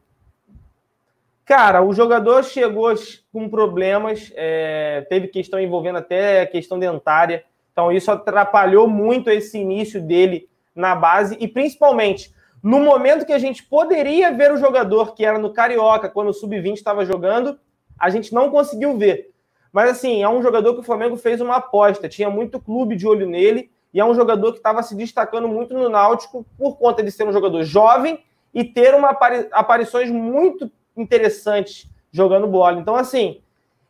Cara, 1.44 1.82
o 1.82 1.94
jogador 1.94 2.44
chegou 2.44 2.94
com 3.32 3.50
problemas, 3.50 4.32
é, 4.36 5.06
teve 5.10 5.30
questão 5.30 5.60
envolvendo 5.60 5.98
até 5.98 6.46
questão 6.46 6.78
dentária. 6.78 7.44
Então, 7.72 7.92
isso 7.92 8.12
atrapalhou 8.12 8.88
muito 8.88 9.30
esse 9.30 9.58
início 9.58 10.02
dele 10.02 10.48
na 10.78 10.96
base 10.96 11.36
e 11.40 11.48
principalmente 11.48 12.34
no 12.62 12.80
momento 12.80 13.26
que 13.26 13.34
a 13.34 13.40
gente 13.40 13.64
poderia 13.64 14.32
ver 14.32 14.52
o 14.52 14.58
jogador 14.58 15.14
que 15.14 15.26
era 15.26 15.38
no 15.38 15.54
Carioca, 15.54 16.10
quando 16.10 16.30
o 16.30 16.34
Sub-20 16.34 16.74
estava 16.74 17.06
jogando, 17.06 17.60
a 18.00 18.10
gente 18.10 18.34
não 18.34 18.50
conseguiu 18.50 18.98
ver. 18.98 19.32
Mas 19.72 19.92
assim, 19.92 20.24
é 20.24 20.30
um 20.30 20.42
jogador 20.42 20.74
que 20.74 20.80
o 20.80 20.84
Flamengo 20.84 21.18
fez 21.18 21.40
uma 21.40 21.58
aposta, 21.58 22.10
tinha 22.10 22.30
muito 22.30 22.60
clube 22.60 22.96
de 22.96 23.08
olho 23.08 23.28
nele, 23.28 23.70
e 23.94 24.00
é 24.00 24.06
um 24.06 24.14
jogador 24.14 24.52
que 24.52 24.60
estava 24.60 24.84
se 24.84 24.96
destacando 24.96 25.48
muito 25.48 25.74
no 25.74 25.90
Náutico 25.90 26.46
por 26.58 26.78
conta 26.78 27.04
de 27.04 27.12
ser 27.12 27.28
um 27.28 27.32
jogador 27.32 27.64
jovem 27.64 28.24
e 28.54 28.64
ter 28.64 28.94
uma 28.94 29.10
apari 29.10 29.48
aparições 29.52 30.10
muito 30.10 30.72
interessantes 30.96 31.90
jogando 32.12 32.48
bola. 32.48 32.80
Então, 32.80 32.96
assim, 32.96 33.42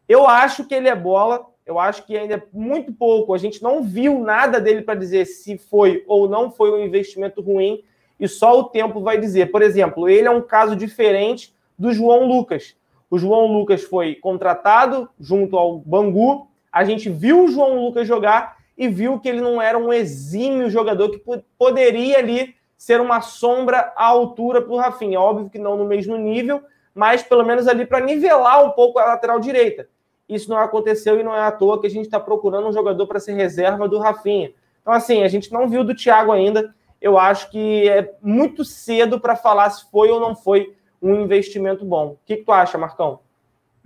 eu 0.07 0.27
acho 0.27 0.65
que 0.65 0.75
ele 0.75 0.89
é 0.89 0.95
bola, 0.95 1.45
eu 1.68 1.78
acho 1.78 2.05
que 2.05 2.18
ainda 2.18 2.36
é 2.36 2.43
muito 2.53 2.93
pouco. 2.93 3.34
A 3.34 3.38
gente 3.38 3.61
não 3.61 3.84
viu 3.84 4.20
nada 4.20 4.59
dele 4.59 4.82
para 4.82 4.97
dizer 4.97 5.26
se 5.26 5.57
foi 5.57 6.03
ou 6.07 6.28
não 6.30 6.49
foi 6.49 6.72
um 6.72 6.84
investimento 6.84 7.41
ruim, 7.41 7.84
e 8.20 8.28
só 8.28 8.57
o 8.59 8.63
tempo 8.63 9.01
vai 9.01 9.20
dizer. 9.20 9.51
Por 9.51 9.61
exemplo, 9.61 10.09
ele 10.09 10.28
é 10.28 10.32
um 10.32 10.41
caso 10.41 10.76
diferente 10.76 11.53
do 11.78 11.91
João 11.91 12.26
Lucas. 12.26 12.76
O 13.09 13.18
João 13.20 13.45
Lucas 13.47 13.84
foi 13.84 14.15
contratado 14.15 15.09
junto 15.20 15.57
ao 15.57 15.78
Bangu. 15.80 16.47
A 16.72 16.84
gente 16.84 17.09
viu 17.09 17.43
o 17.43 17.47
João 17.47 17.86
Lucas 17.86 18.07
jogar 18.07 18.57
e 18.78 18.88
viu 18.88 19.20
que 19.20 19.28
ele 19.28 19.41
não 19.41 19.61
era 19.61 19.78
um 19.78 19.91
exímio 19.91 20.70
jogador 20.70 21.09
que 21.09 21.22
poderia 21.57 22.18
ali 22.18 22.55
ser 22.78 23.01
uma 23.01 23.22
sombra 23.22 23.91
à 23.95 24.05
altura 24.05 24.61
para 24.61 24.74
o 24.74 24.78
Rafinha. 24.78 25.20
Óbvio 25.20 25.49
que 25.49 25.59
não 25.59 25.78
no 25.78 25.86
mesmo 25.86 26.18
nível, 26.18 26.61
mas 26.93 27.24
pelo 27.24 27.45
menos 27.45 27.68
ali 27.68 27.86
para 27.86 27.99
nivelar 27.99 28.65
um 28.65 28.72
pouco 28.72 28.99
a 28.99 29.05
lateral 29.05 29.39
direita. 29.39 29.89
Isso 30.28 30.49
não 30.49 30.57
aconteceu 30.57 31.19
e 31.19 31.23
não 31.23 31.36
é 31.36 31.41
à 31.41 31.51
toa 31.51 31.80
que 31.80 31.88
a 31.88 31.89
gente 31.89 32.05
está 32.05 32.19
procurando 32.19 32.67
um 32.67 32.73
jogador 32.73 33.07
para 33.07 33.19
ser 33.19 33.34
reserva 33.34 33.88
do 33.88 33.99
Rafinha. 33.99 34.51
Então, 34.82 34.93
assim, 34.93 35.23
a 35.23 35.28
gente 35.28 35.51
não 35.51 35.67
viu 35.67 35.84
do 35.84 35.95
Thiago 35.95 36.32
ainda. 36.32 36.73
Eu 37.01 37.17
acho 37.17 37.49
que 37.49 37.88
é 37.88 38.13
muito 38.21 38.65
cedo 38.65 39.19
para 39.19 39.36
falar 39.36 39.69
se 39.69 39.89
foi 39.89 40.09
ou 40.09 40.19
não 40.19 40.36
foi 40.36 40.75
um 41.01 41.15
investimento 41.21 41.86
bom. 41.86 42.07
O 42.07 42.17
que, 42.25 42.38
que 42.38 42.43
tu 42.43 42.51
acha, 42.51 42.78
Marcão? 42.78 43.19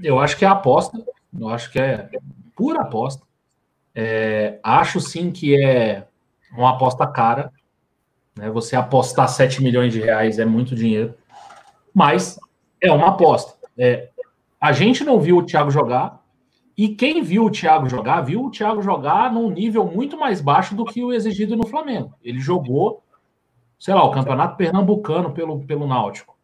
Eu 0.01 0.19
acho 0.19 0.37
que 0.37 0.45
é 0.45 0.47
aposta. 0.47 1.03
Eu 1.37 1.49
acho 1.49 1.71
que 1.71 1.79
é 1.79 2.09
pura 2.55 2.81
aposta. 2.81 3.23
É, 3.93 4.59
acho 4.63 4.99
sim 4.99 5.31
que 5.31 5.61
é 5.61 6.07
uma 6.53 6.71
aposta 6.71 7.05
cara. 7.05 7.51
Né? 8.35 8.49
Você 8.49 8.75
apostar 8.75 9.27
7 9.27 9.61
milhões 9.61 9.93
de 9.93 9.99
reais 9.99 10.39
é 10.39 10.45
muito 10.45 10.75
dinheiro. 10.75 11.13
Mas 11.93 12.39
é 12.79 12.91
uma 12.91 13.09
aposta. 13.09 13.53
É, 13.77 14.09
a 14.59 14.71
gente 14.71 15.03
não 15.03 15.19
viu 15.19 15.37
o 15.37 15.45
Thiago 15.45 15.71
jogar. 15.71 16.20
E 16.81 16.95
quem 16.95 17.21
viu 17.21 17.45
o 17.45 17.51
Thiago 17.51 17.87
jogar, 17.87 18.21
viu 18.21 18.43
o 18.43 18.49
Thiago 18.49 18.81
jogar 18.81 19.31
num 19.31 19.51
nível 19.51 19.85
muito 19.85 20.17
mais 20.17 20.41
baixo 20.41 20.73
do 20.73 20.83
que 20.83 21.03
o 21.03 21.13
exigido 21.13 21.55
no 21.55 21.67
Flamengo. 21.67 22.15
Ele 22.23 22.39
jogou, 22.39 23.03
sei 23.77 23.93
lá, 23.93 24.03
o 24.03 24.09
Campeonato 24.09 24.57
Pernambucano 24.57 25.31
pelo, 25.31 25.59
pelo 25.59 25.85
Náutico. 25.85 26.35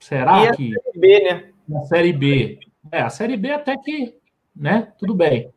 Será 0.00 0.46
e 0.46 0.56
que. 0.56 0.76
A 0.76 0.82
Série 0.82 0.98
B, 0.98 1.20
né? 1.20 1.50
Na 1.68 1.80
Série 1.82 2.12
B. 2.12 2.58
É, 2.90 3.02
a 3.02 3.08
Série 3.08 3.36
B 3.36 3.52
até 3.52 3.76
que, 3.76 4.18
né? 4.52 4.92
Tudo 4.98 5.14
bem. 5.14 5.48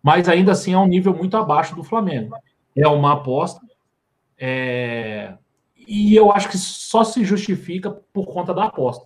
Mas 0.00 0.28
ainda 0.28 0.52
assim 0.52 0.74
é 0.74 0.78
um 0.78 0.86
nível 0.86 1.12
muito 1.12 1.36
abaixo 1.36 1.74
do 1.74 1.82
Flamengo. 1.82 2.36
É 2.76 2.86
uma 2.86 3.14
aposta. 3.14 3.60
É... 4.38 5.34
E 5.74 6.14
eu 6.14 6.30
acho 6.30 6.48
que 6.48 6.56
só 6.56 7.02
se 7.02 7.24
justifica 7.24 7.90
por 8.12 8.32
conta 8.32 8.54
da 8.54 8.66
aposta. 8.66 9.04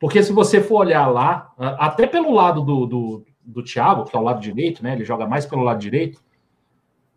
Porque 0.00 0.24
se 0.24 0.32
você 0.32 0.60
for 0.60 0.80
olhar 0.80 1.06
lá, 1.06 1.52
até 1.78 2.04
pelo 2.04 2.32
lado 2.32 2.62
do, 2.62 2.86
do, 2.86 3.27
do 3.48 3.62
Thiago, 3.62 4.04
que 4.04 4.14
é 4.14 4.18
o 4.18 4.22
lado 4.22 4.40
direito, 4.40 4.82
né? 4.82 4.92
Ele 4.92 5.04
joga 5.04 5.26
mais 5.26 5.46
pelo 5.46 5.62
lado 5.62 5.80
direito. 5.80 6.22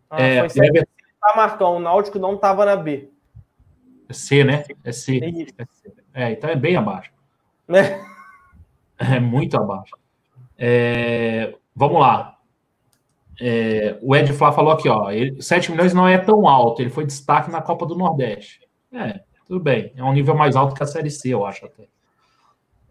Ah, 0.08 0.20
é, 0.20 0.48
foi 0.48 0.66
é... 0.66 0.84
Tá, 1.20 1.34
Marcão, 1.36 1.76
o 1.76 1.80
Náutico 1.80 2.18
não 2.18 2.34
estava 2.34 2.64
na 2.64 2.74
B. 2.74 3.10
É 4.08 4.12
C, 4.12 4.42
né? 4.42 4.64
É 4.82 4.92
C. 4.92 5.20
É, 5.58 5.64
C. 5.66 5.92
é 6.14 6.32
então 6.32 6.50
é 6.50 6.56
bem 6.56 6.76
abaixo. 6.76 7.12
É, 7.68 8.00
é 9.16 9.20
muito 9.20 9.56
abaixo. 9.56 9.94
É, 10.58 11.54
vamos 11.74 12.00
lá. 12.00 12.38
É, 13.40 13.98
o 14.02 14.14
Ed 14.14 14.32
Flá 14.32 14.52
falou 14.52 14.72
aqui, 14.72 14.88
ó, 14.88 15.10
ele, 15.10 15.40
7 15.40 15.70
milhões 15.70 15.94
não 15.94 16.06
é 16.06 16.18
tão 16.18 16.46
alto, 16.46 16.80
ele 16.80 16.90
foi 16.90 17.04
destaque 17.04 17.50
na 17.50 17.62
Copa 17.62 17.86
do 17.86 17.96
Nordeste. 17.96 18.60
É, 18.92 19.20
tudo 19.46 19.58
bem, 19.58 19.92
é 19.96 20.04
um 20.04 20.12
nível 20.12 20.34
mais 20.34 20.54
alto 20.54 20.74
que 20.74 20.82
a 20.82 20.86
Série 20.86 21.10
C, 21.10 21.30
eu 21.30 21.44
acho 21.44 21.66
até. 21.66 21.84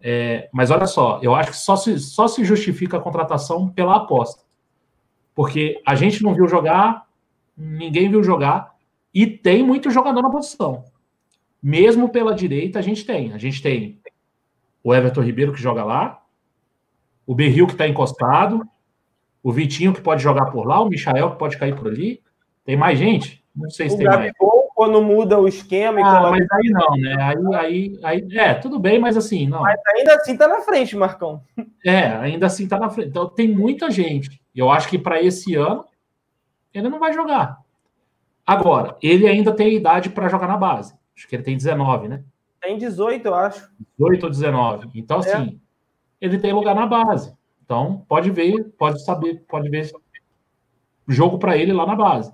É, 0.01 0.49
mas 0.51 0.71
olha 0.71 0.87
só, 0.87 1.19
eu 1.21 1.35
acho 1.35 1.51
que 1.51 1.57
só 1.57 1.75
se, 1.75 1.99
só 1.99 2.27
se 2.27 2.43
justifica 2.43 2.97
a 2.97 3.01
contratação 3.01 3.69
pela 3.69 3.95
aposta. 3.95 4.43
Porque 5.35 5.81
a 5.85 5.95
gente 5.95 6.23
não 6.23 6.33
viu 6.33 6.47
jogar, 6.47 7.07
ninguém 7.55 8.09
viu 8.09 8.23
jogar, 8.23 8.75
e 9.13 9.27
tem 9.27 9.63
muito 9.63 9.91
jogador 9.91 10.21
na 10.21 10.29
posição. 10.29 10.85
Mesmo 11.61 12.09
pela 12.09 12.33
direita, 12.33 12.79
a 12.79 12.81
gente 12.81 13.05
tem. 13.05 13.33
A 13.33 13.37
gente 13.37 13.61
tem 13.61 14.01
o 14.83 14.93
Everton 14.93 15.21
Ribeiro 15.21 15.53
que 15.53 15.61
joga 15.61 15.83
lá, 15.83 16.23
o 17.25 17.35
Berril 17.35 17.67
que 17.67 17.73
está 17.73 17.87
encostado, 17.87 18.67
o 19.43 19.51
Vitinho 19.51 19.93
que 19.93 20.01
pode 20.01 20.23
jogar 20.23 20.45
por 20.47 20.65
lá, 20.65 20.81
o 20.81 20.89
Michael 20.89 21.31
que 21.31 21.37
pode 21.37 21.57
cair 21.57 21.75
por 21.75 21.87
ali. 21.87 22.21
Tem 22.65 22.75
mais 22.75 22.97
gente? 22.97 23.43
Não 23.55 23.69
sei 23.69 23.89
se 23.89 23.95
o 23.95 23.97
tem 23.97 24.07
Gabigol, 24.07 24.49
mais. 24.49 24.60
Quando 24.81 24.99
muda 24.99 25.39
o 25.39 25.47
esquema. 25.47 26.01
Ah, 26.01 26.17
coloca... 26.17 26.31
mas 26.31 26.47
aí 26.51 26.69
não, 26.71 26.97
né? 26.97 27.15
Aí, 27.21 27.37
aí, 27.53 27.99
aí, 28.01 28.27
é, 28.35 28.55
tudo 28.55 28.79
bem, 28.79 28.97
mas 28.97 29.15
assim, 29.15 29.47
não. 29.47 29.61
Mas 29.61 29.79
ainda 29.95 30.15
assim 30.15 30.35
tá 30.35 30.47
na 30.47 30.61
frente, 30.61 30.97
Marcão. 30.97 31.43
É, 31.85 32.07
ainda 32.07 32.47
assim 32.47 32.67
tá 32.67 32.79
na 32.79 32.89
frente. 32.89 33.09
Então 33.09 33.29
tem 33.29 33.47
muita 33.47 33.91
gente. 33.91 34.41
Eu 34.55 34.71
acho 34.71 34.89
que 34.89 34.97
para 34.97 35.21
esse 35.21 35.53
ano 35.53 35.85
ele 36.73 36.89
não 36.89 36.97
vai 36.97 37.13
jogar. 37.13 37.59
Agora, 38.43 38.97
ele 39.03 39.27
ainda 39.27 39.53
tem 39.53 39.75
idade 39.75 40.09
para 40.09 40.27
jogar 40.29 40.47
na 40.47 40.57
base. 40.57 40.95
Acho 41.15 41.27
que 41.27 41.35
ele 41.35 41.43
tem 41.43 41.55
19, 41.55 42.07
né? 42.07 42.23
Tem 42.59 42.75
18, 42.75 43.27
eu 43.27 43.35
acho. 43.35 43.69
18 43.99 44.23
ou 44.23 44.29
19. 44.31 44.89
Então, 44.95 45.17
é. 45.17 45.19
assim, 45.19 45.61
ele 46.19 46.39
tem 46.39 46.53
lugar 46.53 46.73
na 46.73 46.87
base. 46.87 47.35
Então, 47.63 48.03
pode 48.09 48.31
ver, 48.31 48.63
pode 48.79 49.05
saber, 49.05 49.43
pode 49.47 49.69
ver 49.69 49.91
jogo 51.07 51.37
para 51.37 51.55
ele 51.55 51.71
lá 51.71 51.85
na 51.85 51.95
base. 51.95 52.33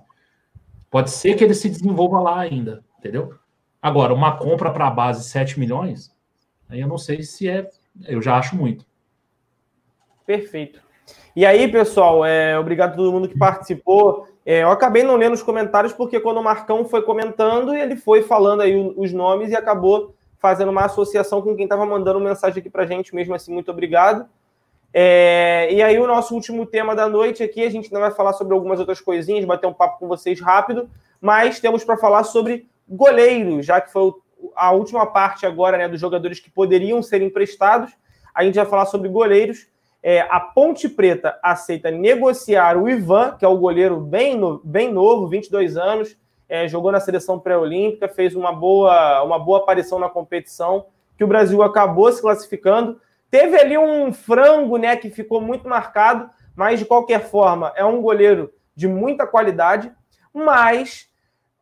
Pode 0.90 1.10
ser 1.10 1.34
que 1.34 1.44
ele 1.44 1.54
se 1.54 1.68
desenvolva 1.68 2.20
lá 2.20 2.40
ainda, 2.40 2.84
entendeu? 2.98 3.34
Agora, 3.80 4.14
uma 4.14 4.36
compra 4.36 4.70
para 4.70 4.86
a 4.86 4.90
base 4.90 5.28
7 5.28 5.58
milhões, 5.60 6.14
aí 6.68 6.80
eu 6.80 6.88
não 6.88 6.98
sei 6.98 7.22
se 7.22 7.48
é. 7.48 7.68
Eu 8.06 8.22
já 8.22 8.36
acho 8.36 8.56
muito. 8.56 8.86
Perfeito. 10.24 10.80
E 11.34 11.46
aí, 11.46 11.70
pessoal, 11.70 12.24
é, 12.24 12.58
obrigado 12.58 12.92
a 12.92 12.96
todo 12.96 13.12
mundo 13.12 13.28
que 13.28 13.38
participou. 13.38 14.26
É, 14.44 14.62
eu 14.62 14.70
acabei 14.70 15.02
não 15.02 15.16
lendo 15.16 15.34
os 15.34 15.42
comentários 15.42 15.92
porque 15.92 16.20
quando 16.20 16.38
o 16.38 16.42
Marcão 16.42 16.84
foi 16.84 17.02
comentando, 17.02 17.74
ele 17.74 17.96
foi 17.96 18.22
falando 18.22 18.62
aí 18.62 18.74
os 18.96 19.12
nomes 19.12 19.50
e 19.50 19.56
acabou 19.56 20.14
fazendo 20.38 20.70
uma 20.70 20.84
associação 20.84 21.42
com 21.42 21.54
quem 21.54 21.64
estava 21.64 21.84
mandando 21.84 22.20
mensagem 22.20 22.60
aqui 22.60 22.70
para 22.70 22.86
gente, 22.86 23.14
mesmo 23.14 23.34
assim, 23.34 23.52
muito 23.52 23.70
obrigado. 23.70 24.28
É, 24.92 25.68
e 25.72 25.82
aí, 25.82 25.98
o 25.98 26.06
nosso 26.06 26.34
último 26.34 26.64
tema 26.64 26.94
da 26.94 27.08
noite 27.08 27.42
aqui, 27.42 27.64
a 27.64 27.70
gente 27.70 27.92
não 27.92 28.00
vai 28.00 28.10
falar 28.10 28.32
sobre 28.32 28.54
algumas 28.54 28.80
outras 28.80 29.00
coisinhas, 29.00 29.44
bater 29.44 29.66
um 29.66 29.74
papo 29.74 29.98
com 29.98 30.08
vocês 30.08 30.40
rápido, 30.40 30.88
mas 31.20 31.60
temos 31.60 31.84
para 31.84 31.96
falar 31.96 32.24
sobre 32.24 32.68
goleiros, 32.88 33.66
já 33.66 33.80
que 33.80 33.92
foi 33.92 34.12
a 34.56 34.72
última 34.72 35.06
parte 35.06 35.44
agora 35.44 35.76
né, 35.76 35.88
dos 35.88 36.00
jogadores 36.00 36.40
que 36.40 36.50
poderiam 36.50 37.02
ser 37.02 37.22
emprestados. 37.22 37.92
A 38.34 38.44
gente 38.44 38.54
vai 38.54 38.66
falar 38.66 38.86
sobre 38.86 39.08
goleiros. 39.08 39.66
É, 40.02 40.20
a 40.30 40.38
Ponte 40.38 40.88
Preta 40.88 41.38
aceita 41.42 41.90
negociar 41.90 42.76
o 42.76 42.88
Ivan, 42.88 43.36
que 43.36 43.44
é 43.44 43.48
o 43.48 43.58
goleiro 43.58 44.00
bem, 44.00 44.36
no, 44.36 44.60
bem 44.64 44.92
novo, 44.92 45.26
22 45.26 45.76
anos, 45.76 46.16
é, 46.48 46.66
jogou 46.68 46.90
na 46.92 47.00
seleção 47.00 47.38
pré-olímpica, 47.38 48.08
fez 48.08 48.34
uma 48.34 48.52
boa, 48.52 49.22
uma 49.22 49.38
boa 49.38 49.58
aparição 49.58 49.98
na 49.98 50.08
competição, 50.08 50.86
que 51.16 51.24
o 51.24 51.26
Brasil 51.26 51.62
acabou 51.62 52.10
se 52.12 52.22
classificando. 52.22 53.00
Teve 53.30 53.58
ali 53.58 53.76
um 53.76 54.12
frango, 54.12 54.76
né, 54.78 54.96
que 54.96 55.10
ficou 55.10 55.40
muito 55.40 55.68
marcado, 55.68 56.30
mas 56.56 56.78
de 56.78 56.84
qualquer 56.84 57.28
forma 57.28 57.72
é 57.76 57.84
um 57.84 58.00
goleiro 58.00 58.52
de 58.74 58.88
muita 58.88 59.26
qualidade. 59.26 59.92
Mas 60.32 61.08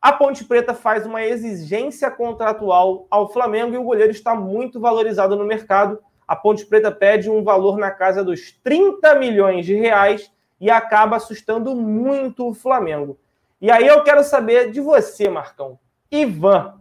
a 0.00 0.12
Ponte 0.12 0.44
Preta 0.44 0.72
faz 0.72 1.04
uma 1.04 1.24
exigência 1.24 2.10
contratual 2.10 3.06
ao 3.10 3.32
Flamengo 3.32 3.74
e 3.74 3.78
o 3.78 3.82
goleiro 3.82 4.12
está 4.12 4.34
muito 4.34 4.78
valorizado 4.78 5.34
no 5.34 5.44
mercado. 5.44 5.98
A 6.28 6.36
Ponte 6.36 6.64
Preta 6.64 6.92
pede 6.92 7.28
um 7.28 7.42
valor 7.42 7.76
na 7.76 7.90
casa 7.90 8.22
dos 8.22 8.52
30 8.62 9.14
milhões 9.16 9.66
de 9.66 9.74
reais 9.74 10.30
e 10.60 10.70
acaba 10.70 11.16
assustando 11.16 11.74
muito 11.74 12.48
o 12.48 12.54
Flamengo. 12.54 13.18
E 13.60 13.70
aí 13.70 13.86
eu 13.86 14.04
quero 14.04 14.22
saber 14.22 14.70
de 14.70 14.80
você, 14.80 15.28
Marcão. 15.28 15.78
Ivan, 16.10 16.74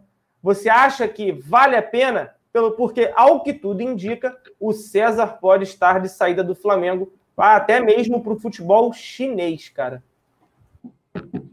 você 0.43 0.69
acha 0.69 1.07
que 1.07 1.31
vale 1.31 1.75
a 1.75 1.81
pena 1.81 2.34
pelo 2.55 2.71
porque, 2.71 3.11
ao 3.17 3.43
que 3.43 3.51
tudo 3.51 3.81
indica, 3.81 4.33
o 4.57 4.71
César 4.71 5.27
pode 5.27 5.65
estar 5.65 5.99
de 5.99 6.07
saída 6.07 6.41
do 6.41 6.55
Flamengo, 6.55 7.11
até 7.35 7.81
mesmo 7.81 8.23
para 8.23 8.31
o 8.31 8.39
futebol 8.39 8.93
chinês, 8.93 9.67
cara. 9.67 10.01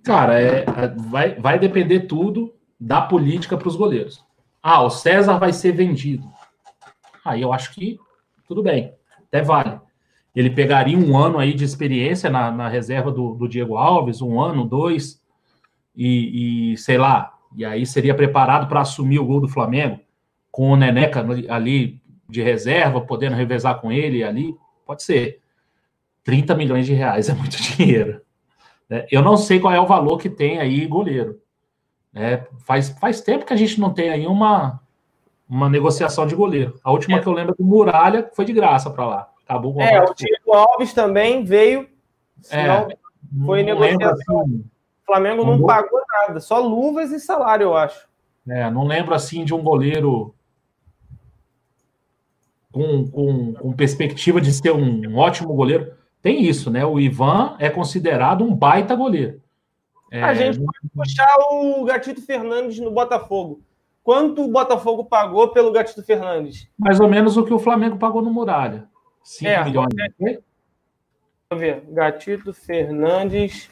Cara, 0.05 0.41
é, 0.41 0.61
é, 0.61 0.95
vai, 0.97 1.35
vai 1.35 1.59
depender 1.59 2.07
tudo 2.07 2.55
da 2.79 3.01
política 3.01 3.59
para 3.59 3.67
os 3.67 3.75
goleiros. 3.75 4.25
Ah, 4.63 4.81
o 4.85 4.91
César 4.91 5.39
vai 5.39 5.53
ser 5.53 5.73
vendido. 5.73 6.25
Aí 7.25 7.43
eu 7.43 7.53
acho 7.53 7.75
que 7.75 7.99
tudo 8.47 8.63
bem, 8.63 8.95
até 9.27 9.43
vale. 9.43 9.81
Ele 10.37 10.51
pegaria 10.51 10.97
um 10.97 11.19
ano 11.19 11.41
aí 11.41 11.53
de 11.53 11.65
experiência 11.65 12.31
na, 12.31 12.49
na 12.53 12.69
reserva 12.69 13.11
do, 13.11 13.35
do, 13.35 13.49
Diego 13.49 13.77
Alves, 13.77 14.23
um 14.23 14.41
ano, 14.41 14.65
dois, 14.65 15.21
e, 15.97 16.73
e 16.75 16.77
sei 16.77 16.97
lá, 16.97 17.35
e 17.57 17.65
aí 17.65 17.85
seria 17.85 18.15
preparado 18.15 18.69
para 18.69 18.83
assumir 18.83 19.19
o 19.19 19.27
gol 19.27 19.41
do 19.41 19.49
Flamengo 19.49 19.99
com 20.53 20.71
o 20.71 20.77
Neneca 20.77 21.27
ali 21.49 22.01
de 22.29 22.43
reserva, 22.43 23.01
podendo 23.01 23.35
revezar 23.35 23.81
com 23.81 23.91
ele 23.91 24.23
ali, 24.23 24.55
pode 24.87 25.03
ser. 25.03 25.41
30 26.23 26.55
milhões 26.55 26.87
de 26.87 26.93
reais 26.93 27.29
é 27.29 27.33
muito 27.33 27.57
dinheiro. 27.77 28.21
Né? 28.89 29.07
Eu 29.11 29.23
não 29.23 29.37
sei 29.37 29.59
qual 29.59 29.73
é 29.73 29.81
o 29.81 29.87
valor 29.87 30.19
que 30.19 30.31
tem 30.31 30.61
aí 30.61 30.87
goleiro. 30.87 31.41
Né? 32.13 32.47
Faz, 32.65 32.91
faz 32.91 33.21
tempo 33.21 33.45
que 33.45 33.53
a 33.53 33.57
gente 33.57 33.81
não 33.81 33.93
tem 33.93 34.11
aí 34.11 34.27
uma, 34.27 34.81
uma 35.49 35.69
negociação 35.69 36.27
de 36.27 36.35
goleiro. 36.35 36.79
A 36.85 36.93
última 36.93 37.17
é. 37.17 37.21
que 37.21 37.27
eu 37.27 37.33
lembro 37.33 37.57
do 37.59 37.65
Muralha 37.65 38.31
foi 38.35 38.45
de 38.45 38.53
graça 38.53 38.91
para 38.91 39.07
lá. 39.07 39.29
Acabou 39.45 39.75
com 39.75 39.83
É, 39.83 40.01
o 40.01 40.15
Diego 40.15 40.53
Alves 40.53 40.93
também 40.93 41.45
veio. 41.45 41.89
É, 42.51 42.97
foi 43.45 43.63
negociação. 43.63 44.43
Assim, 44.43 44.65
o 45.03 45.07
Flamengo 45.07 45.45
não, 45.45 45.59
não 45.59 45.67
pagou 45.67 46.01
nada, 46.09 46.41
só 46.41 46.61
luvas 46.61 47.11
e 47.11 47.19
salário, 47.19 47.65
eu 47.65 47.77
acho. 47.77 48.07
É, 48.49 48.71
não 48.71 48.87
lembro 48.87 49.15
assim 49.15 49.45
de 49.45 49.55
um 49.55 49.63
goleiro 49.63 50.35
com, 52.73 53.07
com, 53.09 53.53
com 53.53 53.73
perspectiva 53.73 54.41
de 54.41 54.53
ser 54.53 54.73
um 54.73 55.17
ótimo 55.17 55.55
goleiro. 55.55 55.93
Tem 56.23 56.43
isso, 56.43 56.71
né? 56.71 56.85
O 56.85 56.99
Ivan 56.99 57.57
é 57.59 57.69
considerado 57.69 58.43
um 58.43 58.55
baita 58.55 58.97
goleiro. 58.97 59.41
É, 60.11 60.23
a 60.23 60.35
gente 60.35 60.59
pode 60.59 60.79
puxar 60.95 61.35
o 61.51 61.85
Gatito 61.85 62.21
Fernandes 62.23 62.79
no 62.79 62.91
Botafogo. 62.91 63.61
Quanto 64.03 64.45
o 64.45 64.49
Botafogo 64.49 65.05
pagou 65.05 65.49
pelo 65.49 65.73
Gatito 65.73 66.03
Fernandes? 66.03 66.69
Mais 66.79 66.99
ou 66.99 67.09
menos 67.09 67.37
o 67.37 67.45
que 67.45 67.55
o 67.55 67.59
Flamengo 67.59 67.97
pagou 67.97 68.21
no 68.21 68.31
Muralha. 68.31 68.89
5 69.23 69.51
é, 69.51 69.65
milhões. 69.65 69.89
É. 69.99 70.25
Deixa 70.25 70.43
eu 71.51 71.57
ver. 71.57 71.85
Gatito 71.89 72.53
Fernandes. 72.53 73.71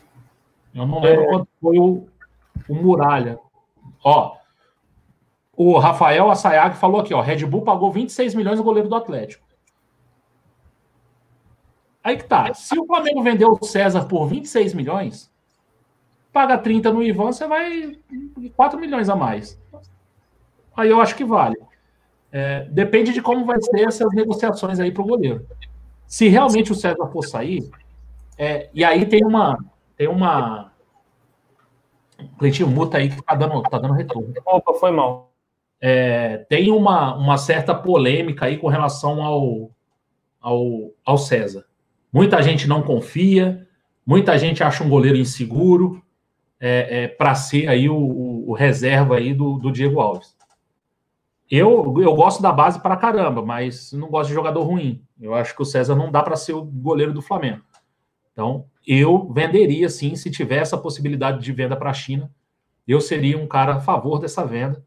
Eu 0.74 0.86
não 0.86 1.00
lembro 1.00 1.24
é... 1.24 1.26
quanto 1.26 1.48
foi 1.60 1.78
o, 1.78 2.06
o 2.68 2.74
Muralha. 2.74 3.38
Ó, 4.04 4.36
o 5.62 5.76
Rafael 5.76 6.30
Assayag 6.30 6.74
falou 6.74 7.02
aqui, 7.02 7.12
ó, 7.12 7.20
Red 7.20 7.44
Bull 7.44 7.60
pagou 7.60 7.92
26 7.92 8.34
milhões 8.34 8.56
no 8.56 8.64
goleiro 8.64 8.88
do 8.88 8.94
Atlético. 8.94 9.46
Aí 12.02 12.16
que 12.16 12.24
tá. 12.24 12.54
Se 12.54 12.78
o 12.78 12.86
Flamengo 12.86 13.22
vendeu 13.22 13.52
o 13.52 13.62
César 13.62 14.06
por 14.06 14.26
26 14.26 14.72
milhões, 14.72 15.30
paga 16.32 16.56
30 16.56 16.90
no 16.90 17.02
Ivan, 17.02 17.30
você 17.30 17.46
vai 17.46 17.98
4 18.56 18.80
milhões 18.80 19.10
a 19.10 19.14
mais. 19.14 19.60
Aí 20.74 20.88
eu 20.88 20.98
acho 20.98 21.14
que 21.14 21.26
vale. 21.26 21.60
É, 22.32 22.64
depende 22.70 23.12
de 23.12 23.20
como 23.20 23.44
vai 23.44 23.60
ser 23.60 23.86
essas 23.86 24.10
negociações 24.14 24.80
aí 24.80 24.90
para 24.90 25.02
o 25.02 25.06
goleiro. 25.06 25.46
Se 26.06 26.26
realmente 26.26 26.72
o 26.72 26.74
César 26.74 27.06
for 27.12 27.22
sair, 27.22 27.70
é, 28.38 28.70
e 28.72 28.82
aí 28.82 29.04
tem 29.04 29.22
uma 29.22 29.58
tem 29.94 30.08
uma 30.08 30.72
Cleitinho 32.38 32.70
Muta 32.70 32.96
aí 32.96 33.10
que 33.10 33.20
tá 33.20 33.34
dando, 33.34 33.60
tá 33.60 33.76
dando 33.76 33.92
retorno. 33.92 34.32
Opa, 34.46 34.72
foi 34.72 34.90
mal 34.90 35.29
é, 35.80 36.38
tem 36.48 36.70
uma, 36.70 37.14
uma 37.16 37.38
certa 37.38 37.74
polêmica 37.74 38.46
aí 38.46 38.58
com 38.58 38.68
relação 38.68 39.22
ao, 39.22 39.70
ao, 40.40 40.92
ao 41.04 41.16
César. 41.16 41.64
Muita 42.12 42.42
gente 42.42 42.68
não 42.68 42.82
confia, 42.82 43.66
muita 44.04 44.36
gente 44.38 44.62
acha 44.62 44.84
um 44.84 44.88
goleiro 44.88 45.16
inseguro 45.16 46.02
é, 46.58 47.04
é, 47.04 47.08
para 47.08 47.34
ser 47.34 47.68
aí 47.68 47.88
o, 47.88 47.96
o, 47.96 48.52
reserva 48.52 49.16
aí 49.16 49.32
do, 49.32 49.58
do 49.58 49.72
Diego 49.72 50.00
Alves. 50.00 50.36
Eu, 51.50 51.94
eu 52.00 52.14
gosto 52.14 52.42
da 52.42 52.52
base 52.52 52.80
para 52.80 52.96
caramba, 52.96 53.42
mas 53.42 53.92
não 53.92 54.08
gosto 54.08 54.28
de 54.28 54.34
jogador 54.34 54.62
ruim. 54.62 55.02
Eu 55.20 55.34
acho 55.34 55.54
que 55.54 55.62
o 55.62 55.64
César 55.64 55.96
não 55.96 56.10
dá 56.10 56.22
para 56.22 56.36
ser 56.36 56.52
o 56.52 56.62
goleiro 56.62 57.12
do 57.12 57.22
Flamengo. 57.22 57.62
Então, 58.32 58.66
eu 58.86 59.32
venderia 59.32 59.88
sim, 59.88 60.14
se 60.14 60.30
tiver 60.30 60.58
essa 60.58 60.78
possibilidade 60.78 61.42
de 61.42 61.52
venda 61.52 61.76
para 61.76 61.90
a 61.90 61.94
China, 61.94 62.30
eu 62.86 63.00
seria 63.00 63.38
um 63.38 63.46
cara 63.46 63.76
a 63.76 63.80
favor 63.80 64.18
dessa 64.18 64.44
venda 64.44 64.84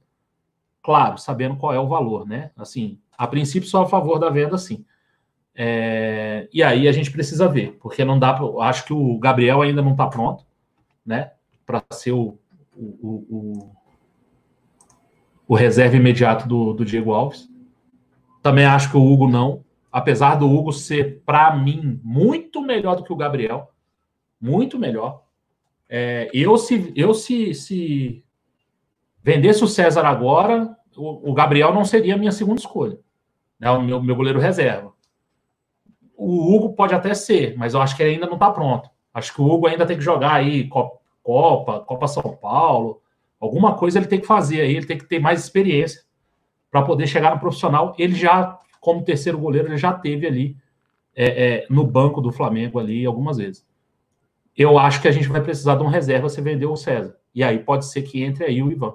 claro, 0.84 1.18
sabendo 1.18 1.56
qual 1.56 1.74
é 1.74 1.80
o 1.80 1.88
valor, 1.88 2.28
né? 2.28 2.52
Assim, 2.58 3.00
a 3.18 3.26
princípio 3.26 3.70
só 3.70 3.84
a 3.84 3.88
favor 3.88 4.20
da 4.20 4.30
venda, 4.30 4.58
sim. 4.58 4.86
É, 5.56 6.50
e 6.52 6.62
aí 6.62 6.88
a 6.88 6.92
gente 6.92 7.10
precisa 7.10 7.48
ver, 7.48 7.78
porque 7.82 8.04
não 8.04 8.20
dá 8.20 8.34
para. 8.34 8.46
Acho 8.66 8.86
que 8.86 8.94
o 8.94 9.18
Gabriel 9.18 9.62
ainda 9.62 9.82
não 9.82 9.92
está 9.92 10.08
pronto, 10.08 10.46
né? 11.06 11.32
Para 11.66 11.82
ser 11.92 12.12
o, 12.12 12.38
o, 12.76 13.26
o, 13.30 13.72
o, 15.48 15.56
reserva 15.56 15.96
imediato 15.96 16.48
do, 16.48 16.74
do 16.74 16.84
Diego 16.84 17.14
Alves. 17.14 17.48
Também 18.42 18.66
acho 18.66 18.92
que 18.92 18.98
o 18.98 19.14
Hugo 19.14 19.28
não, 19.28 19.64
apesar 19.92 20.36
do 20.36 20.52
Hugo 20.52 20.74
ser, 20.74 21.22
para 21.26 21.56
mim, 21.56 22.02
muito 22.04 22.62
melhor 22.62 22.96
do 22.96 23.04
que 23.04 23.14
o 23.14 23.16
Gabriel, 23.16 23.72
muito 24.42 24.78
melhor. 24.78 25.24
É, 25.88 26.30
eu 26.34 26.58
se 26.58 26.92
eu 26.96 27.14
se, 27.14 27.54
se 27.54 28.23
Vendesse 29.24 29.64
o 29.64 29.68
César 29.68 30.06
agora, 30.06 30.76
o, 30.98 31.34
Gabriel 31.34 31.74
não 31.74 31.86
seria 31.86 32.16
a 32.16 32.18
minha 32.18 32.32
segunda 32.32 32.60
escolha. 32.60 33.00
Né? 33.58 33.72
O 33.72 33.82
meu, 33.82 34.04
meu 34.04 34.16
goleiro 34.16 34.40
reserva. 34.40 34.92
O 36.16 36.54
Hugo 36.54 36.74
pode 36.74 36.94
até 36.94 37.14
ser, 37.14 37.58
mas 37.58 37.74
eu 37.74 37.82
acho 37.82 37.96
que 37.96 38.04
ele 38.04 38.16
ainda 38.16 38.28
não 38.28 38.34
está 38.34 38.52
pronto. 38.52 38.90
Acho 39.14 39.34
que 39.34 39.42
o 39.42 39.50
Hugo 39.50 39.68
ainda 39.68 39.86
tem 39.86 39.98
que 39.98 40.04
jogar 40.04 40.34
aí 40.34 40.68
Copa, 40.68 41.80
Copa 41.82 42.08
São 42.08 42.36
Paulo, 42.36 43.02
alguma 43.40 43.76
coisa 43.76 43.98
ele 43.98 44.08
tem 44.08 44.20
que 44.20 44.28
fazer 44.28 44.62
aí, 44.62 44.76
ele 44.76 44.86
tem 44.86 44.98
que 44.98 45.06
ter 45.06 45.20
mais 45.20 45.40
experiência 45.42 46.04
para 46.70 46.82
poder 46.82 47.08
chegar 47.08 47.34
no 47.34 47.40
profissional. 47.40 47.96
Ele 47.98 48.16
já, 48.16 48.60
como 48.82 49.04
terceiro 49.04 49.38
goleiro, 49.38 49.70
ele 49.70 49.78
já 49.78 49.94
teve 49.94 50.28
ali 50.28 50.58
é, 51.16 51.26
é, 51.26 51.68
no 51.70 51.86
banco 51.86 52.20
do 52.20 52.32
Flamengo 52.32 52.80
ali 52.80 53.06
algumas 53.06 53.38
vezes. 53.38 53.66
Eu 54.56 54.78
acho 54.78 55.02
que 55.02 55.08
a 55.08 55.12
gente 55.12 55.30
vai 55.30 55.42
precisar 55.42 55.76
de 55.76 55.84
um 55.84 55.88
reserva 55.88 56.30
se 56.30 56.42
vender 56.42 56.66
o 56.66 56.76
César. 56.76 57.16
E 57.34 57.44
aí 57.44 57.60
pode 57.60 57.86
ser 57.86 58.02
que 58.04 58.24
entre 58.24 58.46
aí 58.46 58.62
o 58.62 58.72
Ivan. 58.72 58.94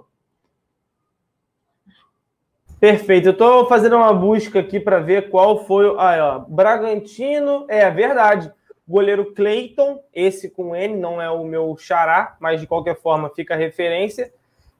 Perfeito. 2.80 3.28
Eu 3.28 3.32
estou 3.32 3.66
fazendo 3.66 3.96
uma 3.96 4.12
busca 4.12 4.60
aqui 4.60 4.78
para 4.78 5.00
ver 5.00 5.30
qual 5.30 5.64
foi. 5.64 5.94
Ah, 5.98 6.44
ó, 6.46 6.52
Bragantino. 6.52 7.64
É 7.68 7.90
verdade. 7.90 8.52
Goleiro 8.86 9.34
Cleiton, 9.34 10.02
esse 10.14 10.48
com 10.48 10.74
N, 10.74 10.96
não 10.96 11.20
é 11.20 11.30
o 11.30 11.44
meu 11.44 11.76
xará, 11.76 12.36
mas 12.40 12.60
de 12.60 12.66
qualquer 12.66 12.98
forma 12.98 13.28
fica 13.28 13.54
a 13.54 13.56
referência. 13.56 14.32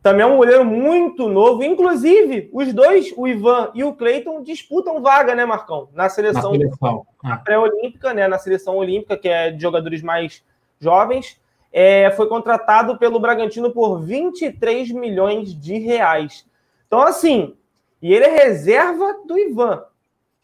Também 0.03 0.23
é 0.23 0.27
um 0.27 0.37
goleiro 0.37 0.65
muito 0.65 1.29
novo. 1.29 1.63
Inclusive, 1.63 2.49
os 2.53 2.73
dois, 2.73 3.13
o 3.17 3.27
Ivan 3.27 3.71
e 3.75 3.85
o 3.85 3.93
Cleiton, 3.93 4.43
disputam 4.43 5.03
vaga, 5.03 5.35
né, 5.35 5.45
Marcão? 5.45 5.89
Na 5.93 6.09
seleção, 6.09 6.53
seleção. 6.53 7.07
Ah. 7.23 7.37
pré-olímpica, 7.37 8.15
né? 8.15 8.27
Na 8.29 8.39
seleção 8.39 8.77
olímpica, 8.77 9.17
que 9.17 9.29
é 9.29 9.51
de 9.51 9.61
jogadores 9.61 10.01
mais 10.01 10.43
jovens. 10.81 11.39
É, 11.71 12.11
foi 12.13 12.29
contratado 12.29 12.97
pelo 12.97 13.21
Bragantino 13.21 13.71
por 13.73 14.01
23 14.01 14.91
milhões 14.93 15.53
de 15.53 15.79
reais. 15.79 16.47
Então, 16.87 17.03
assim, 17.03 17.55
e 18.01 18.13
ele 18.13 18.25
é 18.25 18.45
reserva 18.45 19.21
do 19.27 19.39
Ivan. 19.39 19.85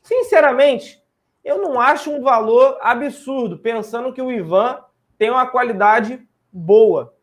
Sinceramente, 0.02 1.02
eu 1.44 1.58
não 1.58 1.80
acho 1.80 2.10
um 2.10 2.22
valor 2.22 2.78
absurdo, 2.80 3.58
pensando 3.58 4.12
que 4.12 4.22
o 4.22 4.32
Ivan 4.32 4.78
tem 5.18 5.30
uma 5.30 5.46
qualidade 5.46 6.26
boa. 6.52 7.14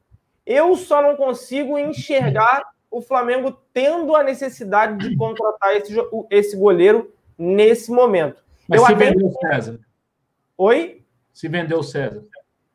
Eu 0.46 0.76
só 0.76 1.02
não 1.02 1.16
consigo 1.16 1.78
enxergar 1.78 2.64
o 2.90 3.02
Flamengo 3.02 3.58
tendo 3.74 4.16
a 4.16 4.24
necessidade 4.24 4.98
de 4.98 5.16
contratar 5.16 5.76
esse, 5.76 5.94
esse 6.30 6.58
goleiro 6.58 7.14
nesse 7.38 7.92
momento. 7.92 8.44
Mas 8.68 8.82
eu 8.82 8.88
se 8.88 8.96
vendeu 8.96 9.28
o 9.28 9.34
César. 9.34 9.80
Oi? 10.58 11.04
Se 11.34 11.48
vendeu 11.48 11.80
o 11.80 11.84
César. 11.84 12.24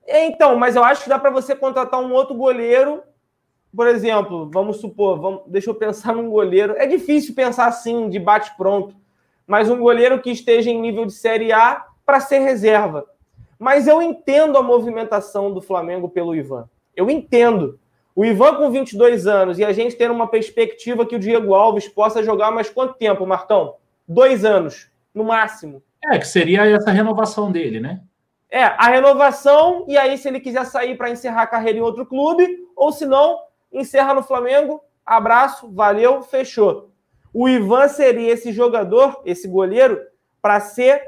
Então, 0.07 0.57
mas 0.57 0.77
eu 0.77 0.85
acho 0.85 1.03
que 1.03 1.09
dá 1.09 1.19
para 1.19 1.31
você 1.31 1.55
contratar 1.55 2.01
um 2.01 2.13
outro 2.13 2.35
goleiro 2.35 3.03
por 3.75 3.87
exemplo, 3.87 4.51
vamos 4.53 4.79
supor, 4.79 5.21
vamos, 5.21 5.43
deixa 5.47 5.71
eu 5.71 5.75
pensar 5.75 6.15
num 6.15 6.31
goleiro. 6.31 6.75
É 6.77 6.87
difícil 6.87 7.35
pensar 7.35 7.67
assim, 7.67 8.09
de 8.09 8.19
bate-pronto, 8.19 8.95
mas 9.47 9.71
um 9.71 9.79
goleiro 9.79 10.21
que 10.21 10.31
esteja 10.31 10.71
em 10.71 10.81
nível 10.81 11.07
de 11.07 11.13
Série 11.13 11.53
A 11.53 11.87
para 12.05 12.21
ser 12.21 12.39
reserva. 12.39 13.07
Mas 13.59 13.87
eu 13.89 14.03
entendo 14.03 14.59
a 14.59 14.63
movimentação 14.63 15.53
do 15.53 15.61
Flamengo 15.61 16.09
pelo 16.09 16.35
Ivan. 16.35 16.69
Eu 16.95 17.11
entendo. 17.11 17.79
O 18.15 18.25
Ivan 18.25 18.55
com 18.55 18.71
22 18.71 19.27
anos 19.27 19.59
e 19.59 19.65
a 19.65 19.73
gente 19.73 19.95
ter 19.95 20.11
uma 20.11 20.27
perspectiva 20.27 21.05
que 21.05 21.17
o 21.17 21.19
Diego 21.19 21.55
Alves 21.55 21.87
possa 21.87 22.23
jogar 22.23 22.51
mais 22.51 22.71
quanto 22.71 22.95
tempo, 22.95 23.27
Marcão? 23.27 23.75
Dois 24.09 24.45
anos, 24.45 24.91
no 25.15 25.25
máximo. 25.25 25.83
É, 26.03 26.19
que 26.19 26.27
seria 26.27 26.65
essa 26.65 26.91
renovação 26.91 27.53
dele, 27.53 27.81
né? 27.81 28.01
É, 28.49 28.63
a 28.63 28.89
renovação, 28.89 29.85
e 29.89 29.99
aí 29.99 30.17
se 30.17 30.29
ele 30.29 30.41
quiser 30.41 30.65
sair 30.65 30.97
para 30.97 31.11
encerrar 31.11 31.43
a 31.43 31.47
carreira 31.47 31.79
em 31.79 31.83
outro 31.83 32.07
clube, 32.07 32.47
ou 32.77 32.93
se 32.93 33.05
não, 33.05 33.39
encerra 33.77 34.15
no 34.15 34.23
Flamengo, 34.23 34.83
abraço, 35.05 35.71
valeu, 35.73 36.23
fechou. 36.23 36.91
O 37.33 37.49
Ivan 37.49 37.89
seria 37.89 38.33
esse 38.33 38.53
jogador, 38.53 39.21
esse 39.25 39.47
goleiro, 39.47 40.01
para 40.41 40.59
ser 40.61 41.03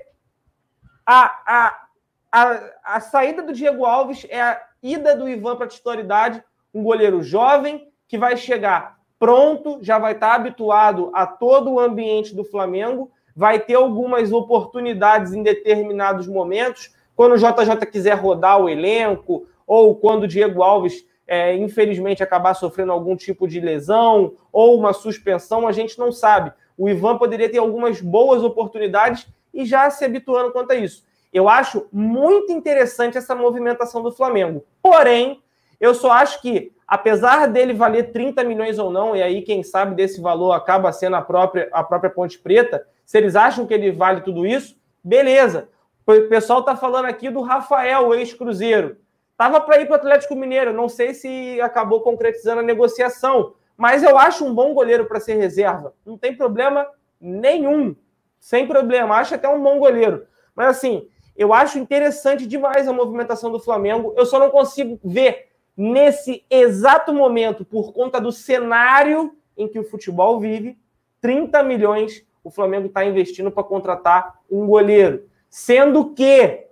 a, 1.06 1.24
a, 1.46 1.86
a, 2.30 2.60
a 2.84 3.00
saída 3.00 3.42
do 3.42 3.52
Diego 3.52 3.84
Alves, 3.84 4.26
é 4.28 4.40
a 4.40 4.62
ida 4.82 5.16
do 5.16 5.28
Ivan 5.28 5.56
para 5.56 5.64
a 5.64 5.68
titularidade, 5.68 6.44
um 6.74 6.82
goleiro 6.82 7.22
jovem 7.22 7.90
que 8.06 8.18
vai 8.18 8.36
chegar 8.36 8.98
pronto, 9.18 9.78
já 9.82 9.98
vai 9.98 10.12
estar 10.12 10.34
habituado 10.34 11.10
a 11.12 11.26
todo 11.26 11.72
o 11.72 11.80
ambiente 11.80 12.34
do 12.34 12.44
Flamengo, 12.44 13.10
vai 13.34 13.58
ter 13.58 13.74
algumas 13.74 14.32
oportunidades 14.32 15.32
em 15.32 15.42
determinados 15.42 16.26
momentos, 16.26 16.94
quando 17.16 17.32
o 17.32 17.38
JJ 17.38 17.84
quiser 17.90 18.14
rodar 18.14 18.60
o 18.60 18.68
elenco, 18.68 19.46
ou 19.66 19.96
quando 19.96 20.24
o 20.24 20.28
Diego 20.28 20.62
Alves 20.62 21.04
é, 21.28 21.54
infelizmente, 21.54 22.22
acabar 22.22 22.54
sofrendo 22.54 22.90
algum 22.90 23.14
tipo 23.14 23.46
de 23.46 23.60
lesão 23.60 24.32
ou 24.50 24.78
uma 24.78 24.94
suspensão, 24.94 25.68
a 25.68 25.72
gente 25.72 25.98
não 25.98 26.10
sabe. 26.10 26.52
O 26.76 26.88
Ivan 26.88 27.18
poderia 27.18 27.50
ter 27.50 27.58
algumas 27.58 28.00
boas 28.00 28.42
oportunidades 28.42 29.28
e 29.52 29.66
já 29.66 29.90
se 29.90 30.04
habituando 30.04 30.50
quanto 30.50 30.72
a 30.72 30.74
isso. 30.74 31.06
Eu 31.30 31.46
acho 31.48 31.86
muito 31.92 32.50
interessante 32.50 33.18
essa 33.18 33.34
movimentação 33.34 34.02
do 34.02 34.10
Flamengo. 34.10 34.64
Porém, 34.82 35.42
Eu 35.80 35.94
só 35.94 36.10
acho 36.10 36.40
que, 36.42 36.72
apesar 36.86 37.46
dele 37.46 37.72
valer 37.72 38.10
30 38.10 38.42
milhões 38.44 38.78
ou 38.78 38.90
não, 38.90 39.14
e 39.14 39.22
aí 39.22 39.42
quem 39.42 39.62
sabe 39.62 39.94
desse 39.94 40.20
valor 40.20 40.52
acaba 40.52 40.92
sendo 40.92 41.16
a 41.16 41.22
própria, 41.22 41.68
a 41.72 41.82
própria 41.84 42.10
Ponte 42.10 42.38
Preta, 42.38 42.84
se 43.04 43.16
eles 43.16 43.36
acham 43.36 43.66
que 43.66 43.74
ele 43.74 43.92
vale 43.92 44.22
tudo 44.22 44.46
isso, 44.46 44.76
beleza. 45.02 45.68
O 46.06 46.28
pessoal 46.28 46.60
está 46.60 46.74
falando 46.74 47.06
aqui 47.06 47.30
do 47.30 47.42
Rafael, 47.42 48.14
ex-Cruzeiro. 48.14 48.96
Tava 49.38 49.60
para 49.60 49.80
ir 49.80 49.86
para 49.86 49.92
o 49.92 49.96
Atlético 49.96 50.34
Mineiro, 50.34 50.72
não 50.72 50.88
sei 50.88 51.14
se 51.14 51.60
acabou 51.60 52.00
concretizando 52.00 52.58
a 52.58 52.64
negociação, 52.64 53.54
mas 53.76 54.02
eu 54.02 54.18
acho 54.18 54.44
um 54.44 54.52
bom 54.52 54.74
goleiro 54.74 55.06
para 55.06 55.20
ser 55.20 55.36
reserva. 55.36 55.94
Não 56.04 56.18
tem 56.18 56.36
problema 56.36 56.84
nenhum. 57.20 57.94
Sem 58.40 58.66
problema. 58.66 59.14
Acho 59.14 59.36
até 59.36 59.48
um 59.48 59.62
bom 59.62 59.78
goleiro. 59.78 60.26
Mas 60.56 60.76
assim, 60.76 61.08
eu 61.36 61.54
acho 61.54 61.78
interessante 61.78 62.48
demais 62.48 62.88
a 62.88 62.92
movimentação 62.92 63.52
do 63.52 63.60
Flamengo. 63.60 64.12
Eu 64.16 64.26
só 64.26 64.40
não 64.40 64.50
consigo 64.50 64.98
ver 65.04 65.50
nesse 65.76 66.44
exato 66.50 67.14
momento, 67.14 67.64
por 67.64 67.92
conta 67.92 68.20
do 68.20 68.32
cenário 68.32 69.36
em 69.56 69.68
que 69.68 69.78
o 69.78 69.84
futebol 69.84 70.40
vive, 70.40 70.76
30 71.20 71.62
milhões 71.62 72.26
o 72.42 72.50
Flamengo 72.50 72.88
está 72.88 73.04
investindo 73.04 73.52
para 73.52 73.62
contratar 73.62 74.40
um 74.50 74.66
goleiro. 74.66 75.28
Sendo 75.48 76.12
que 76.12 76.67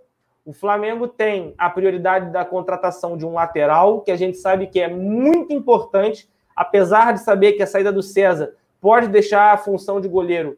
o 0.46 0.52
Flamengo 0.52 1.08
tem 1.08 1.54
a 1.58 1.68
prioridade 1.68 2.30
da 2.30 2.44
contratação 2.44 3.16
de 3.16 3.26
um 3.26 3.34
lateral, 3.34 4.02
que 4.02 4.12
a 4.12 4.16
gente 4.16 4.38
sabe 4.38 4.68
que 4.68 4.80
é 4.80 4.88
muito 4.88 5.52
importante, 5.52 6.30
apesar 6.54 7.12
de 7.12 7.20
saber 7.20 7.54
que 7.54 7.64
a 7.64 7.66
saída 7.66 7.92
do 7.92 8.00
César 8.00 8.54
pode 8.80 9.08
deixar 9.08 9.52
a 9.52 9.58
função 9.58 10.00
de 10.00 10.06
goleiro 10.06 10.56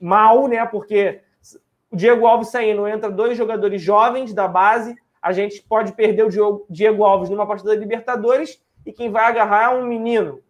mal, 0.00 0.48
né? 0.48 0.64
Porque 0.64 1.20
o 1.90 1.96
Diego 1.96 2.26
Alves 2.26 2.48
saindo, 2.48 2.88
entra 2.88 3.10
dois 3.10 3.36
jogadores 3.36 3.82
jovens 3.82 4.32
da 4.32 4.48
base, 4.48 4.96
a 5.20 5.30
gente 5.30 5.62
pode 5.62 5.92
perder 5.92 6.24
o 6.24 6.64
Diego 6.70 7.04
Alves 7.04 7.28
numa 7.28 7.46
partida 7.46 7.74
da 7.74 7.76
Libertadores 7.78 8.62
e 8.86 8.92
quem 8.94 9.10
vai 9.10 9.26
agarrar 9.26 9.64
é 9.64 9.76
um 9.76 9.86
menino. 9.86 10.40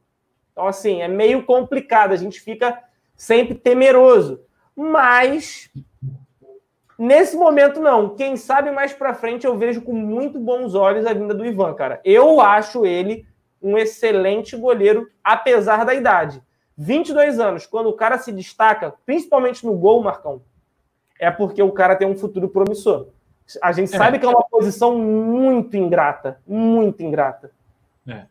Então, 0.52 0.68
assim, 0.68 1.02
é 1.02 1.08
meio 1.08 1.44
complicado, 1.44 2.12
a 2.12 2.16
gente 2.16 2.40
fica 2.40 2.80
sempre 3.16 3.56
temeroso. 3.56 4.40
Mas, 4.76 5.68
nesse 7.02 7.36
momento, 7.36 7.80
não. 7.80 8.10
Quem 8.10 8.36
sabe 8.36 8.70
mais 8.70 8.92
para 8.92 9.14
frente 9.14 9.44
eu 9.44 9.58
vejo 9.58 9.82
com 9.82 9.92
muito 9.92 10.38
bons 10.38 10.74
olhos 10.74 11.04
a 11.04 11.12
vinda 11.12 11.34
do 11.34 11.44
Ivan, 11.44 11.74
cara. 11.74 12.00
Eu 12.04 12.40
acho 12.40 12.86
ele 12.86 13.26
um 13.60 13.76
excelente 13.76 14.56
goleiro, 14.56 15.08
apesar 15.22 15.84
da 15.84 15.94
idade. 15.94 16.42
22 16.76 17.38
anos, 17.38 17.66
quando 17.66 17.88
o 17.88 17.92
cara 17.92 18.18
se 18.18 18.32
destaca, 18.32 18.94
principalmente 19.04 19.64
no 19.66 19.74
gol, 19.74 20.02
Marcão, 20.02 20.42
é 21.18 21.30
porque 21.30 21.62
o 21.62 21.72
cara 21.72 21.96
tem 21.96 22.08
um 22.08 22.16
futuro 22.16 22.48
promissor. 22.48 23.08
A 23.60 23.72
gente 23.72 23.94
é. 23.94 23.98
sabe 23.98 24.18
que 24.18 24.24
é 24.24 24.28
uma 24.28 24.44
posição 24.44 24.98
muito 24.98 25.76
ingrata, 25.76 26.40
muito 26.46 27.02
ingrata. 27.02 27.50
É. 28.06 28.26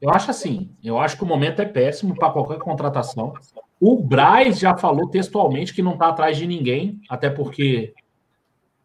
Eu 0.00 0.10
acho 0.10 0.30
assim, 0.30 0.70
eu 0.82 0.98
acho 0.98 1.16
que 1.16 1.22
o 1.22 1.26
momento 1.26 1.62
é 1.62 1.64
péssimo 1.64 2.14
para 2.14 2.30
qualquer 2.30 2.58
contratação. 2.58 3.34
O 3.80 3.96
Braz 3.96 4.58
já 4.58 4.76
falou 4.76 5.08
textualmente 5.08 5.74
que 5.74 5.82
não 5.82 5.92
está 5.92 6.08
atrás 6.08 6.36
de 6.36 6.46
ninguém, 6.46 7.00
até 7.08 7.28
porque 7.30 7.94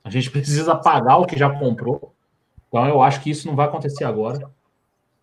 a 0.03 0.09
gente 0.09 0.31
precisa 0.31 0.75
pagar 0.75 1.17
o 1.17 1.25
que 1.25 1.37
já 1.37 1.49
comprou. 1.49 2.13
Então 2.67 2.87
eu 2.87 3.01
acho 3.01 3.21
que 3.21 3.29
isso 3.29 3.47
não 3.47 3.55
vai 3.55 3.67
acontecer 3.67 4.03
agora. 4.03 4.49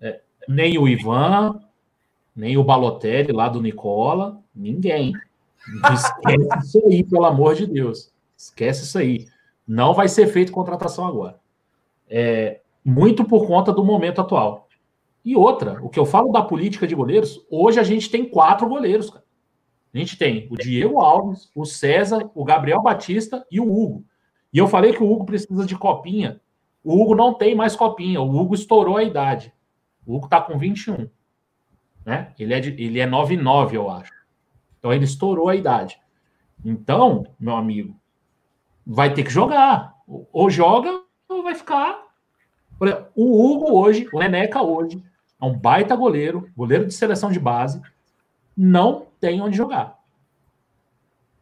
É, 0.01 0.21
nem 0.49 0.79
o 0.79 0.89
Ivan, 0.89 1.61
nem 2.35 2.57
o 2.57 2.65
Balotelli 2.65 3.33
lá 3.33 3.49
do 3.49 3.63
Nicola, 3.63 4.41
ninguém. 4.55 5.13
Esquece 5.93 6.59
isso 6.63 6.87
aí, 6.87 7.05
pelo 7.05 7.25
amor 7.25 7.55
de 7.55 7.67
Deus. 7.67 8.13
Esquece 8.37 8.85
isso 8.85 8.99
aí. 8.99 9.27
Não 9.67 9.95
vai 9.95 10.09
ser 10.09 10.27
feito 10.29 10.53
contratação 10.53 11.07
agora. 11.07 11.41
É, 12.09 12.61
muito 12.85 13.25
por 13.25 13.47
conta 13.47 13.73
do 13.73 13.85
momento 13.85 14.21
atual. 14.21 14.69
E 15.25 15.35
outra, 15.35 15.83
o 15.83 15.89
que 15.89 15.99
eu 15.99 16.07
falo 16.07 16.31
da 16.31 16.41
política 16.41 16.87
de 16.87 16.95
goleiros, 16.95 17.45
hoje 17.51 17.81
a 17.81 17.83
gente 17.83 18.09
tem 18.09 18.29
quatro 18.29 18.69
goleiros, 18.69 19.11
cara. 19.11 19.25
A 19.93 19.99
gente 19.99 20.17
tem 20.17 20.47
o 20.51 20.57
Diego 20.57 21.01
Alves, 21.01 21.51
o 21.55 21.65
César, 21.65 22.31
o 22.35 22.45
Gabriel 22.45 22.83
Batista 22.83 23.45
e 23.51 23.59
o 23.59 23.65
Hugo. 23.65 24.05
E 24.53 24.59
eu 24.59 24.69
falei 24.69 24.93
que 24.93 25.03
o 25.03 25.11
Hugo 25.11 25.25
precisa 25.25 25.67
de 25.67 25.77
copinha. 25.77 26.41
O 26.83 27.01
Hugo 27.01 27.15
não 27.15 27.35
tem 27.35 27.55
mais 27.55 27.75
copinha. 27.75 28.21
O 28.21 28.37
Hugo 28.37 28.55
estourou 28.55 28.97
a 28.97 29.03
idade. 29.03 29.53
O 30.07 30.17
Hugo 30.17 30.29
tá 30.29 30.41
com 30.41 30.59
21. 30.59 31.09
Né? 32.05 32.33
Ele 32.39 32.55
é, 32.55 32.61
de, 32.61 32.71
ele 32.83 33.01
é 33.01 33.07
9,9, 33.07 33.75
eu 33.75 33.91
acho. 33.91 34.13
Então 34.79 34.93
ele 34.93 35.05
estourou 35.05 35.49
a 35.49 35.57
idade. 35.57 35.99
Então, 36.65 37.27
meu 37.39 37.57
amigo, 37.57 37.95
vai 38.87 39.13
ter 39.13 39.25
que 39.25 39.31
jogar. 39.31 39.95
Ou 40.07 40.49
joga 40.49 41.03
ou 41.29 41.43
vai 41.43 41.55
ficar. 41.55 42.07
O 43.15 43.45
Hugo 43.45 43.73
hoje, 43.73 44.09
o 44.13 44.19
Neneca 44.19 44.63
hoje, 44.63 45.03
é 45.41 45.45
um 45.45 45.59
baita 45.59 45.97
goleiro, 45.97 46.51
goleiro 46.57 46.87
de 46.87 46.95
seleção 46.95 47.31
de 47.31 47.41
base, 47.41 47.81
não 48.57 49.07
tem 49.21 49.41
onde 49.41 49.57
jogar. 49.57 49.99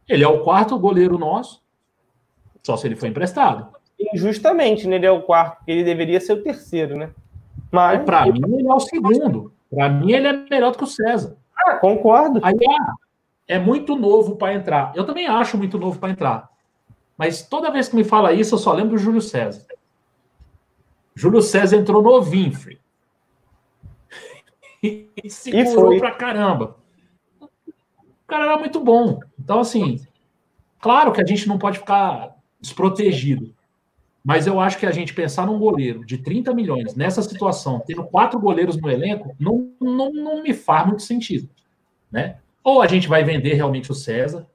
Ele 0.07 0.23
é 0.23 0.27
o 0.27 0.43
quarto 0.43 0.77
goleiro 0.77 1.17
nosso, 1.17 1.61
só 2.65 2.75
se 2.75 2.87
ele 2.87 2.95
foi 2.95 3.09
emprestado. 3.09 3.67
Injustamente, 4.11 4.87
né? 4.87 4.95
Ele 4.95 5.05
é 5.05 5.11
o 5.11 5.21
quarto, 5.21 5.61
ele 5.67 5.83
deveria 5.83 6.19
ser 6.19 6.33
o 6.33 6.41
terceiro, 6.41 6.97
né? 6.97 7.11
Mas 7.71 8.03
para 8.03 8.25
mim 8.25 8.41
ele 8.57 8.67
é 8.67 8.73
o 8.73 8.79
segundo. 8.79 9.53
Para 9.69 9.87
mim 9.87 10.11
ele 10.11 10.27
é 10.27 10.33
melhor 10.33 10.71
do 10.71 10.79
que 10.79 10.83
o 10.83 10.87
César. 10.87 11.37
Ah, 11.55 11.75
concordo. 11.75 12.39
Aí 12.41 12.55
é, 13.47 13.55
é 13.55 13.59
muito 13.59 13.95
novo 13.95 14.35
para 14.35 14.55
entrar. 14.55 14.91
Eu 14.95 15.05
também 15.05 15.27
acho 15.27 15.59
muito 15.59 15.77
novo 15.77 15.99
para 15.99 16.09
entrar. 16.09 16.49
Mas 17.15 17.43
toda 17.43 17.69
vez 17.69 17.87
que 17.87 17.95
me 17.95 18.03
fala 18.03 18.33
isso, 18.33 18.55
eu 18.55 18.59
só 18.59 18.73
lembro 18.73 18.95
do 18.95 18.97
Júlio 18.97 19.21
César. 19.21 19.63
Júlio 21.13 21.43
César 21.43 21.77
entrou 21.77 22.01
novinho, 22.01 22.51
filho. 22.57 22.79
E, 24.81 25.29
segurou 25.29 25.99
pra 25.99 26.11
caramba. 26.11 26.77
O 27.39 28.27
cara 28.27 28.45
era 28.45 28.57
muito 28.57 28.79
bom. 28.79 29.19
Então, 29.39 29.59
assim, 29.59 30.03
claro 30.79 31.11
que 31.11 31.21
a 31.21 31.25
gente 31.25 31.47
não 31.47 31.59
pode 31.59 31.77
ficar 31.77 32.34
desprotegido. 32.65 33.53
Mas 34.23 34.47
eu 34.47 34.59
acho 34.59 34.79
que 34.79 34.87
a 34.87 34.91
gente 34.91 35.13
pensar 35.13 35.45
num 35.45 35.59
goleiro 35.59 36.03
de 36.03 36.17
30 36.17 36.53
milhões 36.53 36.95
nessa 36.95 37.21
situação, 37.21 37.79
tendo 37.85 38.03
quatro 38.03 38.39
goleiros 38.39 38.75
no 38.75 38.89
elenco, 38.89 39.35
não, 39.39 39.71
não, 39.79 40.11
não 40.11 40.41
me 40.41 40.53
faz 40.53 40.87
muito 40.87 41.03
sentido. 41.03 41.47
Né? 42.11 42.37
Ou 42.63 42.81
a 42.81 42.87
gente 42.87 43.07
vai 43.07 43.23
vender 43.23 43.53
realmente 43.53 43.91
o 43.91 43.95
César, 43.95 44.47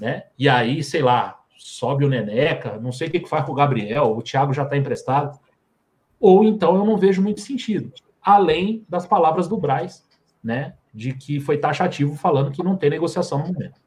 né? 0.00 0.24
E 0.36 0.48
aí, 0.48 0.82
sei 0.82 1.02
lá, 1.02 1.40
sobe 1.56 2.04
o 2.04 2.08
Neneca, 2.08 2.78
não 2.78 2.90
sei 2.90 3.06
o 3.06 3.10
que, 3.10 3.24
faz 3.26 3.44
com 3.44 3.52
o 3.52 3.54
Gabriel, 3.54 4.16
o 4.16 4.22
Thiago 4.22 4.52
já 4.52 4.64
está 4.64 4.76
emprestado. 4.76 5.38
Ou 6.18 6.42
então 6.44 6.74
eu 6.74 6.84
não 6.84 6.98
vejo 6.98 7.22
muito 7.22 7.40
sentido. 7.40 7.92
Além 8.20 8.84
das 8.88 9.06
palavras 9.06 9.46
do 9.46 9.56
Braz, 9.56 10.04
né? 10.42 10.74
De 10.92 11.12
que 11.12 11.38
foi 11.38 11.58
taxativo 11.58 12.16
falando 12.16 12.50
que 12.50 12.62
não 12.62 12.76
tem 12.76 12.90
negociação 12.90 13.38
no 13.38 13.52
momento. 13.52 13.80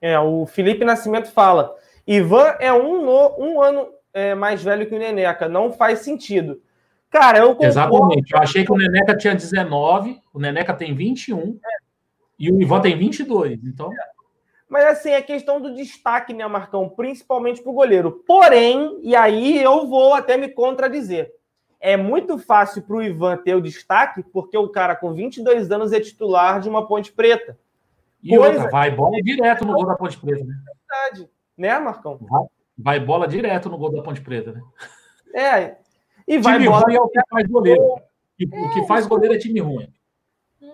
É, 0.00 0.18
o 0.18 0.46
Felipe 0.46 0.84
Nascimento 0.84 1.30
fala: 1.30 1.74
Ivan 2.06 2.56
é 2.58 2.72
um, 2.72 3.04
no, 3.04 3.36
um 3.38 3.62
ano 3.62 3.88
é, 4.12 4.34
mais 4.34 4.62
velho 4.62 4.86
que 4.86 4.94
o 4.94 4.98
Neneca, 4.98 5.48
não 5.48 5.72
faz 5.72 6.00
sentido. 6.00 6.60
Cara, 7.10 7.38
eu 7.38 7.48
concordo. 7.48 7.66
Exatamente. 7.66 8.34
Eu 8.34 8.40
achei 8.40 8.64
que 8.64 8.72
o 8.72 8.76
Neneca 8.76 9.16
tinha 9.16 9.34
19, 9.34 10.20
o 10.32 10.38
Neneca 10.38 10.72
tem 10.72 10.94
21 10.94 11.38
é. 11.38 11.68
e 12.38 12.50
o 12.50 12.60
Ivan 12.60 12.80
tem 12.80 12.96
22. 12.96 13.62
Então. 13.64 13.92
É. 13.92 14.12
Mas 14.68 14.86
assim, 14.86 15.10
é 15.10 15.20
questão 15.20 15.60
do 15.60 15.74
destaque, 15.74 16.32
né, 16.32 16.46
Marcão? 16.46 16.88
Principalmente 16.88 17.60
para 17.60 17.70
o 17.70 17.74
goleiro. 17.74 18.24
Porém, 18.26 18.98
e 19.02 19.14
aí 19.14 19.62
eu 19.62 19.86
vou 19.86 20.14
até 20.14 20.38
me 20.38 20.48
contradizer. 20.48 21.30
É 21.78 21.96
muito 21.96 22.38
fácil 22.38 22.80
para 22.80 22.96
o 22.96 23.02
Ivan 23.02 23.36
ter 23.36 23.54
o 23.54 23.60
destaque, 23.60 24.22
porque 24.22 24.56
o 24.56 24.68
cara 24.68 24.96
com 24.96 25.12
22 25.12 25.70
anos 25.70 25.92
é 25.92 26.00
titular 26.00 26.60
de 26.60 26.70
uma 26.70 26.86
Ponte 26.86 27.12
Preta. 27.12 27.58
E 28.22 28.34
Coisa... 28.34 28.54
outra, 28.54 28.70
vai 28.70 28.90
bola 28.90 29.20
direto 29.20 29.66
no 29.66 29.74
gol 29.74 29.84
da 29.84 29.96
Ponte 29.96 30.18
Preta, 30.18 30.44
né? 30.44 30.54
Verdade. 30.88 31.30
Né, 31.62 31.78
Marcão? 31.78 32.18
Vai, 32.20 32.42
vai, 32.76 32.98
bola 32.98 33.28
direto 33.28 33.70
no 33.70 33.78
gol 33.78 33.92
da 33.92 34.02
Ponte 34.02 34.20
Preta, 34.20 34.50
né? 34.50 34.60
É. 35.32 35.76
E 36.26 36.36
vai 36.38 36.54
time 36.54 36.68
bola. 36.68 36.82
Ruim 36.82 36.96
é 36.96 37.00
o 37.00 37.08
que 37.08 37.20
faz 37.30 37.46
goleiro. 37.46 37.80
É. 37.80 38.66
O 38.66 38.74
que 38.74 38.84
faz 38.84 39.06
goleiro 39.06 39.36
é 39.36 39.38
time 39.38 39.60
ruim. 39.60 39.88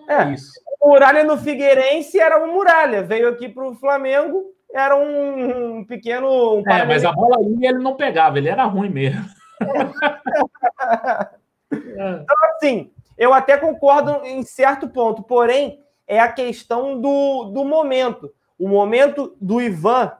É 0.07 0.33
isso. 0.33 0.51
O 0.81 0.89
Muralha 0.89 1.23
no 1.23 1.37
Figueirense 1.37 2.19
era 2.19 2.43
um 2.43 2.51
Muralha. 2.51 3.03
Veio 3.03 3.29
aqui 3.29 3.47
para 3.47 3.69
o 3.69 3.75
Flamengo, 3.75 4.45
era 4.73 4.97
um, 4.97 5.77
um 5.77 5.85
pequeno. 5.85 6.55
Um 6.55 6.67
é, 6.67 6.83
mas 6.83 7.05
a 7.05 7.11
bola 7.11 7.37
aí 7.37 7.67
ele 7.67 7.77
não 7.77 7.95
pegava, 7.95 8.39
ele 8.39 8.49
era 8.49 8.63
ruim 8.63 8.89
mesmo. 8.89 9.23
então, 11.71 12.35
assim, 12.55 12.91
eu 13.15 13.31
até 13.31 13.57
concordo 13.57 14.25
em 14.25 14.41
certo 14.41 14.89
ponto, 14.89 15.21
porém, 15.21 15.83
é 16.07 16.19
a 16.19 16.31
questão 16.31 16.99
do, 16.99 17.43
do 17.53 17.63
momento. 17.63 18.33
O 18.57 18.67
momento 18.67 19.37
do 19.39 19.61
Ivan, 19.61 20.13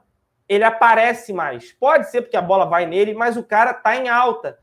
ele 0.50 0.64
aparece 0.64 1.32
mais. 1.32 1.70
Pode 1.70 2.10
ser 2.10 2.22
porque 2.22 2.36
a 2.36 2.42
bola 2.42 2.66
vai 2.66 2.84
nele, 2.84 3.14
mas 3.14 3.36
o 3.36 3.44
cara 3.44 3.72
tá 3.72 3.94
em 3.94 4.08
alta. 4.08 4.58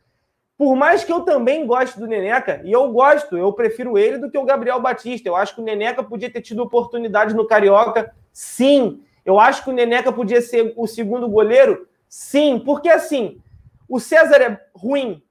Por 0.57 0.75
mais 0.75 1.05
que 1.05 1.13
eu 1.13 1.21
também 1.21 1.65
goste 1.65 1.97
do 1.97 2.05
Neneca, 2.05 2.59
e 2.65 2.73
eu 2.73 2.91
gosto, 2.91 3.37
eu 3.37 3.53
prefiro 3.53 3.97
ele 3.97 4.17
do 4.17 4.29
que 4.29 4.37
o 4.37 4.43
Gabriel 4.43 4.81
Batista. 4.81 5.29
Eu 5.29 5.35
acho 5.37 5.55
que 5.55 5.61
o 5.61 5.63
Neneca 5.63 6.03
podia 6.03 6.29
ter 6.29 6.41
tido 6.41 6.61
oportunidade 6.61 7.33
no 7.33 7.47
Carioca, 7.47 8.13
sim. 8.33 9.01
Eu 9.23 9.39
acho 9.39 9.63
que 9.63 9.69
o 9.69 9.73
Neneca 9.73 10.11
podia 10.11 10.41
ser 10.41 10.73
o 10.75 10.85
segundo 10.87 11.29
goleiro, 11.29 11.87
sim. 12.09 12.59
Porque 12.59 12.89
assim, 12.89 13.41
o 13.87 13.97
César 13.97 14.41
é 14.41 14.61
ruim? 14.75 15.23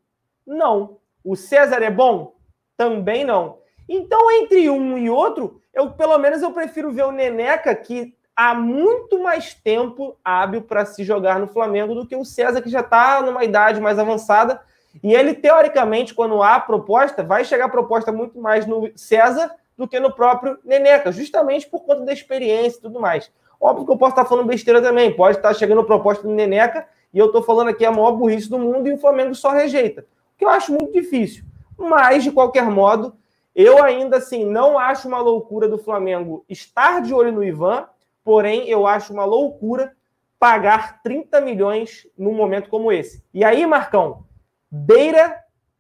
Não. 0.47 0.97
O 1.23 1.37
César 1.37 1.83
é 1.83 1.91
bom? 1.91 2.35
Também 2.79 3.27
não. 3.27 3.59
Então, 3.87 4.31
entre 4.31 4.71
um 4.71 4.97
e 4.97 5.11
outro, 5.11 5.61
eu 5.75 5.91
pelo 5.91 6.17
menos 6.17 6.41
eu 6.41 6.51
prefiro 6.53 6.93
ver 6.93 7.05
o 7.05 7.13
Neneca, 7.13 7.75
que 7.75 8.17
há 8.37 8.55
muito 8.55 9.19
mais 9.19 9.55
tempo 9.55 10.15
hábil 10.23 10.61
para 10.61 10.85
se 10.85 11.03
jogar 11.03 11.41
no 11.41 11.49
Flamengo 11.49 11.95
do 11.95 12.07
que 12.07 12.15
o 12.15 12.25
César, 12.25 12.61
que 12.61 12.69
já 12.69 12.81
está 12.81 13.23
numa 13.23 13.43
idade 13.43 13.81
mais 13.81 13.99
avançada. 13.99 14.61
E 15.03 15.15
ele, 15.15 15.35
teoricamente, 15.35 16.15
quando 16.15 16.43
há 16.43 16.61
proposta, 16.61 17.23
vai 17.23 17.45
chegar 17.45 17.71
proposta 17.71 18.13
muito 18.13 18.39
mais 18.39 18.67
no 18.67 18.91
César 18.95 19.51
do 19.77 19.89
que 19.89 19.99
no 19.99 20.13
próprio 20.13 20.59
Neneca, 20.65 21.11
justamente 21.11 21.67
por 21.67 21.81
conta 21.85 22.03
da 22.03 22.13
experiência 22.13 22.79
e 22.79 22.83
tudo 22.83 23.01
mais. 23.01 23.31
Óbvio 23.61 23.87
que 23.87 23.93
eu 23.93 23.97
posso 23.97 24.13
estar 24.13 24.25
falando 24.27 24.47
besteira 24.47 24.83
também, 24.83 25.15
pode 25.15 25.39
estar 25.39 25.55
chegando 25.55 25.85
proposta 25.85 26.23
do 26.23 26.33
Neneca 26.33 26.87
e 27.13 27.19
eu 27.19 27.27
estou 27.27 27.43
falando 27.43 27.69
aqui 27.69 27.85
a 27.85 27.91
maior 27.91 28.13
burrice 28.13 28.49
do 28.49 28.59
mundo 28.59 28.87
e 28.87 28.93
o 28.93 28.99
Flamengo 28.99 29.35
só 29.35 29.51
rejeita. 29.51 30.03
O 30.03 30.39
que 30.39 30.45
eu 30.45 30.49
acho 30.51 30.73
muito 30.73 30.93
difícil. 30.93 31.45
Mas, 31.79 32.25
de 32.25 32.31
qualquer 32.31 32.65
modo, 32.65 33.15
eu 33.55 33.83
ainda 33.83 34.19
assim 34.19 34.45
não 34.45 34.79
acho 34.79 35.09
uma 35.09 35.21
loucura 35.21 35.69
do 35.69 35.79
Flamengo 35.79 36.45
estar 36.49 37.01
de 37.01 37.15
olho 37.15 37.33
no 37.33 37.45
Ivan, 37.45 37.87
porém 38.27 38.69
eu 38.69 38.89
acho 38.89 39.13
uma 39.13 39.25
loucura 39.25 39.95
pagar 40.37 41.01
30 41.01 41.41
milhões 41.41 42.09
num 42.19 42.35
momento 42.35 42.69
como 42.69 42.91
esse. 42.91 43.25
E 43.33 43.45
aí, 43.45 43.65
Marcão, 43.65 44.25
beira 44.69 45.39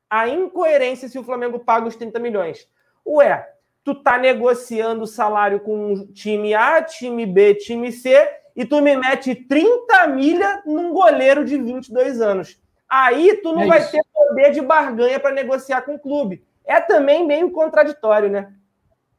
a 0.08 0.28
incoerência 0.28 1.08
se 1.08 1.18
o 1.18 1.24
Flamengo 1.24 1.58
paga 1.58 1.88
os 1.88 1.96
30 1.96 2.20
milhões. 2.20 2.68
Ué, 3.04 3.44
tu 3.82 3.96
tá 3.96 4.16
negociando 4.16 5.08
salário 5.08 5.58
com 5.58 6.06
time 6.12 6.54
A, 6.54 6.80
time 6.80 7.26
B, 7.26 7.56
time 7.56 7.90
C, 7.90 8.16
e 8.54 8.64
tu 8.64 8.80
me 8.80 8.96
mete 8.96 9.34
30 9.34 10.06
milha 10.06 10.62
num 10.64 10.92
goleiro 10.92 11.44
de 11.44 11.58
22 11.58 12.20
anos. 12.20 12.60
Aí 12.88 13.40
tu 13.42 13.52
não 13.52 13.62
é 13.62 13.66
vai 13.66 13.84
ter 13.90 14.04
poder 14.14 14.52
de 14.52 14.60
barganha 14.60 15.18
para 15.18 15.34
negociar 15.34 15.82
com 15.82 15.96
o 15.96 15.98
clube. 15.98 16.44
É 16.64 16.80
também 16.80 17.26
meio 17.26 17.50
contraditório, 17.50 18.30
né? 18.30 18.52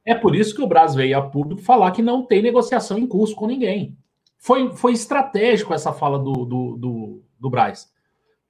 É 0.08 0.16
por 0.16 0.34
isso 0.34 0.56
que 0.56 0.62
o 0.62 0.68
Brasil 0.68 0.96
veio 0.96 1.18
a 1.18 1.22
público 1.22 1.62
falar 1.62 1.92
que 1.92 2.02
não 2.02 2.26
tem 2.26 2.42
negociação 2.42 2.98
em 2.98 3.06
curso 3.06 3.36
com 3.36 3.46
ninguém. 3.46 3.98
Foi, 4.38 4.74
foi 4.74 4.94
estratégico 4.94 5.74
essa 5.74 5.92
fala 5.92 6.18
do, 6.18 6.46
do, 6.46 6.78
do, 6.78 7.24
do 7.38 7.50
Braz. 7.50 7.92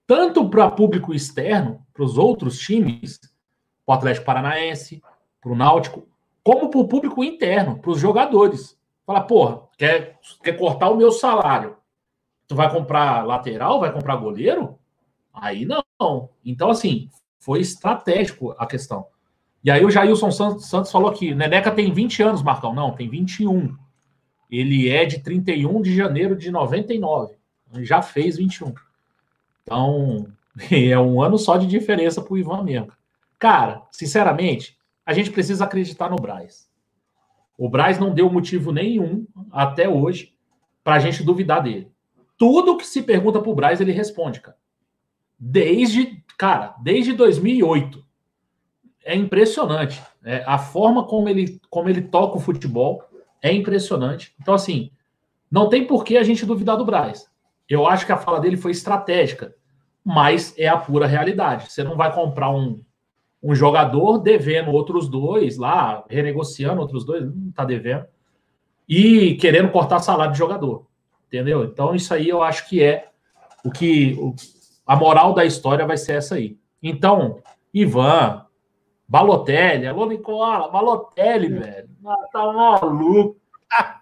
Tanto 0.05 0.47
para 0.51 0.69
público 0.69 1.15
externo, 1.15 1.83
para 1.91 2.03
os 2.03 2.15
outros 2.15 2.59
times, 2.59 3.19
para 3.83 3.95
o 3.95 3.97
Atlético 3.97 4.27
Paranaense, 4.27 5.01
para 5.41 5.51
o 5.51 5.55
Náutico, 5.55 6.07
como 6.43 6.69
para 6.69 6.79
o 6.79 6.87
público 6.87 7.23
interno, 7.23 7.79
para 7.79 7.89
os 7.89 7.99
jogadores. 7.99 8.77
Fala, 9.03 9.21
porra, 9.21 9.63
quer, 9.79 10.19
quer 10.43 10.53
cortar 10.53 10.91
o 10.91 10.95
meu 10.95 11.11
salário? 11.11 11.75
Tu 12.47 12.55
vai 12.55 12.71
comprar 12.71 13.25
lateral, 13.25 13.79
vai 13.79 13.91
comprar 13.91 14.17
goleiro? 14.17 14.77
Aí 15.33 15.65
não. 15.65 16.29
Então, 16.45 16.69
assim, 16.69 17.09
foi 17.39 17.61
estratégico 17.61 18.53
a 18.59 18.67
questão. 18.67 19.07
E 19.67 19.69
aí 19.69 19.83
o 19.83 19.91
Jailson 19.91 20.31
Santos 20.31 20.89
falou 20.89 21.11
que 21.11 21.35
Neneca 21.35 21.69
tem 21.69 21.91
20 21.91 22.23
anos, 22.23 22.41
Marcão. 22.41 22.73
Não, 22.73 22.95
tem 22.95 23.09
21. 23.09 23.75
Ele 24.49 24.87
é 24.87 25.03
de 25.03 25.19
31 25.19 25.81
de 25.81 25.93
janeiro 25.93 26.37
de 26.37 26.49
99. 26.49 27.35
Já 27.79 28.01
fez 28.01 28.37
21. 28.37 28.73
Então, 29.61 30.25
é 30.71 30.97
um 30.97 31.21
ano 31.21 31.37
só 31.37 31.57
de 31.57 31.67
diferença 31.67 32.21
para 32.21 32.33
o 32.33 32.37
Ivan 32.37 32.63
mesmo. 32.63 32.93
Cara, 33.37 33.81
sinceramente, 33.91 34.77
a 35.05 35.11
gente 35.11 35.31
precisa 35.31 35.65
acreditar 35.65 36.09
no 36.09 36.15
Braz. 36.15 36.69
O 37.57 37.67
Braz 37.67 37.99
não 37.99 38.13
deu 38.13 38.31
motivo 38.31 38.71
nenhum 38.71 39.27
até 39.51 39.89
hoje 39.89 40.33
para 40.81 40.95
a 40.95 40.99
gente 40.99 41.25
duvidar 41.25 41.61
dele. 41.61 41.91
Tudo 42.37 42.77
que 42.77 42.87
se 42.87 43.03
pergunta 43.03 43.41
para 43.41 43.51
o 43.51 43.55
Braz, 43.55 43.81
ele 43.81 43.91
responde, 43.91 44.39
cara. 44.39 44.55
Desde, 45.37 46.23
cara, 46.37 46.73
desde 46.81 47.11
2008 47.11 48.06
é 49.07 49.15
impressionante. 49.15 50.03
É, 50.23 50.43
a 50.45 50.57
forma 50.57 51.07
como 51.07 51.29
ele, 51.29 51.61
como 51.69 51.87
ele 51.87 52.01
toca 52.01 52.37
o 52.37 52.41
futebol 52.41 53.01
é 53.41 53.51
impressionante. 53.53 54.35
Então, 54.39 54.53
assim, 54.53 54.91
não 55.49 55.69
tem 55.69 55.87
por 55.87 56.03
que 56.03 56.17
a 56.17 56.23
gente 56.23 56.45
duvidar 56.45 56.75
do 56.75 56.83
Braz. 56.83 57.31
Eu 57.69 57.87
acho 57.87 58.05
que 58.05 58.11
a 58.11 58.17
fala 58.17 58.41
dele 58.41 58.57
foi 58.57 58.71
estratégica, 58.71 59.55
mas 60.03 60.53
é 60.57 60.67
a 60.67 60.77
pura 60.77 61.07
realidade. 61.07 61.71
Você 61.71 61.85
não 61.85 61.95
vai 61.95 62.13
comprar 62.13 62.49
um, 62.49 62.81
um 63.41 63.55
jogador 63.55 64.17
devendo 64.17 64.71
outros 64.71 65.07
dois 65.07 65.57
lá, 65.57 66.03
renegociando 66.09 66.81
outros 66.81 67.05
dois, 67.05 67.23
não 67.23 67.51
tá 67.51 67.63
devendo, 67.63 68.05
e 68.89 69.35
querendo 69.35 69.71
cortar 69.71 69.99
salário 69.99 70.33
de 70.33 70.37
jogador. 70.37 70.85
Entendeu? 71.27 71.63
Então, 71.63 71.95
isso 71.95 72.13
aí 72.13 72.27
eu 72.27 72.43
acho 72.43 72.67
que 72.67 72.83
é 72.83 73.09
o 73.63 73.71
que. 73.71 74.17
O, 74.19 74.35
a 74.85 74.95
moral 74.97 75.33
da 75.33 75.45
história 75.45 75.85
vai 75.85 75.97
ser 75.97 76.13
essa 76.13 76.35
aí. 76.35 76.57
Então, 76.81 77.41
Ivan, 77.73 78.46
Balotelli, 79.07 79.87
alô 79.87 80.05
Nicola, 80.05 80.67
Balotelli, 80.67 81.47
velho. 81.47 81.89
Tá 82.31 82.51
maluco. 82.51 83.37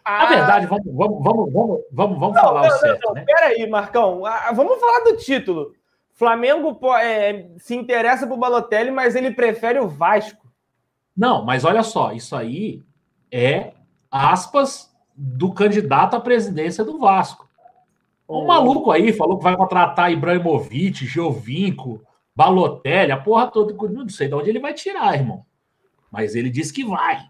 Na 0.05 0.25
verdade, 0.29 0.65
vamos, 0.67 0.85
vamos, 0.93 1.23
vamos, 1.23 1.53
vamos, 1.53 1.79
vamos, 1.91 2.19
vamos 2.19 2.35
não, 2.35 2.41
falar 2.41 2.67
não, 2.67 2.75
o 2.75 2.79
certo. 2.79 3.07
Não, 3.07 3.13
né? 3.13 3.23
Peraí, 3.25 3.69
Marcão. 3.69 4.25
Ah, 4.25 4.51
vamos 4.53 4.79
falar 4.79 5.03
do 5.03 5.17
título. 5.17 5.73
Flamengo 6.13 6.79
é, 6.97 7.49
se 7.57 7.75
interessa 7.75 8.25
por 8.25 8.37
Balotelli, 8.37 8.89
mas 8.89 9.15
ele 9.15 9.31
prefere 9.31 9.79
o 9.79 9.87
Vasco. 9.87 10.45
Não, 11.15 11.43
mas 11.45 11.65
olha 11.65 11.83
só, 11.83 12.11
isso 12.11 12.35
aí 12.35 12.81
é 13.31 13.73
aspas 14.09 14.93
do 15.15 15.53
candidato 15.53 16.15
à 16.15 16.19
presidência 16.19 16.83
do 16.83 16.99
Vasco. 16.99 17.47
Um 18.27 18.37
oh. 18.37 18.47
maluco 18.47 18.91
aí 18.91 19.13
falou 19.13 19.37
que 19.37 19.43
vai 19.43 19.55
contratar 19.55 20.11
Ibrahimovic, 20.11 21.05
Giovinco, 21.05 22.01
Balotelli, 22.35 23.11
a 23.11 23.17
porra 23.17 23.47
toda. 23.47 23.73
Não 23.89 24.09
sei 24.09 24.27
de 24.27 24.35
onde 24.35 24.49
ele 24.49 24.59
vai 24.59 24.73
tirar, 24.73 25.15
irmão. 25.15 25.45
Mas 26.11 26.35
ele 26.35 26.49
disse 26.49 26.73
que 26.73 26.83
vai. 26.83 27.29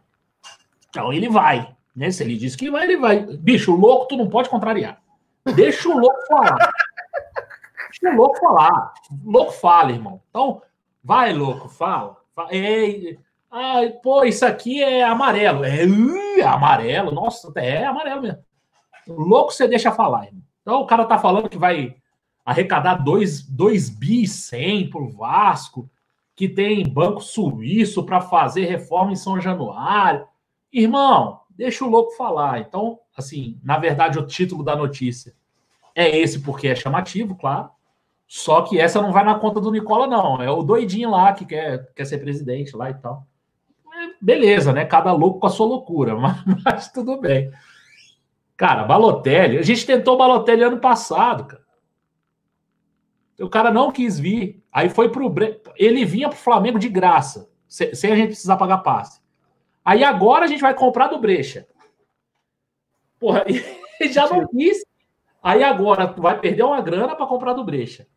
Então 0.89 1.13
ele 1.13 1.29
vai. 1.29 1.75
Né? 1.95 2.09
Se 2.09 2.23
ele 2.23 2.35
disse 2.37 2.57
que 2.57 2.71
vai, 2.71 2.83
ele 2.83 2.97
vai. 2.97 3.19
Bicho, 3.37 3.75
louco 3.75 4.07
tu 4.07 4.17
não 4.17 4.29
pode 4.29 4.49
contrariar. 4.49 5.01
Deixa 5.55 5.87
o 5.87 5.97
louco 5.97 6.25
falar. 6.27 6.57
Deixa 7.89 8.13
o 8.13 8.17
louco 8.17 8.39
falar. 8.39 8.93
O 9.23 9.31
louco 9.31 9.51
fala, 9.51 9.91
irmão. 9.91 10.21
Então, 10.29 10.61
vai, 11.03 11.31
louco, 11.33 11.69
fala. 11.69 12.17
Ei, 12.49 13.19
ai, 13.51 13.91
pô, 14.03 14.23
isso 14.23 14.45
aqui 14.45 14.83
é 14.83 15.03
amarelo. 15.03 15.63
É, 15.63 15.85
uh, 15.85 16.47
amarelo. 16.47 17.11
Nossa, 17.11 17.51
é 17.57 17.85
amarelo 17.85 18.21
mesmo. 18.23 18.43
O 19.07 19.21
louco 19.21 19.51
você 19.51 19.67
deixa 19.67 19.91
falar, 19.91 20.25
irmão. 20.25 20.41
Então 20.61 20.81
o 20.81 20.87
cara 20.87 21.05
tá 21.05 21.19
falando 21.19 21.47
que 21.47 21.59
vai 21.59 21.95
arrecadar 22.45 23.03
2 23.03 23.41
bi 23.89 24.27
100 24.27 24.89
para 24.91 25.01
o 25.01 25.09
Vasco, 25.09 25.89
que 26.35 26.47
tem 26.47 26.87
banco 26.87 27.21
suíço 27.21 28.03
para 28.03 28.21
fazer 28.21 28.65
reforma 28.65 29.11
em 29.11 29.15
São 29.15 29.41
Januário. 29.41 30.27
Irmão, 30.71 31.41
deixa 31.49 31.83
o 31.83 31.89
louco 31.89 32.11
falar. 32.15 32.59
Então, 32.59 32.99
assim, 33.17 33.59
na 33.63 33.79
verdade, 33.79 34.19
o 34.19 34.27
título 34.27 34.63
da 34.63 34.75
notícia 34.75 35.33
é 35.95 36.17
esse 36.17 36.41
porque 36.41 36.67
é 36.67 36.75
chamativo, 36.75 37.35
claro. 37.35 37.69
Só 38.27 38.61
que 38.61 38.79
essa 38.79 39.01
não 39.01 39.11
vai 39.11 39.23
na 39.23 39.39
conta 39.39 39.61
do 39.61 39.71
Nicola, 39.71 40.07
não. 40.07 40.41
É 40.41 40.51
o 40.51 40.61
doidinho 40.61 41.09
lá 41.09 41.33
que 41.33 41.45
quer, 41.45 41.91
quer 41.95 42.05
ser 42.05 42.19
presidente 42.19 42.75
lá 42.75 42.89
e 42.89 42.93
tal. 42.95 43.25
É, 43.93 44.09
beleza, 44.21 44.73
né? 44.73 44.83
Cada 44.85 45.13
louco 45.13 45.39
com 45.39 45.47
a 45.47 45.49
sua 45.49 45.65
loucura, 45.65 46.15
mas, 46.19 46.43
mas 46.63 46.91
tudo 46.91 47.19
bem. 47.19 47.51
Cara, 48.57 48.83
Balotelli, 48.83 49.57
a 49.57 49.61
gente 49.61 49.85
tentou 49.85 50.17
Balotelli 50.17 50.63
ano 50.63 50.79
passado, 50.79 51.45
cara. 51.45 51.64
O 53.39 53.49
cara 53.49 53.71
não 53.71 53.91
quis 53.91 54.19
vir. 54.19 54.63
Aí 54.71 54.89
foi 54.89 55.09
pro. 55.09 55.33
Ele 55.75 56.05
vinha 56.05 56.29
pro 56.29 56.37
Flamengo 56.37 56.79
de 56.79 56.89
graça, 56.89 57.49
sem 57.67 58.11
a 58.11 58.15
gente 58.15 58.27
precisar 58.27 58.57
pagar 58.57 58.79
passe. 58.79 59.19
Aí 59.83 60.03
agora 60.03 60.45
a 60.45 60.47
gente 60.47 60.61
vai 60.61 60.73
comprar 60.73 61.07
do 61.07 61.19
Brecha. 61.19 61.67
Porra, 63.19 63.45
ele 63.99 64.13
já 64.13 64.27
não 64.27 64.47
quis. 64.47 64.83
Aí 65.43 65.63
agora 65.63 66.07
tu 66.07 66.21
vai 66.21 66.39
perder 66.39 66.63
uma 66.63 66.81
grana 66.81 67.15
para 67.15 67.27
comprar 67.27 67.53
do 67.53 67.63
Brecha. 67.63 68.07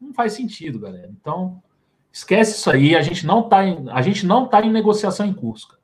Não 0.00 0.14
faz 0.14 0.32
sentido, 0.32 0.78
galera. 0.78 1.10
Então, 1.20 1.62
esquece 2.10 2.52
isso 2.52 2.70
aí. 2.70 2.96
A 2.96 3.02
gente 3.02 3.26
não 3.26 3.48
tá 3.48 3.64
em, 3.64 3.90
a 3.90 4.00
gente 4.00 4.24
não 4.24 4.48
tá 4.48 4.62
em 4.62 4.72
negociação 4.72 5.26
em 5.26 5.34
curso. 5.34 5.68
Cara. 5.68 5.80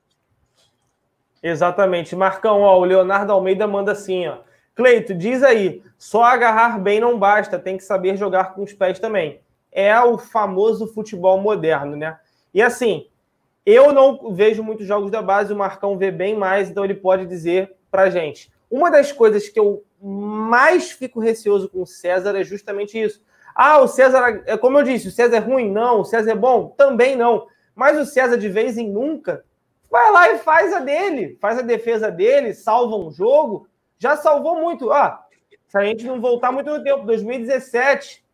Exatamente. 1.42 2.16
Marcão, 2.16 2.62
ó, 2.62 2.78
o 2.80 2.84
Leonardo 2.84 3.32
Almeida 3.32 3.66
manda 3.66 3.92
assim, 3.92 4.26
ó. 4.26 4.38
Cleito, 4.76 5.14
diz 5.14 5.42
aí, 5.42 5.82
só 5.98 6.22
agarrar 6.22 6.78
bem 6.78 7.00
não 7.00 7.18
basta, 7.18 7.58
tem 7.58 7.78
que 7.78 7.82
saber 7.82 8.16
jogar 8.16 8.54
com 8.54 8.62
os 8.62 8.74
pés 8.74 8.98
também. 8.98 9.40
É 9.72 9.98
o 9.98 10.18
famoso 10.18 10.86
futebol 10.86 11.40
moderno, 11.40 11.96
né? 11.96 12.18
E 12.52 12.60
assim, 12.60 13.06
eu 13.64 13.90
não 13.90 14.34
vejo 14.34 14.62
muitos 14.62 14.86
jogos 14.86 15.10
da 15.10 15.22
base, 15.22 15.50
o 15.50 15.56
Marcão 15.56 15.96
vê 15.96 16.10
bem 16.10 16.36
mais, 16.36 16.68
então 16.68 16.84
ele 16.84 16.94
pode 16.94 17.24
dizer 17.24 17.74
pra 17.90 18.10
gente. 18.10 18.52
Uma 18.70 18.90
das 18.90 19.10
coisas 19.10 19.48
que 19.48 19.58
eu 19.58 19.82
mais 20.00 20.92
fico 20.92 21.20
receoso 21.20 21.70
com 21.70 21.80
o 21.80 21.86
César 21.86 22.38
é 22.38 22.44
justamente 22.44 23.00
isso. 23.00 23.24
Ah, 23.54 23.78
o 23.78 23.88
César, 23.88 24.42
é 24.44 24.58
como 24.58 24.78
eu 24.78 24.82
disse, 24.82 25.08
o 25.08 25.10
César 25.10 25.36
é 25.36 25.40
ruim? 25.40 25.72
Não. 25.72 26.00
O 26.00 26.04
César 26.04 26.32
é 26.32 26.34
bom? 26.34 26.74
Também 26.76 27.16
não. 27.16 27.46
Mas 27.74 27.98
o 27.98 28.04
César, 28.04 28.36
de 28.36 28.50
vez 28.50 28.76
em 28.76 28.90
nunca, 28.90 29.42
vai 29.90 30.12
lá 30.12 30.30
e 30.30 30.38
faz 30.38 30.74
a 30.74 30.80
dele, 30.80 31.38
faz 31.40 31.58
a 31.58 31.62
defesa 31.62 32.10
dele, 32.10 32.52
salva 32.52 32.96
um 32.96 33.10
jogo 33.10 33.66
já 33.98 34.16
salvou 34.16 34.60
muito. 34.60 34.92
Ah, 34.92 35.26
se 35.66 35.76
a 35.78 35.84
gente 35.84 36.04
não 36.04 36.20
voltar 36.20 36.52
muito 36.52 36.70
no 36.70 36.82
tempo, 36.82 37.04
2017, 37.04 38.24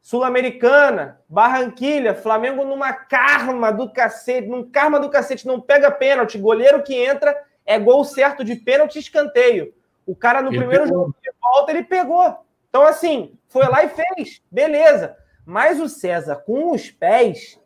Sul-Americana, 0.00 1.20
Barranquilha, 1.28 2.14
Flamengo 2.14 2.64
numa 2.64 2.92
karma 2.92 3.72
do 3.72 3.92
cacete, 3.92 4.48
num 4.48 4.68
karma 4.68 4.98
do 4.98 5.08
cacete, 5.08 5.46
não 5.46 5.60
pega 5.60 5.90
pênalti, 5.90 6.38
goleiro 6.38 6.82
que 6.82 6.94
entra 6.94 7.36
é 7.64 7.78
gol 7.78 8.04
certo 8.04 8.42
de 8.42 8.56
pênalti 8.56 8.98
escanteio. 8.98 9.72
O 10.04 10.16
cara 10.16 10.42
no 10.42 10.48
ele 10.48 10.58
primeiro 10.58 10.84
pegou. 10.84 10.98
jogo 10.98 11.16
de 11.22 11.32
volta 11.40 11.70
ele 11.70 11.84
pegou. 11.84 12.36
Então 12.68 12.82
assim, 12.82 13.38
foi 13.48 13.66
lá 13.68 13.84
e 13.84 13.88
fez, 13.88 14.42
beleza. 14.50 15.16
Mas 15.46 15.80
o 15.80 15.88
César 15.88 16.36
com 16.44 16.72
os 16.72 16.90
pés, 16.90 17.60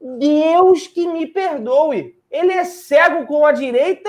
Deus 0.00 0.86
que 0.86 1.06
me 1.06 1.26
perdoe. 1.26 2.18
Ele 2.30 2.52
é 2.52 2.64
cego 2.64 3.26
com 3.26 3.44
a 3.44 3.52
direita 3.52 4.08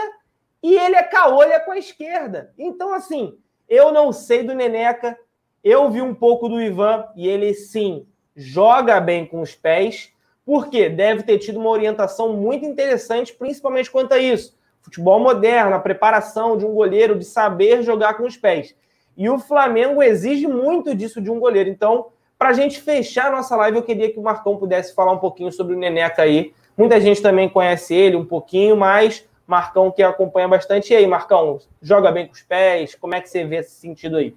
e 0.64 0.76
ele 0.76 0.96
é 0.96 1.04
caolha 1.04 1.60
com 1.60 1.72
a 1.72 1.78
esquerda. 1.78 2.54
Então 2.58 2.94
assim, 2.94 3.38
eu 3.68 3.92
não 3.92 4.14
sei 4.14 4.42
do 4.42 4.56
Neneca, 4.56 5.18
eu 5.64 5.92
vi 5.92 6.02
um 6.02 6.16
pouco 6.16 6.50
do 6.50 6.62
Ivan 6.62 7.06
e 7.16 7.28
ele 7.28 7.54
sim 7.54 8.08
joga 8.36 9.00
bem 9.00 9.26
com 9.26 9.42
os 9.42 9.54
pés, 9.54 10.12
porque 10.46 10.90
deve 10.90 11.24
ter 11.24 11.38
tido 11.38 11.60
uma 11.60 11.70
orientação 11.70 12.34
muito 12.34 12.66
interessante, 12.66 13.34
principalmente 13.34 13.92
quanto 13.92 14.14
a 14.14 14.18
isso. 14.18 14.58
Futebol 14.82 15.20
moderno, 15.20 15.76
a 15.76 15.80
preparação 15.80 16.58
de 16.58 16.66
um 16.66 16.74
goleiro, 16.74 17.18
de 17.18 17.24
saber 17.24 17.84
jogar 17.84 18.16
com 18.16 18.24
os 18.24 18.36
pés. 18.36 18.76
E 19.16 19.30
o 19.30 19.40
Flamengo 19.40 20.02
exige 20.02 20.48
muito 20.48 20.94
disso 20.94 21.22
de 21.22 21.32
um 21.32 21.40
goleiro. 21.40 21.70
Então, 21.70 22.08
para 22.38 22.50
a 22.50 22.54
gente 22.54 22.82
fechar 22.82 23.28
a 23.28 23.32
nossa 23.32 23.56
live, 23.56 23.78
eu 23.78 23.84
queria 23.84 24.12
que 24.12 24.20
o 24.20 24.24
Marcão 24.24 24.58
pudesse 24.58 24.94
falar 24.94 25.14
um 25.14 25.20
pouquinho 25.20 25.52
sobre 25.52 25.76
o 25.76 25.80
Neneca 25.80 26.24
aí. 26.24 26.54
Muita 26.76 27.00
gente 27.00 27.22
também 27.22 27.48
conhece 27.48 27.94
ele 27.94 28.18
um 28.18 28.26
pouquinho, 28.26 28.76
mas 28.76 29.26
Marcão 29.46 29.92
que 29.92 30.02
acompanha 30.02 30.48
bastante. 30.48 30.94
E 30.94 30.96
aí, 30.96 31.08
Marcão, 31.08 31.60
joga 31.82 32.12
bem 32.12 32.28
com 32.28 32.34
os 32.34 32.42
pés? 32.42 32.96
Como 32.96 33.14
é 33.16 33.22
que 33.22 33.30
você 33.30 33.46
vê 33.46 33.58
esse 33.58 33.76
sentido 33.76 34.18
aí? 34.18 34.36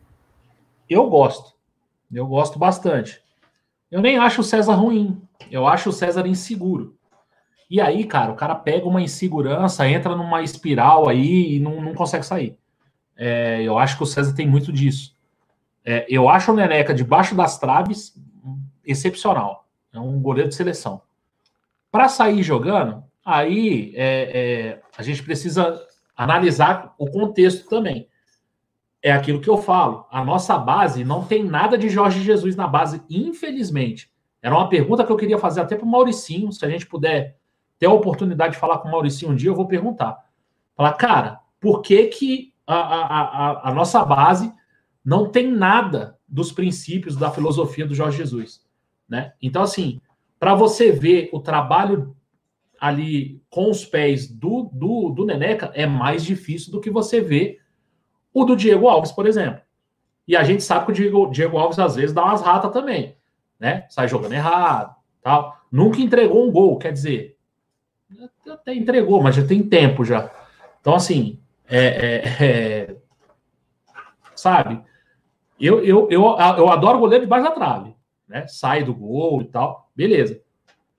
Eu 0.88 1.08
gosto. 1.08 1.54
Eu 2.12 2.26
gosto 2.26 2.58
bastante. 2.58 3.22
Eu 3.90 4.00
nem 4.00 4.18
acho 4.18 4.40
o 4.40 4.44
César 4.44 4.74
ruim. 4.74 5.20
Eu 5.50 5.66
acho 5.66 5.90
o 5.90 5.92
César 5.92 6.26
inseguro. 6.26 6.96
E 7.68 7.80
aí, 7.80 8.04
cara, 8.04 8.32
o 8.32 8.36
cara 8.36 8.54
pega 8.54 8.86
uma 8.86 9.02
insegurança, 9.02 9.88
entra 9.88 10.14
numa 10.14 10.42
espiral 10.42 11.08
aí 11.08 11.56
e 11.56 11.60
não, 11.60 11.80
não 11.80 11.94
consegue 11.94 12.24
sair. 12.24 12.56
É, 13.16 13.62
eu 13.62 13.76
acho 13.78 13.96
que 13.96 14.02
o 14.02 14.06
César 14.06 14.34
tem 14.34 14.46
muito 14.46 14.72
disso. 14.72 15.16
É, 15.84 16.06
eu 16.08 16.28
acho 16.28 16.52
o 16.52 16.54
Neneca 16.54 16.94
debaixo 16.94 17.34
das 17.34 17.58
traves 17.58 18.14
excepcional. 18.84 19.66
É 19.92 19.98
um 19.98 20.20
goleiro 20.20 20.48
de 20.48 20.54
seleção. 20.54 21.02
Para 21.90 22.08
sair 22.08 22.42
jogando, 22.42 23.02
aí 23.26 23.92
é, 23.96 24.38
é, 24.40 24.82
a 24.96 25.02
gente 25.02 25.22
precisa 25.22 25.78
analisar 26.16 26.94
o 26.96 27.10
contexto 27.10 27.68
também 27.68 28.08
é 29.06 29.12
aquilo 29.12 29.40
que 29.40 29.48
eu 29.48 29.58
falo. 29.58 30.04
A 30.10 30.24
nossa 30.24 30.58
base 30.58 31.04
não 31.04 31.24
tem 31.24 31.44
nada 31.44 31.78
de 31.78 31.88
Jorge 31.88 32.24
Jesus 32.24 32.56
na 32.56 32.66
base, 32.66 33.00
infelizmente. 33.08 34.10
Era 34.42 34.52
uma 34.52 34.68
pergunta 34.68 35.04
que 35.04 35.12
eu 35.12 35.16
queria 35.16 35.38
fazer 35.38 35.60
até 35.60 35.76
para 35.76 35.84
o 35.84 35.88
Mauricinho. 35.88 36.50
Se 36.50 36.64
a 36.64 36.68
gente 36.68 36.86
puder 36.86 37.36
ter 37.78 37.86
a 37.86 37.92
oportunidade 37.92 38.54
de 38.54 38.58
falar 38.58 38.78
com 38.78 38.88
o 38.88 38.90
Mauricinho 38.90 39.30
um 39.30 39.36
dia, 39.36 39.50
eu 39.50 39.54
vou 39.54 39.68
perguntar. 39.68 40.24
Falar, 40.74 40.92
cara, 40.94 41.40
por 41.60 41.82
que, 41.82 42.06
que 42.06 42.52
a, 42.66 42.74
a, 42.74 43.20
a, 43.20 43.70
a 43.70 43.72
nossa 43.72 44.04
base 44.04 44.52
não 45.04 45.28
tem 45.28 45.52
nada 45.52 46.18
dos 46.26 46.50
princípios 46.50 47.14
da 47.14 47.30
filosofia 47.30 47.86
do 47.86 47.94
Jorge 47.94 48.16
Jesus? 48.16 48.60
Né? 49.08 49.32
Então, 49.40 49.62
assim, 49.62 50.00
para 50.36 50.52
você 50.56 50.90
ver 50.90 51.30
o 51.32 51.38
trabalho 51.38 52.15
ali 52.80 53.42
com 53.48 53.70
os 53.70 53.84
pés 53.84 54.28
do, 54.28 54.70
do, 54.72 55.10
do 55.10 55.24
Neneca, 55.24 55.70
é 55.74 55.86
mais 55.86 56.24
difícil 56.24 56.72
do 56.72 56.80
que 56.80 56.90
você 56.90 57.20
ver 57.20 57.60
o 58.32 58.44
do 58.44 58.56
Diego 58.56 58.88
Alves, 58.88 59.12
por 59.12 59.26
exemplo. 59.26 59.60
E 60.28 60.36
a 60.36 60.42
gente 60.42 60.62
sabe 60.62 60.86
que 60.86 60.92
o 60.92 60.94
Diego, 60.94 61.30
Diego 61.30 61.56
Alves 61.56 61.78
às 61.78 61.96
vezes 61.96 62.12
dá 62.12 62.24
umas 62.24 62.42
ratas 62.42 62.72
também, 62.72 63.16
né? 63.58 63.86
Sai 63.88 64.08
jogando 64.08 64.32
errado, 64.32 64.94
tal. 65.22 65.56
Nunca 65.70 66.00
entregou 66.00 66.46
um 66.46 66.50
gol, 66.50 66.78
quer 66.78 66.92
dizer, 66.92 67.36
até 68.50 68.74
entregou, 68.74 69.22
mas 69.22 69.34
já 69.34 69.46
tem 69.46 69.62
tempo 69.62 70.04
já. 70.04 70.30
Então 70.80 70.94
assim, 70.94 71.40
é, 71.68 71.86
é, 71.86 72.44
é, 72.44 72.96
sabe? 74.34 74.82
Eu, 75.58 75.82
eu, 75.82 76.08
eu, 76.10 76.22
eu 76.22 76.68
adoro 76.68 76.98
goleiro 76.98 77.24
debaixo 77.24 77.48
da 77.48 77.54
trave, 77.54 77.96
né? 78.28 78.46
Sai 78.48 78.84
do 78.84 78.94
gol 78.94 79.40
e 79.40 79.46
tal, 79.46 79.90
beleza. 79.96 80.42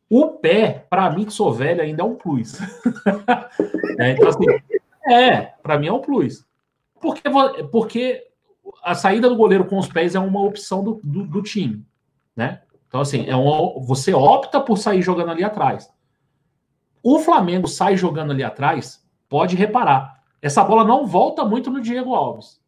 O 0.09 0.27
pé, 0.27 0.85
para 0.89 1.09
mim 1.11 1.25
que 1.25 1.33
sou 1.33 1.51
velho, 1.51 1.81
ainda 1.81 2.01
é 2.01 2.05
um 2.05 2.15
plus. 2.15 2.59
é, 3.99 4.11
então 4.11 4.29
assim, 4.29 4.45
é, 5.09 5.41
para 5.61 5.77
mim 5.77 5.87
é 5.87 5.93
um 5.93 5.99
plus. 5.99 6.45
Porque, 6.99 7.23
porque 7.71 8.23
a 8.83 8.95
saída 8.95 9.29
do 9.29 9.35
goleiro 9.35 9.65
com 9.65 9.77
os 9.77 9.87
pés 9.87 10.15
é 10.15 10.19
uma 10.19 10.41
opção 10.41 10.83
do, 10.83 10.99
do, 11.03 11.25
do 11.25 11.41
time, 11.41 11.85
né? 12.35 12.61
Então, 12.87 13.01
assim, 13.01 13.25
é 13.27 13.33
você 13.85 14.13
opta 14.13 14.61
por 14.61 14.77
sair 14.77 15.01
jogando 15.01 15.31
ali 15.31 15.43
atrás. 15.43 15.91
O 17.03 17.19
Flamengo 17.19 17.67
sai 17.67 17.97
jogando 17.97 18.31
ali 18.31 18.43
atrás, 18.43 19.05
pode 19.27 19.55
reparar. 19.55 20.23
Essa 20.41 20.63
bola 20.63 20.83
não 20.83 21.05
volta 21.05 21.43
muito 21.43 21.69
no 21.69 21.81
Diego 21.81 22.15
Alves. 22.15 22.61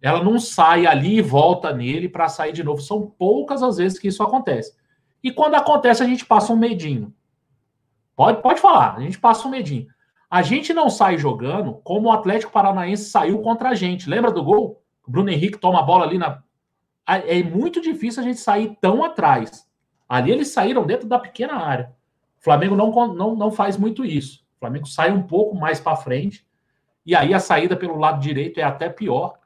Ela 0.00 0.22
não 0.22 0.38
sai 0.38 0.86
ali 0.86 1.18
e 1.18 1.22
volta 1.22 1.72
nele 1.72 2.08
para 2.08 2.28
sair 2.28 2.52
de 2.52 2.62
novo. 2.62 2.80
São 2.80 3.06
poucas 3.06 3.62
as 3.62 3.78
vezes 3.78 3.98
que 3.98 4.08
isso 4.08 4.22
acontece. 4.22 4.76
E 5.22 5.32
quando 5.32 5.54
acontece, 5.54 6.02
a 6.02 6.06
gente 6.06 6.24
passa 6.24 6.52
um 6.52 6.56
medinho. 6.56 7.12
Pode, 8.14 8.40
pode 8.40 8.60
falar, 8.60 8.96
a 8.96 9.00
gente 9.00 9.18
passa 9.18 9.46
um 9.46 9.50
medinho. 9.50 9.86
A 10.28 10.42
gente 10.42 10.74
não 10.74 10.88
sai 10.88 11.18
jogando 11.18 11.74
como 11.84 12.08
o 12.08 12.12
Atlético 12.12 12.52
Paranaense 12.52 13.10
saiu 13.10 13.40
contra 13.40 13.70
a 13.70 13.74
gente. 13.74 14.08
Lembra 14.08 14.32
do 14.32 14.42
gol? 14.42 14.82
O 15.06 15.10
Bruno 15.10 15.30
Henrique 15.30 15.58
toma 15.58 15.80
a 15.80 15.82
bola 15.82 16.04
ali 16.04 16.18
na. 16.18 16.42
É 17.06 17.42
muito 17.42 17.80
difícil 17.80 18.22
a 18.22 18.26
gente 18.26 18.40
sair 18.40 18.76
tão 18.80 19.04
atrás. 19.04 19.68
Ali 20.08 20.32
eles 20.32 20.48
saíram 20.48 20.84
dentro 20.84 21.06
da 21.06 21.18
pequena 21.18 21.54
área. 21.54 21.94
O 22.40 22.42
Flamengo 22.42 22.74
não, 22.74 23.14
não, 23.14 23.36
não 23.36 23.50
faz 23.52 23.76
muito 23.76 24.04
isso. 24.04 24.44
O 24.56 24.60
Flamengo 24.60 24.86
sai 24.86 25.12
um 25.12 25.22
pouco 25.22 25.56
mais 25.56 25.78
para 25.78 25.96
frente. 25.96 26.44
E 27.04 27.14
aí 27.14 27.32
a 27.32 27.38
saída 27.38 27.76
pelo 27.76 27.96
lado 27.96 28.20
direito 28.20 28.58
é 28.58 28.64
até 28.64 28.88
pior, 28.88 29.38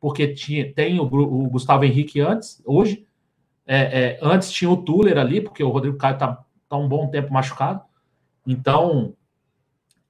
porque 0.00 0.34
tinha, 0.34 0.72
tem 0.72 0.98
o, 0.98 1.04
o 1.04 1.48
Gustavo 1.48 1.84
Henrique 1.84 2.20
antes, 2.20 2.60
hoje. 2.66 3.06
É, 3.70 3.76
é, 4.00 4.18
antes 4.22 4.50
tinha 4.50 4.70
o 4.70 4.78
Tuller 4.78 5.18
ali, 5.18 5.42
porque 5.42 5.62
o 5.62 5.68
Rodrigo 5.68 5.98
Caio 5.98 6.14
está 6.14 6.42
tá 6.66 6.76
um 6.78 6.88
bom 6.88 7.06
tempo 7.08 7.30
machucado. 7.30 7.82
Então, 8.46 9.12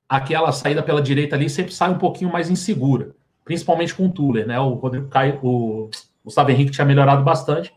aquela 0.09 0.53
saída 0.53 0.81
pela 0.81 1.03
direita 1.03 1.35
ali 1.35 1.51
sempre 1.51 1.75
sai 1.75 1.91
um 1.91 1.99
pouquinho 1.99 2.31
mais 2.31 2.49
insegura, 2.49 3.17
principalmente 3.45 3.93
com 3.93 4.07
o 4.07 4.13
Tuller, 4.13 4.47
né? 4.47 4.61
O 4.61 4.75
Rodrigo 4.75 5.09
Caio, 5.09 5.41
o 5.43 5.91
Gustavo 6.25 6.53
Henrique 6.53 6.71
tinha 6.71 6.85
melhorado 6.85 7.25
bastante, 7.25 7.75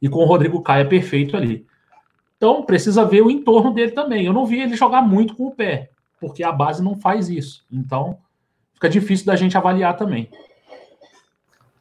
e 0.00 0.08
com 0.08 0.20
o 0.20 0.24
Rodrigo 0.24 0.62
Caio 0.62 0.82
é 0.82 0.88
perfeito 0.88 1.36
ali. 1.36 1.66
Então 2.36 2.62
precisa 2.62 3.04
ver 3.04 3.22
o 3.22 3.30
entorno 3.30 3.74
dele 3.74 3.90
também. 3.90 4.26
Eu 4.26 4.32
não 4.32 4.46
vi 4.46 4.60
ele 4.60 4.76
jogar 4.76 5.02
muito 5.02 5.34
com 5.34 5.46
o 5.46 5.54
pé, 5.54 5.90
porque 6.20 6.44
a 6.44 6.52
base 6.52 6.80
não 6.80 6.94
faz 6.94 7.28
isso. 7.28 7.64
Então 7.72 8.18
fica 8.74 8.88
difícil 8.88 9.26
da 9.26 9.34
gente 9.34 9.56
avaliar 9.56 9.96
também. 9.96 10.30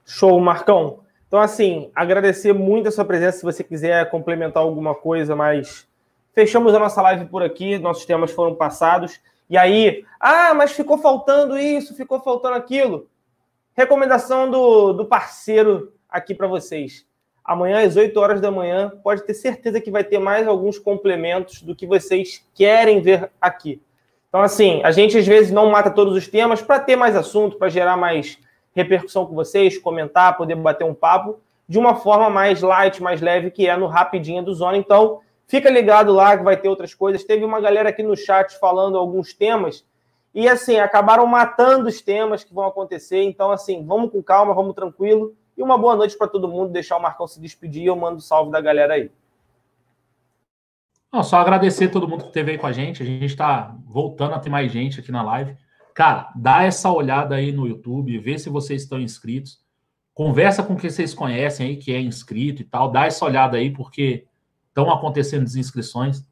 Show, 0.06 0.40
Marcão. 0.40 1.03
Então, 1.34 1.42
assim, 1.42 1.90
agradecer 1.96 2.54
muito 2.54 2.90
a 2.90 2.92
sua 2.92 3.04
presença. 3.04 3.40
Se 3.40 3.44
você 3.44 3.64
quiser 3.64 4.08
complementar 4.12 4.62
alguma 4.62 4.94
coisa, 4.94 5.36
mas 5.36 5.88
fechamos 6.32 6.76
a 6.76 6.80
nossa 6.80 7.02
live 7.02 7.26
por 7.26 7.42
aqui. 7.42 7.80
Nossos 7.80 8.06
temas 8.06 8.30
foram 8.30 8.54
passados. 8.54 9.20
E 9.50 9.58
aí, 9.58 10.06
ah, 10.20 10.54
mas 10.54 10.74
ficou 10.74 10.96
faltando 11.00 11.58
isso, 11.58 11.96
ficou 11.96 12.20
faltando 12.20 12.54
aquilo. 12.54 13.08
Recomendação 13.76 14.52
do, 14.52 14.94
do 14.94 15.06
parceiro 15.06 15.92
aqui 16.08 16.36
para 16.36 16.46
vocês. 16.46 17.04
Amanhã, 17.44 17.84
às 17.84 17.96
8 17.96 18.16
horas 18.20 18.40
da 18.40 18.52
manhã, 18.52 18.92
pode 19.04 19.24
ter 19.24 19.34
certeza 19.34 19.82
que 19.82 19.90
vai 19.90 20.04
ter 20.04 20.20
mais 20.20 20.48
alguns 20.48 20.78
complementos 20.78 21.64
do 21.64 21.76
que 21.76 21.88
vocês 21.88 22.46
querem 22.54 23.02
ver 23.02 23.32
aqui. 23.42 23.82
Então, 24.30 24.40
assim, 24.40 24.84
a 24.84 24.92
gente 24.92 25.18
às 25.18 25.26
vezes 25.26 25.52
não 25.52 25.72
mata 25.72 25.90
todos 25.90 26.16
os 26.16 26.28
temas 26.28 26.62
para 26.62 26.80
ter 26.80 26.96
mais 26.96 27.16
assunto, 27.16 27.58
para 27.58 27.70
gerar 27.70 27.98
mais 27.98 28.38
repercussão 28.76 29.26
com 29.26 29.36
vocês, 29.36 29.78
comentar, 29.78 30.38
poder 30.38 30.56
bater 30.56 30.84
um 30.84 30.94
papo 30.94 31.40
de 31.68 31.78
uma 31.80 31.96
forma 31.96 32.30
mais 32.30 32.62
light, 32.62 33.02
mais 33.02 33.22
leve, 33.22 33.52
que 33.52 33.68
é 33.68 33.78
no 33.78 33.88
Rapidinha 33.88 34.44
do 34.44 34.54
Zona. 34.54 34.78
Então, 34.78 35.22
Fica 35.54 35.70
ligado 35.70 36.12
lá 36.12 36.38
que 36.38 36.44
vai 36.44 36.58
ter 36.58 36.70
outras 36.70 36.94
coisas. 36.94 37.24
Teve 37.24 37.44
uma 37.44 37.60
galera 37.60 37.90
aqui 37.90 38.02
no 38.02 38.16
chat 38.16 38.58
falando 38.58 38.98
alguns 38.98 39.34
temas 39.34 39.86
e 40.34 40.48
assim, 40.48 40.78
acabaram 40.78 41.28
matando 41.28 41.88
os 41.88 42.02
temas 42.02 42.44
que 42.44 42.54
vão 42.54 42.66
acontecer. 42.66 43.22
Então, 43.24 43.52
assim, 43.52 43.86
vamos 43.86 44.12
com 44.12 44.24
calma, 44.24 44.54
vamos 44.54 44.74
tranquilo. 44.74 45.36
E 45.56 45.62
uma 45.62 45.78
boa 45.78 45.96
noite 45.96 46.18
para 46.18 46.28
todo 46.28 46.48
mundo. 46.48 46.72
Deixar 46.72 46.98
o 46.98 47.02
Marcão 47.02 47.28
se 47.28 47.40
despedir. 47.40 47.86
Eu 47.86 47.96
mando 47.96 48.18
um 48.18 48.22
salve 48.22 48.52
da 48.52 48.60
galera 48.60 48.96
aí. 48.96 49.12
Não, 51.12 51.24
só 51.24 51.38
agradecer 51.38 51.90
todo 51.90 52.08
mundo 52.08 52.22
que 52.22 52.30
esteve 52.30 52.52
aí 52.52 52.58
com 52.58 52.66
a 52.66 52.72
gente. 52.72 53.04
A 53.04 53.06
gente 53.06 53.26
está 53.26 53.76
voltando 53.86 54.34
a 54.34 54.40
ter 54.40 54.50
mais 54.50 54.72
gente 54.72 55.00
aqui 55.00 55.12
na 55.12 55.22
live. 55.22 55.56
Cara, 55.94 56.32
dá 56.36 56.64
essa 56.64 56.92
olhada 56.92 57.36
aí 57.36 57.52
no 57.52 57.68
YouTube, 57.68 58.18
vê 58.20 58.38
se 58.38 58.50
vocês 58.50 58.84
estão 58.84 59.00
inscritos. 59.00 59.62
Conversa 60.14 60.64
com 60.64 60.76
quem 60.76 60.90
vocês 60.90 61.14
conhecem 61.14 61.68
aí 61.68 61.78
que 61.78 61.92
é 61.94 62.00
inscrito 62.00 62.62
e 62.62 62.66
tal. 62.66 62.92
Dá 62.92 63.06
essa 63.06 63.26
olhada 63.26 63.58
aí, 63.58 63.72
porque 63.72 64.26
Estão 64.74 64.92
acontecendo 64.92 65.44
desinscrições. 65.44 66.26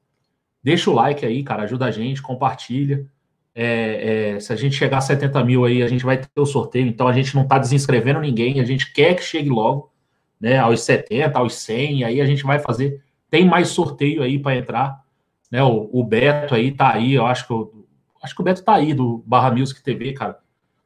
Deixa 0.63 0.89
o 0.89 0.93
like 0.93 1.23
aí, 1.23 1.43
cara, 1.43 1.63
ajuda 1.63 1.85
a 1.85 1.91
gente, 1.91 2.23
compartilha. 2.23 3.05
É, 3.53 4.33
é, 4.33 4.39
se 4.39 4.51
a 4.51 4.55
gente 4.55 4.75
chegar 4.75 4.97
a 4.97 5.01
70 5.01 5.43
mil 5.43 5.63
aí, 5.63 5.83
a 5.83 5.87
gente 5.87 6.03
vai 6.03 6.17
ter 6.17 6.27
o 6.35 6.45
sorteio. 6.45 6.87
Então 6.87 7.07
a 7.07 7.13
gente 7.13 7.35
não 7.35 7.43
está 7.43 7.59
desinscrevendo 7.59 8.19
ninguém, 8.19 8.59
a 8.59 8.65
gente 8.65 8.91
quer 8.91 9.13
que 9.13 9.21
chegue 9.21 9.49
logo. 9.49 9.91
né, 10.39 10.57
aos 10.57 10.81
70, 10.81 11.37
aos 11.37 11.53
100, 11.53 12.03
aí 12.03 12.19
a 12.19 12.25
gente 12.25 12.43
vai 12.43 12.57
fazer. 12.57 12.99
Tem 13.29 13.45
mais 13.45 13.67
sorteio 13.69 14.23
aí 14.23 14.39
para 14.39 14.57
entrar, 14.57 15.03
né? 15.51 15.63
O, 15.63 15.87
o, 15.93 16.03
Beto 16.03 16.55
aí 16.55 16.71
tá 16.71 16.93
aí, 16.93 17.13
eu 17.13 17.27
acho 17.27 17.45
que 17.45 17.53
eu, 17.53 17.80
acho 18.21 18.35
que 18.35 18.41
o 18.41 18.43
Beto 18.43 18.63
tá 18.63 18.75
aí 18.75 18.93
do 18.93 19.23
Barra 19.25 19.51
Music 19.51 19.81
TV, 19.81 20.13
cara. 20.13 20.39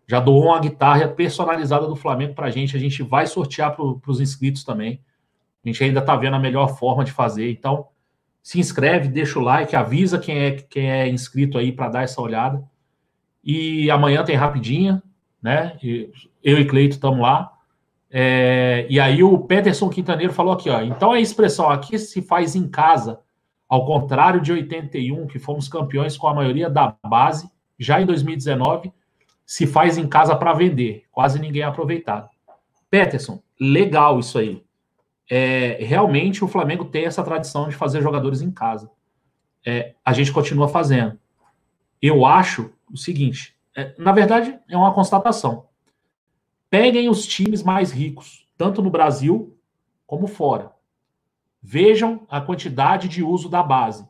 Já 0.07 0.19
doou 0.19 0.45
uma 0.45 0.59
guitarra 0.59 1.07
personalizada 1.07 1.87
do 1.87 1.95
Flamengo 1.95 2.35
pra 2.35 2.51
gente, 2.51 2.75
a 2.75 2.79
gente 2.79 3.01
vai 3.01 3.25
sortear 3.25 3.75
para 3.75 4.11
os 4.11 4.21
inscritos 4.21 4.63
também. 4.63 5.01
A 5.63 5.67
gente 5.67 5.83
ainda 5.83 6.01
tá 6.01 6.15
vendo 6.15 6.35
a 6.35 6.39
melhor 6.39 6.77
forma 6.77 7.03
de 7.03 7.11
fazer, 7.11 7.51
então 7.51 7.87
se 8.41 8.59
inscreve, 8.59 9.07
deixa 9.07 9.39
o 9.39 9.41
like, 9.41 9.75
avisa 9.75 10.19
quem 10.19 10.37
é 10.37 10.51
quem 10.51 10.91
é 10.91 11.09
inscrito 11.09 11.57
aí 11.57 11.71
para 11.71 11.89
dar 11.89 12.03
essa 12.03 12.21
olhada. 12.21 12.63
E 13.43 13.89
amanhã 13.89 14.23
tem 14.23 14.35
rapidinha, 14.35 15.01
né? 15.41 15.75
Eu 16.43 16.59
e 16.59 16.65
Cleito 16.65 16.95
estamos 16.95 17.19
lá. 17.19 17.51
É, 18.11 18.85
e 18.87 18.99
aí 18.99 19.23
o 19.23 19.39
Peterson 19.39 19.89
Quintaneiro 19.89 20.31
falou 20.31 20.53
aqui, 20.53 20.69
ó. 20.69 20.81
Então 20.81 21.11
a 21.11 21.19
expressão 21.19 21.69
aqui 21.69 21.97
se 21.97 22.21
faz 22.21 22.55
em 22.55 22.67
casa, 22.67 23.19
ao 23.67 23.85
contrário 23.85 24.41
de 24.41 24.51
81, 24.51 25.27
que 25.27 25.39
fomos 25.39 25.67
campeões 25.67 26.17
com 26.17 26.27
a 26.27 26.33
maioria 26.33 26.69
da 26.69 26.95
base, 27.05 27.49
já 27.77 27.99
em 27.99 28.05
2019, 28.05 28.91
se 29.45 29.67
faz 29.67 29.97
em 29.97 30.07
casa 30.07 30.35
para 30.35 30.53
vender. 30.53 31.05
Quase 31.11 31.39
ninguém 31.39 31.61
é 31.61 31.65
aproveitado. 31.65 32.29
Peterson, 32.89 33.41
legal 33.59 34.19
isso 34.19 34.37
aí. 34.37 34.63
É, 35.29 35.77
realmente 35.81 36.43
o 36.43 36.47
Flamengo 36.47 36.85
tem 36.85 37.05
essa 37.05 37.23
tradição 37.23 37.67
de 37.67 37.75
fazer 37.75 38.01
jogadores 38.01 38.41
em 38.41 38.51
casa. 38.51 38.89
É, 39.65 39.95
a 40.03 40.13
gente 40.13 40.31
continua 40.31 40.67
fazendo. 40.67 41.19
Eu 42.01 42.25
acho 42.25 42.71
o 42.91 42.97
seguinte: 42.97 43.57
é, 43.75 43.93
na 43.97 44.11
verdade, 44.11 44.57
é 44.69 44.77
uma 44.77 44.93
constatação. 44.93 45.65
Peguem 46.69 47.09
os 47.09 47.25
times 47.25 47.63
mais 47.63 47.91
ricos, 47.91 48.47
tanto 48.57 48.81
no 48.81 48.91
Brasil 48.91 49.57
como 50.05 50.27
fora. 50.27 50.74
Vejam 51.67 52.27
a 52.29 52.39
quantidade 52.39 53.07
de 53.07 53.23
uso 53.23 53.49
da 53.49 53.63
base. 53.63 54.07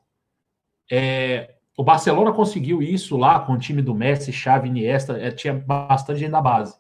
É, 0.91 1.55
o 1.77 1.85
Barcelona 1.85 2.33
conseguiu 2.33 2.83
isso 2.83 3.15
lá 3.15 3.39
com 3.39 3.53
o 3.53 3.57
time 3.57 3.81
do 3.81 3.95
Messi, 3.95 4.33
Xavi, 4.33 4.67
Iniesta, 4.67 5.17
é, 5.17 5.31
tinha 5.31 5.53
bastante 5.53 6.19
gente 6.19 6.31
da 6.31 6.41
base. 6.41 6.75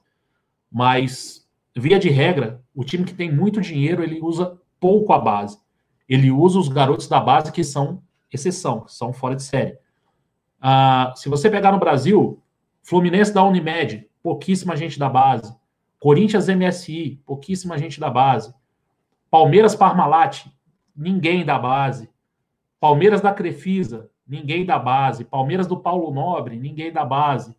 Mas, 0.69 1.47
via 1.73 1.97
de 1.97 2.09
regra, 2.09 2.61
o 2.75 2.83
time 2.83 3.05
que 3.05 3.13
tem 3.13 3.31
muito 3.31 3.61
dinheiro, 3.61 4.03
ele 4.03 4.19
usa 4.21 4.59
pouco 4.77 5.13
a 5.13 5.17
base. 5.17 5.57
Ele 6.09 6.29
usa 6.29 6.59
os 6.59 6.67
garotos 6.67 7.07
da 7.07 7.21
base 7.21 7.53
que 7.53 7.63
são 7.63 8.03
exceção, 8.29 8.85
são 8.85 9.13
fora 9.13 9.33
de 9.33 9.43
série. 9.43 9.77
Ah, 10.59 11.13
se 11.15 11.29
você 11.29 11.49
pegar 11.49 11.71
no 11.71 11.79
Brasil, 11.79 12.43
Fluminense 12.83 13.33
da 13.33 13.41
Unimed, 13.45 14.09
pouquíssima 14.21 14.75
gente 14.75 14.99
da 14.99 15.07
base. 15.07 15.55
Corinthians 16.01 16.49
MSI, 16.49 17.21
pouquíssima 17.25 17.77
gente 17.77 17.97
da 17.97 18.09
base. 18.09 18.53
Palmeiras 19.31 19.73
Parmalat, 19.73 20.47
ninguém 20.95 21.43
da 21.45 21.57
base. 21.59 22.09
Palmeiras 22.79 23.21
da 23.21 23.33
Crefisa, 23.33 24.09
ninguém 24.27 24.65
da 24.65 24.79
base. 24.79 25.25
Palmeiras 25.25 25.67
do 25.67 25.77
Paulo 25.77 26.13
Nobre, 26.13 26.57
ninguém 26.57 26.91
da 26.91 27.03
base. 27.03 27.55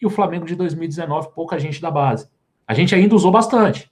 E 0.00 0.06
o 0.06 0.10
Flamengo 0.10 0.46
de 0.46 0.54
2019, 0.54 1.30
pouca 1.34 1.58
gente 1.58 1.80
da 1.80 1.90
base. 1.90 2.28
A 2.66 2.74
gente 2.74 2.94
ainda 2.94 3.14
usou 3.14 3.30
bastante. 3.30 3.90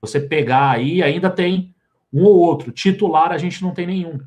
Você 0.00 0.20
pegar 0.20 0.70
aí, 0.70 1.02
ainda 1.02 1.28
tem 1.28 1.74
um 2.12 2.24
ou 2.24 2.38
outro. 2.38 2.72
Titular, 2.72 3.32
a 3.32 3.38
gente 3.38 3.62
não 3.62 3.72
tem 3.72 3.86
nenhum. 3.86 4.20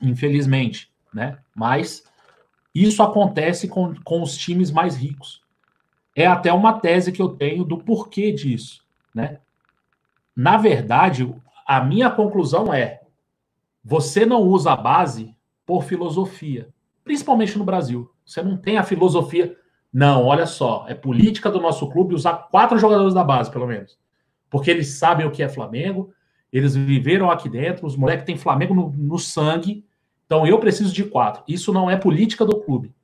Infelizmente, 0.00 0.90
né? 1.12 1.38
Mas 1.54 2.04
isso 2.74 3.02
acontece 3.02 3.68
com, 3.68 3.94
com 4.02 4.22
os 4.22 4.36
times 4.36 4.70
mais 4.70 4.96
ricos. 4.96 5.42
É 6.14 6.26
até 6.26 6.52
uma 6.52 6.78
tese 6.80 7.12
que 7.12 7.22
eu 7.22 7.28
tenho 7.28 7.64
do 7.64 7.78
porquê 7.78 8.32
disso, 8.32 8.84
né? 9.14 9.38
Na 10.34 10.58
verdade, 10.58 11.26
a 11.66 11.82
minha 11.82 12.10
conclusão 12.10 12.72
é: 12.72 13.00
você 13.84 14.24
não 14.24 14.42
usa 14.42 14.72
a 14.72 14.76
base 14.76 15.34
por 15.64 15.82
filosofia, 15.82 16.68
principalmente 17.04 17.58
no 17.58 17.64
Brasil. 17.64 18.10
Você 18.24 18.42
não 18.42 18.56
tem 18.56 18.78
a 18.78 18.82
filosofia. 18.82 19.56
Não, 19.92 20.24
olha 20.24 20.46
só, 20.46 20.84
é 20.88 20.94
política 20.94 21.50
do 21.50 21.60
nosso 21.60 21.88
clube 21.90 22.14
usar 22.14 22.48
quatro 22.50 22.78
jogadores 22.78 23.14
da 23.14 23.24
base, 23.24 23.50
pelo 23.50 23.66
menos. 23.66 23.98
Porque 24.50 24.70
eles 24.70 24.98
sabem 24.98 25.26
o 25.26 25.30
que 25.30 25.42
é 25.42 25.48
Flamengo, 25.48 26.12
eles 26.52 26.76
viveram 26.76 27.30
aqui 27.30 27.48
dentro, 27.48 27.86
os 27.86 27.96
moleques 27.96 28.26
têm 28.26 28.36
Flamengo 28.36 28.74
no, 28.74 28.90
no 28.90 29.18
sangue, 29.18 29.84
então 30.26 30.46
eu 30.46 30.58
preciso 30.58 30.92
de 30.92 31.04
quatro. 31.04 31.42
Isso 31.48 31.72
não 31.72 31.90
é 31.90 31.96
política 31.96 32.44
do 32.44 32.60
clube. 32.60 32.94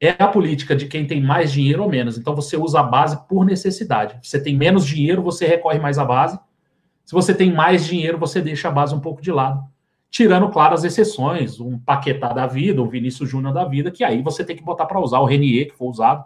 É 0.00 0.16
a 0.18 0.26
política 0.26 0.74
de 0.74 0.86
quem 0.86 1.06
tem 1.06 1.22
mais 1.22 1.52
dinheiro 1.52 1.84
ou 1.84 1.88
menos. 1.88 2.18
Então 2.18 2.34
você 2.34 2.56
usa 2.56 2.80
a 2.80 2.82
base 2.82 3.16
por 3.28 3.44
necessidade. 3.44 4.18
Você 4.22 4.42
tem 4.42 4.56
menos 4.56 4.84
dinheiro, 4.84 5.22
você 5.22 5.46
recorre 5.46 5.78
mais 5.78 5.98
à 5.98 6.04
base. 6.04 6.40
Se 7.04 7.12
você 7.12 7.34
tem 7.34 7.52
mais 7.52 7.84
dinheiro, 7.84 8.18
você 8.18 8.40
deixa 8.40 8.68
a 8.68 8.70
base 8.70 8.94
um 8.94 9.00
pouco 9.00 9.20
de 9.20 9.32
lado. 9.32 9.62
Tirando, 10.10 10.48
claro, 10.50 10.74
as 10.74 10.84
exceções, 10.84 11.58
um 11.58 11.78
Paquetá 11.78 12.32
da 12.32 12.46
vida, 12.46 12.82
um 12.82 12.88
Vinícius 12.88 13.28
Júnior 13.28 13.54
da 13.54 13.64
vida, 13.64 13.90
que 13.90 14.04
aí 14.04 14.22
você 14.22 14.44
tem 14.44 14.54
que 14.54 14.62
botar 14.62 14.86
para 14.86 15.00
usar. 15.00 15.20
O 15.20 15.24
Renier, 15.24 15.68
que 15.68 15.76
foi 15.76 15.88
usado. 15.88 16.24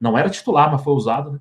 Não 0.00 0.16
era 0.16 0.30
titular, 0.30 0.70
mas 0.70 0.82
foi 0.82 0.92
usado, 0.92 1.32
né? 1.32 1.40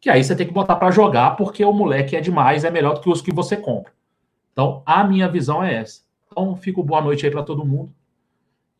Que 0.00 0.10
aí 0.10 0.22
você 0.22 0.34
tem 0.34 0.46
que 0.46 0.52
botar 0.52 0.76
para 0.76 0.90
jogar, 0.90 1.36
porque 1.36 1.64
o 1.64 1.72
moleque 1.72 2.16
é 2.16 2.20
demais, 2.20 2.64
é 2.64 2.70
melhor 2.70 2.94
do 2.94 3.00
que 3.00 3.10
os 3.10 3.20
que 3.20 3.32
você 3.32 3.56
compra. 3.56 3.92
Então, 4.52 4.82
a 4.84 5.02
minha 5.04 5.28
visão 5.28 5.62
é 5.62 5.74
essa. 5.74 6.02
Então, 6.30 6.56
fico 6.56 6.82
boa 6.82 7.00
noite 7.00 7.24
aí 7.24 7.32
para 7.32 7.42
todo 7.42 7.64
mundo. 7.64 7.92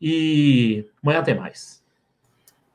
E 0.01 0.85
amanhã 1.03 1.23
tem 1.23 1.35
mais. 1.35 1.83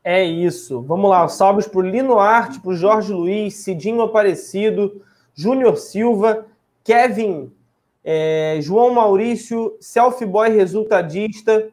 É 0.03 0.23
isso. 0.23 0.81
Vamos 0.81 1.09
lá. 1.09 1.27
Salves 1.27 1.67
para 1.67 1.79
o 1.79 1.81
Lino 1.81 2.17
Arte, 2.17 2.59
para 2.61 2.71
o 2.71 2.75
Jorge 2.75 3.11
Luiz, 3.11 3.55
Cidinho 3.55 4.01
Aparecido, 4.01 5.01
Júnior 5.35 5.75
Silva, 5.75 6.45
Kevin, 6.87 7.53
é, 8.01 8.59
João 8.61 8.93
Maurício, 8.93 9.75
Selfie 9.81 10.25
Boy 10.25 10.47
Resultadista. 10.47 11.67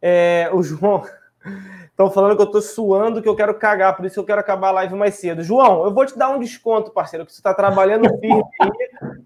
É, 0.00 0.48
o 0.50 0.62
João. 0.62 1.04
Estão 1.90 2.10
falando 2.10 2.36
que 2.36 2.42
eu 2.42 2.46
estou 2.46 2.62
suando, 2.62 3.22
que 3.22 3.28
eu 3.28 3.36
quero 3.36 3.54
cagar, 3.54 3.96
por 3.96 4.04
isso 4.04 4.20
eu 4.20 4.24
quero 4.24 4.40
acabar 4.40 4.68
a 4.68 4.72
live 4.72 4.94
mais 4.94 5.14
cedo. 5.14 5.42
João, 5.42 5.82
eu 5.84 5.94
vou 5.94 6.04
te 6.04 6.16
dar 6.16 6.28
um 6.28 6.38
desconto, 6.38 6.90
parceiro, 6.90 7.24
que 7.24 7.32
você 7.32 7.38
está 7.38 7.54
trabalhando 7.54 8.06
firme 8.18 8.42
aí, 8.60 8.70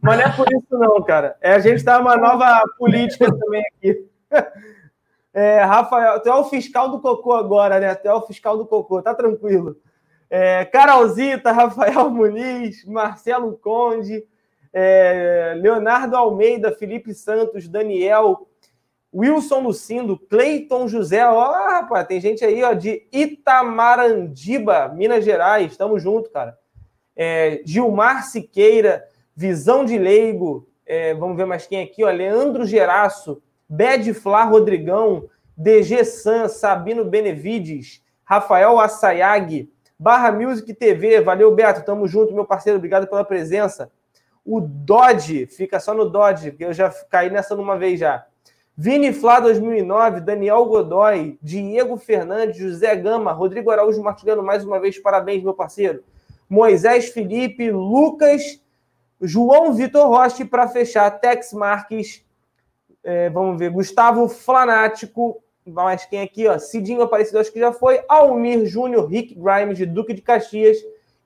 mas 0.01 0.18
não 0.18 0.24
é 0.24 0.37
por 0.37 0.47
isso 0.53 0.78
não, 0.78 1.03
cara. 1.03 1.37
É, 1.41 1.55
a 1.55 1.59
gente 1.59 1.76
está 1.76 1.99
uma 1.99 2.16
nova 2.16 2.62
política 2.78 3.26
também 3.26 3.62
aqui. 3.76 4.07
É, 5.33 5.62
Rafael, 5.62 6.18
tu 6.20 6.28
é 6.28 6.35
o 6.35 6.43
fiscal 6.47 6.89
do 6.91 7.01
cocô 7.01 7.33
agora, 7.33 7.78
né? 7.78 7.95
Tu 7.95 8.09
é 8.09 8.12
o 8.12 8.22
fiscal 8.22 8.59
do 8.59 8.66
cocô, 8.66 9.01
tá 9.01 9.14
tranquilo. 9.14 9.76
É, 10.28 10.64
Carolzita, 10.64 11.53
Rafael 11.53 12.11
Muniz, 12.11 12.85
Marcelo 12.85 13.57
Conde, 13.57 14.24
é, 14.73 15.55
Leonardo 15.57 16.16
Almeida, 16.16 16.73
Felipe 16.73 17.12
Santos, 17.14 17.68
Daniel, 17.68 18.47
Wilson 19.12 19.61
Lucindo, 19.61 20.16
Cleiton 20.16 20.87
José, 20.87 21.27
ó, 21.27 21.53
rapaz, 21.68 22.07
tem 22.07 22.21
gente 22.21 22.45
aí, 22.45 22.62
ó, 22.62 22.73
de 22.73 23.07
Itamarandiba, 23.12 24.89
Minas 24.89 25.25
Gerais, 25.25 25.73
estamos 25.73 26.03
junto, 26.03 26.31
cara. 26.31 26.57
É, 27.16 27.61
Gilmar 27.64 28.25
Siqueira, 28.25 29.05
Visão 29.34 29.84
de 29.84 29.99
Leigo, 29.99 30.68
é, 30.87 31.13
vamos 31.14 31.37
ver 31.37 31.45
mais 31.45 31.67
quem 31.67 31.83
aqui, 31.83 32.05
ó, 32.05 32.11
Leandro 32.11 32.64
Geraço, 32.64 33.42
Bed 33.68 34.14
Flá 34.14 34.45
Rodrigão, 34.45 35.29
DG 35.57 36.05
San, 36.05 36.49
Sabino 36.49 37.05
Benevides, 37.05 38.03
Rafael 38.25 38.79
Assayag, 38.79 39.71
Barra 39.99 40.30
Music 40.33 40.72
TV, 40.72 41.21
valeu 41.21 41.55
Beto, 41.55 41.84
tamo 41.84 42.07
junto, 42.07 42.33
meu 42.33 42.45
parceiro, 42.45 42.79
obrigado 42.79 43.09
pela 43.09 43.25
presença. 43.25 43.91
O 44.51 44.61
Dodge, 44.61 45.47
fica 45.47 45.79
só 45.79 45.95
no 45.95 46.11
Dodge, 46.11 46.51
que 46.51 46.64
eu 46.64 46.72
já 46.72 46.91
caí 47.09 47.31
nessa 47.31 47.55
numa 47.55 47.79
vez 47.79 48.01
já. 48.01 48.27
Vini 48.77 49.13
Flá 49.13 49.39
2009, 49.39 50.22
Daniel 50.22 50.64
Godoy, 50.64 51.39
Diego 51.41 51.97
Fernandes, 51.97 52.57
José 52.57 52.97
Gama, 52.97 53.31
Rodrigo 53.31 53.71
Araújo 53.71 54.03
Martiliano, 54.03 54.43
mais 54.43 54.64
uma 54.64 54.81
vez, 54.81 54.99
parabéns, 54.99 55.41
meu 55.45 55.55
parceiro. 55.55 56.03
Moisés 56.49 57.11
Felipe, 57.11 57.71
Lucas, 57.71 58.61
João 59.21 59.72
Vitor 59.72 60.09
Rocha, 60.09 60.45
para 60.45 60.67
fechar, 60.67 61.09
Tex 61.21 61.53
Marques, 61.53 62.27
é, 63.05 63.31
vamos 63.31 63.57
ver, 63.57 63.71
Gustavo 63.71 64.29
Flanático, 64.29 65.41
mais 65.64 66.05
quem 66.07 66.22
aqui, 66.22 66.49
ó, 66.49 66.59
Cidinho 66.59 67.03
Aparecido, 67.03 67.39
acho 67.39 67.53
que 67.53 67.61
já 67.61 67.72
foi, 67.72 68.03
Almir 68.09 68.67
Júnior, 68.67 69.07
Rick 69.07 69.33
Grimes, 69.33 69.79
de 69.79 69.87
Duque 69.87 70.13
de 70.13 70.22
Caxias, 70.22 70.77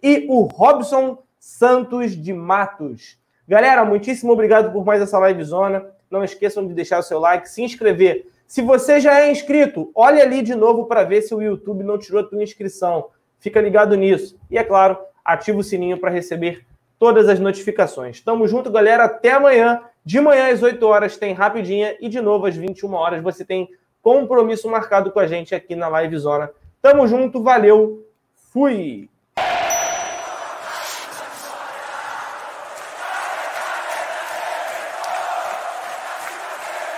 e 0.02 0.26
o 0.28 0.42
Robson 0.42 1.24
Santos 1.44 2.16
de 2.16 2.32
Matos. 2.32 3.18
Galera, 3.46 3.84
muitíssimo 3.84 4.32
obrigado 4.32 4.72
por 4.72 4.82
mais 4.82 5.02
essa 5.02 5.18
live 5.18 5.44
zona. 5.44 5.84
Não 6.10 6.24
esqueçam 6.24 6.66
de 6.66 6.72
deixar 6.72 6.98
o 6.98 7.02
seu 7.02 7.18
like, 7.18 7.50
se 7.50 7.62
inscrever. 7.62 8.26
Se 8.46 8.62
você 8.62 8.98
já 8.98 9.20
é 9.20 9.30
inscrito, 9.30 9.90
olhe 9.94 10.22
ali 10.22 10.40
de 10.40 10.54
novo 10.54 10.86
para 10.86 11.04
ver 11.04 11.20
se 11.20 11.34
o 11.34 11.42
YouTube 11.42 11.84
não 11.84 11.98
tirou 11.98 12.22
a 12.22 12.24
tua 12.24 12.42
inscrição. 12.42 13.08
Fica 13.38 13.60
ligado 13.60 13.94
nisso. 13.94 14.38
E 14.50 14.56
é 14.56 14.64
claro, 14.64 14.96
ativa 15.22 15.58
o 15.58 15.62
sininho 15.62 15.98
para 15.98 16.08
receber 16.08 16.64
todas 16.98 17.28
as 17.28 17.38
notificações. 17.38 18.22
Tamo 18.22 18.48
junto, 18.48 18.70
galera. 18.70 19.04
Até 19.04 19.32
amanhã. 19.32 19.82
De 20.02 20.18
manhã 20.22 20.50
às 20.50 20.62
8 20.62 20.82
horas 20.86 21.18
tem 21.18 21.34
rapidinha 21.34 21.94
e 22.00 22.08
de 22.08 22.22
novo 22.22 22.46
às 22.46 22.56
21 22.56 22.90
horas 22.94 23.22
você 23.22 23.44
tem 23.44 23.68
compromisso 24.00 24.66
marcado 24.70 25.12
com 25.12 25.20
a 25.20 25.26
gente 25.26 25.54
aqui 25.54 25.76
na 25.76 25.88
Live 25.88 26.16
Zona. 26.16 26.50
Tamo 26.80 27.06
junto, 27.06 27.42
valeu. 27.42 28.02
Fui. 28.50 29.10